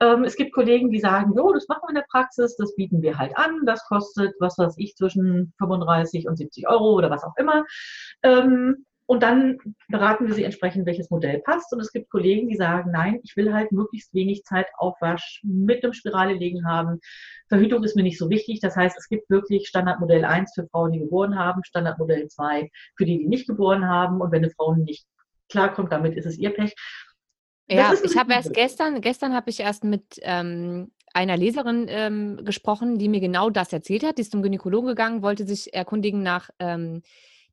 Ähm, 0.00 0.24
es 0.24 0.36
gibt 0.36 0.52
Kollegen, 0.52 0.90
die 0.90 1.00
sagen, 1.00 1.34
jo, 1.36 1.52
das 1.52 1.68
machen 1.68 1.82
wir 1.84 1.90
in 1.90 1.94
der 1.96 2.06
Praxis, 2.10 2.56
das 2.56 2.74
bieten 2.76 3.02
wir 3.02 3.18
halt 3.18 3.36
an, 3.36 3.64
das 3.66 3.84
kostet, 3.86 4.34
was 4.38 4.58
weiß 4.58 4.74
ich, 4.78 4.94
zwischen 4.96 5.52
35 5.58 6.28
und 6.28 6.36
70 6.36 6.68
Euro 6.68 6.94
oder 6.94 7.10
was 7.10 7.24
auch 7.24 7.36
immer. 7.36 7.64
Ähm, 8.22 8.84
und 9.10 9.22
dann 9.22 9.56
beraten 9.88 10.26
wir 10.26 10.34
sie 10.34 10.44
entsprechend, 10.44 10.84
welches 10.84 11.08
Modell 11.08 11.40
passt. 11.40 11.72
Und 11.72 11.80
es 11.80 11.92
gibt 11.92 12.10
Kollegen, 12.10 12.46
die 12.46 12.56
sagen, 12.56 12.90
nein, 12.90 13.20
ich 13.22 13.36
will 13.36 13.54
halt 13.54 13.72
möglichst 13.72 14.12
wenig 14.12 14.44
Zeitaufwasch 14.44 15.40
mit 15.44 15.82
einem 15.82 15.94
Spirale 15.94 16.34
legen 16.34 16.66
haben. 16.66 17.00
Verhütung 17.48 17.82
ist 17.84 17.96
mir 17.96 18.02
nicht 18.02 18.18
so 18.18 18.28
wichtig. 18.28 18.60
Das 18.60 18.76
heißt, 18.76 18.98
es 18.98 19.08
gibt 19.08 19.30
wirklich 19.30 19.66
Standardmodell 19.66 20.26
1 20.26 20.52
für 20.54 20.66
Frauen, 20.66 20.92
die 20.92 20.98
geboren 20.98 21.38
haben, 21.38 21.64
Standardmodell 21.64 22.28
2 22.28 22.68
für 22.96 23.06
die, 23.06 23.16
die 23.16 23.28
nicht 23.28 23.48
geboren 23.48 23.86
haben. 23.88 24.20
Und 24.20 24.30
wenn 24.30 24.44
eine 24.44 24.52
Frau 24.52 24.74
nicht 24.74 25.06
klarkommt, 25.48 25.90
damit 25.90 26.14
ist 26.14 26.26
es 26.26 26.36
ihr 26.36 26.50
Pech. 26.50 26.74
Ja, 27.70 27.92
ich 28.02 28.16
habe 28.16 28.32
erst 28.32 28.54
gestern, 28.54 29.00
gestern 29.00 29.34
habe 29.34 29.50
ich 29.50 29.60
erst 29.60 29.84
mit 29.84 30.18
ähm, 30.22 30.90
einer 31.12 31.36
Leserin 31.36 31.86
ähm, 31.88 32.44
gesprochen, 32.44 32.98
die 32.98 33.08
mir 33.08 33.20
genau 33.20 33.50
das 33.50 33.72
erzählt 33.72 34.04
hat. 34.04 34.18
Die 34.18 34.22
ist 34.22 34.32
zum 34.32 34.42
Gynäkologen 34.42 34.88
gegangen, 34.88 35.22
wollte 35.22 35.46
sich 35.46 35.74
erkundigen 35.74 36.22
nach 36.22 36.50
ähm, 36.58 37.02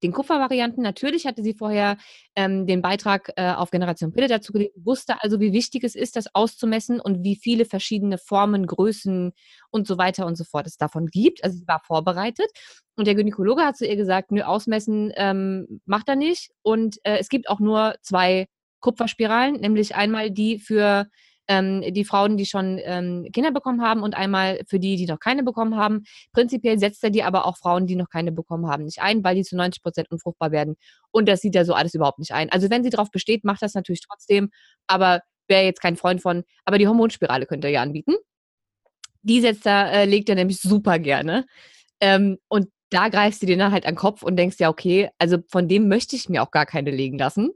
den 0.04 0.12
Kupfervarianten. 0.12 0.84
Natürlich 0.84 1.26
hatte 1.26 1.44
sie 1.44 1.54
vorher 1.54 1.98
ähm, 2.36 2.68
den 2.68 2.82
Beitrag 2.82 3.32
äh, 3.38 3.52
auf 3.52 3.72
Generation 3.72 4.12
Pille 4.12 4.28
dazu 4.28 4.54
gelegt, 4.54 4.76
wusste 4.78 5.16
also, 5.22 5.40
wie 5.40 5.54
wichtig 5.54 5.84
es 5.84 5.96
ist, 5.96 6.16
das 6.16 6.34
auszumessen 6.34 7.00
und 7.00 7.24
wie 7.24 7.36
viele 7.36 7.66
verschiedene 7.66 8.18
Formen, 8.18 8.68
Größen 8.68 9.34
und 9.72 9.88
so 9.88 9.98
weiter 9.98 10.26
und 10.26 10.38
so 10.38 10.44
fort 10.44 10.68
es 10.68 10.78
davon 10.78 11.08
gibt. 11.08 11.44
Also 11.44 11.58
sie 11.58 11.68
war 11.68 11.82
vorbereitet. 11.86 12.50
Und 12.96 13.08
der 13.08 13.16
Gynäkologe 13.16 13.64
hat 13.64 13.78
zu 13.78 13.86
ihr 13.86 13.96
gesagt, 13.96 14.32
nö, 14.32 14.42
ausmessen 14.42 15.12
ähm, 15.16 15.82
macht 15.86 16.08
er 16.08 16.16
nicht. 16.16 16.52
Und 16.62 16.98
äh, 17.04 17.18
es 17.18 17.30
gibt 17.30 17.50
auch 17.50 17.60
nur 17.60 17.96
zwei 18.02 18.48
Kupferspiralen, 18.86 19.60
nämlich 19.60 19.96
einmal 19.96 20.30
die 20.30 20.60
für 20.60 21.08
ähm, 21.48 21.82
die 21.82 22.06
Frauen, 22.06 22.38
die 22.38 22.46
schon 22.46 22.80
ähm, 22.84 23.28
Kinder 23.34 23.52
bekommen 23.52 23.82
haben 23.82 24.04
und 24.04 24.16
einmal 24.16 24.62
für 24.68 24.80
die, 24.80 24.96
die 24.96 25.08
noch 25.08 25.20
keine 25.20 25.44
bekommen 25.44 25.76
haben. 25.76 26.04
Prinzipiell 26.34 26.78
setzt 26.78 27.04
er 27.04 27.10
die 27.10 27.24
aber 27.24 27.46
auch 27.46 27.58
Frauen, 27.58 27.88
die 27.88 27.96
noch 27.96 28.10
keine 28.10 28.32
bekommen 28.32 28.68
haben, 28.68 28.84
nicht 28.84 29.02
ein, 29.02 29.24
weil 29.24 29.36
die 29.36 29.44
zu 29.44 29.56
90 29.56 29.82
Prozent 29.82 30.12
unfruchtbar 30.12 30.52
werden. 30.52 30.76
Und 31.12 31.28
das 31.28 31.42
sieht 31.42 31.56
er 31.56 31.66
so 31.66 31.74
alles 31.74 31.96
überhaupt 31.96 32.20
nicht 32.20 32.32
ein. 32.32 32.52
Also 32.52 32.70
wenn 32.70 32.84
sie 32.84 32.92
darauf 32.92 33.10
besteht, 33.10 33.44
macht 33.44 33.64
das 33.64 33.74
natürlich 33.74 34.02
trotzdem, 34.02 34.52
aber 34.86 35.22
wäre 35.48 35.64
jetzt 35.64 35.82
kein 35.82 35.98
Freund 35.98 36.22
von. 36.22 36.44
Aber 36.64 36.78
die 36.78 36.88
Hormonspirale 36.88 37.48
könnt 37.48 37.64
ihr 37.64 37.72
ja 37.72 37.82
anbieten. 37.82 38.14
Die 39.24 39.42
setzt 39.42 39.66
er, 39.66 39.92
äh, 39.92 40.06
legt 40.06 40.30
er 40.30 40.36
nämlich 40.36 40.60
super 40.62 41.00
gerne. 41.00 41.46
Ähm, 42.00 42.38
und 42.50 42.68
da 42.92 43.10
greifst 43.10 43.42
du 43.42 43.48
dir 43.48 43.58
dann 43.58 43.72
halt 43.72 43.86
an 43.86 43.94
den 43.94 44.00
Kopf 44.00 44.22
und 44.22 44.36
denkst 44.36 44.58
ja, 44.60 44.70
okay, 44.70 45.10
also 45.18 45.40
von 45.50 45.68
dem 45.68 45.88
möchte 45.88 46.16
ich 46.16 46.30
mir 46.30 46.44
auch 46.44 46.52
gar 46.52 46.68
keine 46.68 46.92
legen 46.92 47.18
lassen 47.18 47.52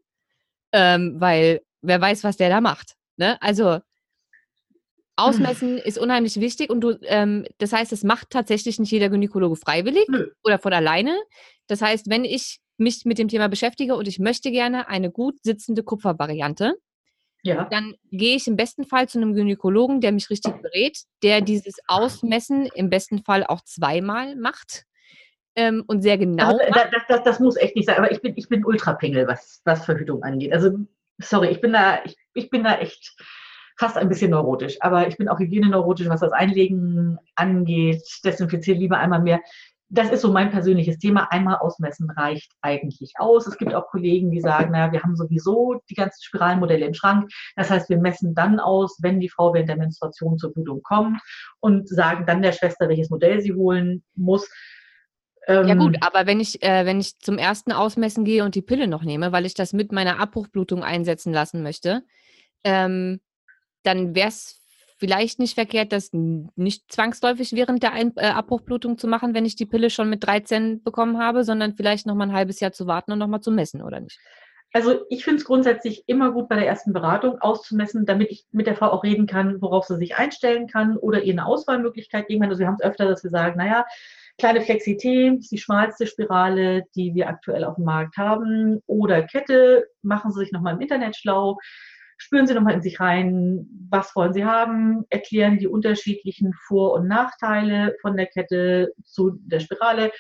ähm, 0.72 1.16
weil 1.20 1.62
wer 1.82 2.00
weiß, 2.02 2.24
was 2.24 2.38
der 2.38 2.50
da 2.50 2.62
macht. 2.62 2.96
Ne? 3.18 3.42
Also 3.42 3.80
Ausmessen 5.16 5.78
ist 5.78 5.98
unheimlich 5.98 6.40
wichtig 6.40 6.70
und 6.70 6.80
du, 6.82 6.98
ähm, 7.04 7.46
das 7.58 7.74
heißt, 7.74 7.92
es 7.92 8.04
macht 8.04 8.30
tatsächlich 8.30 8.80
nicht 8.80 8.92
jeder 8.92 9.10
Gynäkologe 9.10 9.58
freiwillig 9.58 10.08
Nö. 10.08 10.32
oder 10.44 10.60
von 10.60 10.72
alleine. 10.72 11.18
Das 11.68 11.82
heißt, 11.82 12.10
wenn 12.10 12.24
ich 12.24 12.60
mich 12.78 13.04
mit 13.04 13.18
dem 13.18 13.28
Thema 13.28 13.50
beschäftige 13.50 13.96
und 13.96 14.08
ich 14.08 14.20
möchte 14.20 14.50
gerne 14.50 14.88
eine 14.88 15.12
gut 15.12 15.36
sitzende 15.44 15.84
Kupfervariante, 15.84 16.76
Ja. 17.44 17.66
dann 17.70 17.96
gehe 18.12 18.38
ich 18.38 18.48
im 18.48 18.56
besten 18.56 18.86
Fall 18.86 19.10
zu 19.10 19.18
einem 19.18 19.34
Gynäkologen, 19.34 20.00
der 20.00 20.14
mich 20.14 20.30
richtig 20.30 20.54
berät, 20.62 21.00
der 21.22 21.42
dieses 21.42 21.76
Ausmessen 21.88 22.68
im 22.74 22.90
besten 22.90 23.22
Fall 23.22 23.44
auch 23.46 23.62
zweimal 23.62 24.38
macht 24.38 24.86
ähm, 25.60 25.84
und 25.88 26.02
sehr 26.02 26.18
genau 26.18 26.46
Also, 26.46 26.60
das, 26.74 27.04
das, 27.10 27.24
das 27.24 27.40
muss 27.42 27.58
echt 27.58 27.76
nicht 27.76 27.88
sein, 27.88 27.98
aber 27.98 28.12
ich 28.12 28.22
bin, 28.22 28.34
ich 28.38 28.48
bin 28.48 28.64
Ultrapingel, 28.64 29.28
was, 29.28 29.62
was 29.66 29.84
Verhütung 29.84 30.24
angeht. 30.24 30.54
Also, 30.54 30.72
sorry, 31.18 31.50
ich 31.50 31.60
bin 31.60 31.74
da, 31.74 32.00
ich, 32.06 32.16
ich 32.34 32.50
bin 32.50 32.64
da 32.64 32.76
echt 32.76 33.14
fast 33.78 33.98
ein 33.98 34.08
bisschen 34.08 34.32
neurotisch, 34.32 34.78
aber 34.80 35.08
ich 35.08 35.18
bin 35.18 35.28
auch 35.28 35.40
hygieneneurotisch, 35.40 36.08
was 36.08 36.22
das 36.22 36.32
Einlegen 36.32 37.18
angeht. 37.36 38.04
Desinfiziere 38.24 38.78
lieber 38.78 39.00
einmal 39.00 39.22
mehr. 39.22 39.42
Das 39.90 40.12
ist 40.12 40.22
so 40.22 40.32
mein 40.32 40.52
persönliches 40.52 40.98
Thema. 40.98 41.30
Einmal 41.32 41.58
ausmessen 41.58 42.10
reicht 42.12 42.54
eigentlich 42.62 43.14
aus. 43.18 43.48
Es 43.48 43.58
gibt 43.58 43.74
auch 43.74 43.88
Kollegen, 43.88 44.32
die 44.32 44.40
sagen, 44.40 44.72
naja, 44.72 44.94
wir 44.94 45.02
haben 45.04 45.16
sowieso 45.18 45.82
die 45.90 45.96
ganzen 45.96 46.22
Spiralenmodelle 46.22 46.86
im 46.86 46.94
Schrank. 46.94 47.30
Das 47.58 47.70
heißt, 47.70 47.90
wir 47.90 47.98
messen 47.98 48.34
dann 48.34 48.60
aus, 48.60 49.00
wenn 49.02 49.20
die 49.20 49.30
Frau 49.30 49.54
während 49.54 49.68
der 49.68 49.78
Menstruation 49.78 50.38
zur 50.38 50.54
Blutung 50.54 50.82
kommt 50.84 51.20
und 51.60 51.90
sagen 51.90 52.26
dann 52.26 52.42
der 52.42 52.54
Schwester, 52.54 52.88
welches 52.88 53.10
Modell 53.10 53.42
sie 53.42 53.54
holen 53.54 54.04
muss. 54.16 54.48
Ja 55.48 55.62
Ähm, 55.64 55.80
gut, 55.80 55.98
aber 56.02 56.28
wenn 56.28 56.40
ich, 56.40 56.62
äh, 56.64 56.86
wenn 56.86 57.00
ich 57.00 57.18
zum 57.20 57.38
ersten 57.38 57.72
Ausmessen 57.72 58.26
gehe 58.26 58.44
und 58.44 58.56
die 58.56 58.62
Pille 58.62 58.88
noch 58.88 59.04
nehme, 59.04 59.32
weil 59.32 59.46
ich 59.46 59.54
das 59.54 59.74
mit 59.74 59.92
meiner 59.92 60.20
Abbruchblutung 60.20 60.84
einsetzen 60.84 61.34
lassen 61.34 61.64
möchte, 61.64 62.04
ähm, 62.64 63.20
dann 63.84 64.16
wäre 64.16 64.28
es 64.28 64.60
vielleicht 64.98 65.40
nicht 65.40 65.56
verkehrt, 65.56 65.94
das 65.94 66.10
nicht 66.14 66.92
zwangsläufig 66.92 67.54
während 67.54 67.82
der 67.82 67.94
Ein 67.94 68.14
äh, 68.18 68.28
Abbruchblutung 68.28 68.98
zu 68.98 69.08
machen, 69.08 69.34
wenn 69.34 69.46
ich 69.46 69.56
die 69.56 69.66
Pille 69.66 69.90
schon 69.90 70.10
mit 70.10 70.26
13 70.26 70.84
bekommen 70.84 71.18
habe, 71.18 71.44
sondern 71.44 71.74
vielleicht 71.74 72.06
noch 72.06 72.16
mal 72.16 72.28
ein 72.28 72.34
halbes 72.34 72.60
Jahr 72.60 72.74
zu 72.74 72.86
warten 72.86 73.14
und 73.14 73.20
noch 73.20 73.28
mal 73.28 73.42
zu 73.42 73.52
messen, 73.52 73.82
oder 73.82 74.02
nicht? 74.02 74.20
Also 74.72 75.00
ich 75.10 75.24
finde 75.24 75.40
es 75.40 75.46
grundsätzlich 75.46 76.04
immer 76.06 76.32
gut 76.32 76.48
bei 76.48 76.56
der 76.56 76.68
ersten 76.68 76.94
Beratung 76.94 77.40
auszumessen, 77.42 78.06
damit 78.06 78.30
ich 78.30 78.46
mit 78.52 78.68
der 78.68 78.76
Frau 78.76 78.92
auch 78.92 79.04
reden 79.04 79.26
kann, 79.26 79.62
worauf 79.62 79.86
sie 79.86 79.98
sich 79.98 80.16
einstellen 80.16 80.68
kann 80.68 80.96
oder 80.98 81.24
ihr 81.24 81.34
eine 81.34 81.46
Auswahlmöglichkeit 81.46 82.28
geben 82.28 82.42
kann. 82.42 82.50
Also 82.50 82.60
wir 82.60 82.68
haben 82.68 82.78
es 82.80 82.86
öfter, 82.86 83.08
dass 83.08 83.24
wir 83.24 83.32
sagen, 83.32 83.58
naja, 83.58 83.86
kleine 84.40 84.62
Flexi-T 84.62 85.40
die 85.52 85.58
schmalste 85.58 86.08
Spirale, 86.08 86.84
die 86.96 87.14
wir 87.14 87.30
aktuell 87.30 87.64
auf 87.64 87.76
dem 87.76 87.86
Markt 87.86 88.18
haben. 88.18 88.82
Oder 88.88 89.24
Kette, 89.24 89.88
machen 90.02 90.32
Sie 90.32 90.40
sich 90.40 90.52
nochmal 90.52 90.74
im 90.74 90.82
Internet 90.82 91.16
schlau, 91.16 91.58
spüren 92.18 92.48
Sie 92.48 92.54
nochmal 92.54 92.74
in 92.74 92.82
sich 92.82 93.00
rein, 93.00 93.68
was 93.90 94.16
wollen 94.16 94.34
Sie 94.34 94.46
haben, 94.46 95.06
erklären 95.10 95.58
die 95.58 95.68
unterschiedlichen 95.68 96.54
Vor- 96.68 96.94
und 96.94 97.08
Nachteile 97.08 97.96
von 98.02 98.18
der 98.18 98.26
Kette 98.28 98.94
zu 99.04 99.38
der 99.42 99.60
Spirale, 99.60 100.12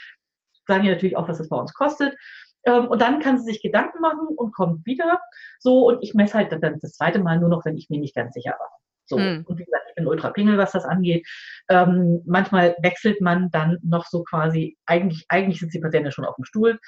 sagen 0.67 0.86
ihr 0.86 0.91
natürlich 0.91 1.17
auch, 1.17 1.28
was 1.28 1.39
es 1.39 1.49
bei 1.49 1.57
uns 1.57 1.74
kostet. 1.74 2.15
Ähm, 2.63 2.88
und 2.88 3.01
dann 3.01 3.20
kann 3.20 3.38
sie 3.39 3.45
sich 3.45 3.61
Gedanken 3.61 4.01
machen 4.01 4.28
und 4.36 4.53
kommt 4.53 4.86
wieder. 4.86 5.20
So, 5.59 5.88
und 5.88 6.03
ich 6.03 6.13
messe 6.13 6.36
halt 6.36 6.51
dann 6.51 6.80
das 6.80 6.93
zweite 6.93 7.20
Mal 7.20 7.39
nur 7.39 7.49
noch, 7.49 7.65
wenn 7.65 7.78
ich 7.78 7.89
mir 7.89 7.99
nicht 7.99 8.15
ganz 8.15 8.34
sicher 8.34 8.51
war. 8.51 8.79
So, 9.10 9.18
Hm. 9.18 9.43
und 9.47 9.57
wie 9.57 9.66
gesagt, 9.66 9.86
ich 9.89 9.95
bin 9.95 10.07
ultra 10.07 10.30
pingel, 10.30 10.57
was 10.57 10.72
das 10.72 10.86
angeht. 10.86 11.28
Ähm, 11.70 12.22
manchmal 12.26 12.76
wechselt 12.82 13.22
man 13.22 13.49
dann 13.51 13.78
noch 13.84 14.05
so 14.05 14.24
quasi, 14.24 14.78
eigentlich, 14.86 15.26
eigentlich 15.30 15.60
sitzt 15.60 15.74
die 15.76 15.80
Patientin 15.80 16.12
schon 16.12 16.26
auf 16.26 16.36
dem 16.36 16.45
Stuhl. 16.45 16.80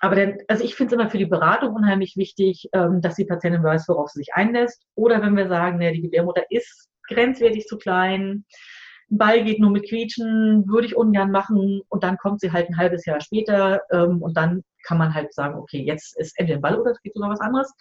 Aber 0.00 0.16
dann, 0.16 0.38
also 0.48 0.64
ich 0.64 0.74
finde 0.74 0.94
es 0.94 1.00
immer 1.00 1.10
für 1.10 1.18
die 1.18 1.26
Beratung 1.26 1.74
unheimlich 1.74 2.16
wichtig, 2.16 2.68
ähm, 2.72 3.00
dass 3.00 3.14
die 3.14 3.24
Patientin 3.24 3.62
weiß, 3.62 3.88
worauf 3.88 4.10
sie 4.10 4.20
sich 4.20 4.34
einlässt. 4.34 4.82
Oder 4.96 5.22
wenn 5.22 5.36
wir 5.36 5.48
sagen, 5.48 5.78
ne, 5.78 5.92
die 5.92 6.02
Gebärmutter 6.02 6.42
ist 6.50 6.88
grenzwertig 7.08 7.66
zu 7.66 7.78
klein, 7.78 8.44
ein 9.10 9.18
Ball 9.18 9.44
geht 9.44 9.60
nur 9.60 9.70
mit 9.70 9.88
Quietschen, 9.88 10.66
würde 10.66 10.86
ich 10.86 10.96
ungern 10.96 11.30
machen 11.30 11.82
und 11.88 12.02
dann 12.02 12.16
kommt 12.16 12.40
sie 12.40 12.52
halt 12.52 12.68
ein 12.68 12.76
halbes 12.78 13.04
Jahr 13.04 13.20
später 13.20 13.82
ähm, 13.92 14.22
und 14.22 14.36
dann 14.36 14.62
kann 14.86 14.98
man 14.98 15.14
halt 15.14 15.32
sagen, 15.34 15.56
okay, 15.58 15.82
jetzt 15.82 16.18
ist 16.18 16.38
entweder 16.38 16.58
ein 16.58 16.62
Ball 16.62 16.80
oder 16.80 16.90
es 16.92 17.02
geht 17.02 17.14
sogar 17.14 17.30
was 17.30 17.40
anderes. 17.40 17.72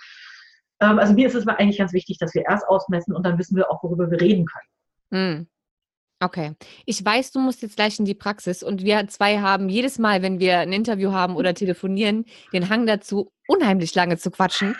Ähm, 0.83 0.99
also 0.99 1.13
mir 1.13 1.27
ist 1.27 1.35
es 1.35 1.47
eigentlich 1.47 1.77
ganz 1.77 1.93
wichtig, 1.93 2.17
dass 2.17 2.33
wir 2.33 2.43
erst 2.47 2.67
ausmessen 2.67 3.13
und 3.13 3.25
dann 3.25 3.37
wissen 3.37 3.55
wir 3.55 3.71
auch, 3.71 3.81
worüber 3.83 4.11
wir 4.11 4.19
reden 4.19 4.45
können. 4.45 4.67
Hm. 5.11 5.47
Okay. 6.19 6.53
Ich 6.85 7.03
weiß, 7.03 7.31
du 7.31 7.39
musst 7.39 7.61
jetzt 7.61 7.75
gleich 7.75 7.99
in 7.99 8.05
die 8.05 8.13
Praxis 8.13 8.63
und 8.63 8.83
wir 8.83 9.07
zwei 9.07 9.39
haben 9.39 9.67
jedes 9.67 9.99
Mal, 9.99 10.21
wenn 10.21 10.39
wir 10.39 10.59
ein 10.59 10.71
Interview 10.71 11.11
haben 11.11 11.35
oder 11.35 11.53
telefonieren, 11.53 12.25
den 12.53 12.69
Hang 12.69 12.85
dazu, 12.85 13.31
unheimlich 13.47 13.93
lange 13.95 14.17
zu 14.17 14.31
quatschen. 14.31 14.75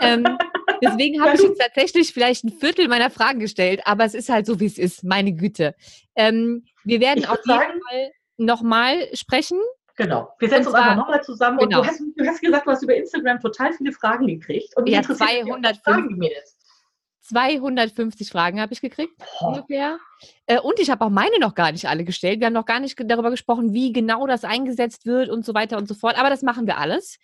Ähm, 0.00 0.24
deswegen 0.82 1.22
habe 1.22 1.36
ich 1.36 1.42
jetzt 1.42 1.60
tatsächlich 1.60 2.12
vielleicht 2.12 2.44
ein 2.44 2.52
Viertel 2.52 2.88
meiner 2.88 3.10
Fragen 3.10 3.38
gestellt, 3.38 3.80
aber 3.84 4.04
es 4.04 4.14
ist 4.14 4.28
halt 4.28 4.46
so, 4.46 4.60
wie 4.60 4.66
es 4.66 4.78
ist, 4.78 5.04
meine 5.04 5.32
Güte. 5.32 5.74
Ähm, 6.16 6.64
wir 6.84 7.00
werden 7.00 7.24
auf 7.26 7.38
jeden 7.46 7.80
Fall 7.88 8.10
nochmal 8.36 8.96
sprechen. 9.14 9.58
Genau. 9.98 10.32
Wir 10.38 10.48
setzen 10.48 10.68
Und 10.68 10.74
uns 10.74 10.74
einfach 10.76 10.96
nochmal 10.96 11.22
zusammen 11.24 11.58
und 11.58 11.68
genau. 11.68 11.82
du 11.82 11.88
hast, 11.88 12.00
du 12.00 12.24
hast 12.24 12.40
gesagt, 12.40 12.66
du 12.66 12.70
hast 12.70 12.82
über 12.84 12.94
Instagram 12.94 13.40
total 13.40 13.72
viele 13.72 13.90
Fragen 13.92 14.28
gekriegt. 14.28 14.76
Und 14.76 14.88
Ja, 14.88 14.98
interessiert, 14.98 15.28
wie 15.28 15.34
viele 15.34 15.60
205. 15.60 15.82
Fragen 15.82 16.18
Mädels. 16.18 16.56
250 17.22 18.30
Fragen 18.30 18.60
habe 18.60 18.72
ich 18.72 18.80
gekriegt. 18.80 19.12
Boah. 19.18 19.48
ungefähr. 19.48 19.98
Äh, 20.46 20.60
und 20.60 20.78
ich 20.78 20.88
habe 20.88 21.04
auch 21.04 21.10
meine 21.10 21.40
noch 21.40 21.56
gar 21.56 21.72
nicht 21.72 21.88
alle 21.88 22.04
gestellt. 22.04 22.38
Wir 22.38 22.46
haben 22.46 22.54
noch 22.54 22.64
gar 22.64 22.78
nicht 22.78 22.96
darüber 23.10 23.30
gesprochen, 23.30 23.74
wie 23.74 23.92
genau 23.92 24.26
das 24.28 24.44
eingesetzt 24.44 25.04
wird 25.04 25.28
und 25.28 25.44
so 25.44 25.52
weiter 25.52 25.78
und 25.78 25.88
so 25.88 25.94
fort. 25.94 26.16
Aber 26.16 26.30
das 26.30 26.42
machen 26.42 26.68
wir 26.68 26.78
alles. 26.78 27.18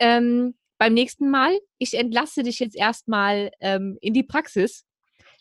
Ähm, 0.00 0.56
beim 0.76 0.94
nächsten 0.94 1.30
Mal, 1.30 1.56
ich 1.78 1.94
entlasse 1.94 2.42
dich 2.42 2.58
jetzt 2.58 2.76
erstmal 2.76 3.52
ähm, 3.60 3.96
in 4.00 4.12
die 4.12 4.24
Praxis, 4.24 4.84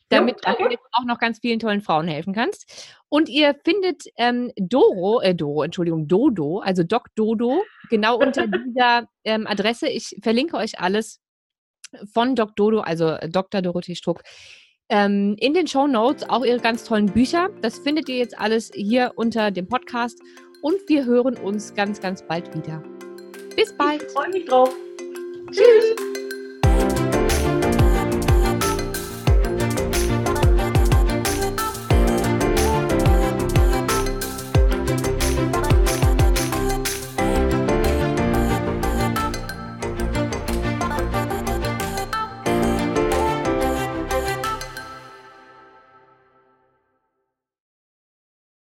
damit 0.09 0.37
danke. 0.43 0.69
du 0.69 0.75
auch 0.91 1.05
noch 1.05 1.19
ganz 1.19 1.39
vielen 1.39 1.59
tollen 1.59 1.81
Frauen 1.81 2.07
helfen 2.07 2.33
kannst. 2.33 2.95
Und 3.09 3.29
ihr 3.29 3.55
findet 3.63 4.03
ähm, 4.17 4.51
Doro, 4.57 5.21
äh, 5.21 5.35
Doro, 5.35 5.63
Entschuldigung, 5.63 6.07
Dodo, 6.07 6.59
also 6.59 6.83
Doc 6.83 7.07
Dodo, 7.15 7.63
genau 7.89 8.17
unter 8.17 8.47
dieser 8.47 9.07
ähm, 9.23 9.47
Adresse. 9.47 9.87
Ich 9.87 10.15
verlinke 10.21 10.57
euch 10.57 10.79
alles 10.79 11.19
von 12.13 12.35
Doc 12.35 12.55
Dodo, 12.55 12.79
also 12.79 13.09
äh, 13.09 13.29
Dr. 13.29 13.61
Dorothee 13.61 13.95
Struck, 13.95 14.23
ähm, 14.89 15.35
in 15.39 15.53
den 15.53 15.67
Show 15.67 15.87
Notes 15.87 16.27
auch 16.29 16.45
ihre 16.45 16.59
ganz 16.59 16.83
tollen 16.83 17.07
Bücher. 17.07 17.49
Das 17.61 17.79
findet 17.79 18.07
ihr 18.09 18.17
jetzt 18.17 18.37
alles 18.37 18.71
hier 18.73 19.13
unter 19.15 19.51
dem 19.51 19.67
Podcast. 19.67 20.19
Und 20.61 20.77
wir 20.87 21.05
hören 21.05 21.37
uns 21.37 21.73
ganz, 21.75 21.99
ganz 22.01 22.25
bald 22.25 22.55
wieder. 22.55 22.81
Bis 23.55 23.75
bald. 23.77 24.03
Ich 24.03 24.11
freue 24.11 24.29
mich 24.29 24.45
drauf. 24.45 24.73
Tschüss. 25.51 26.26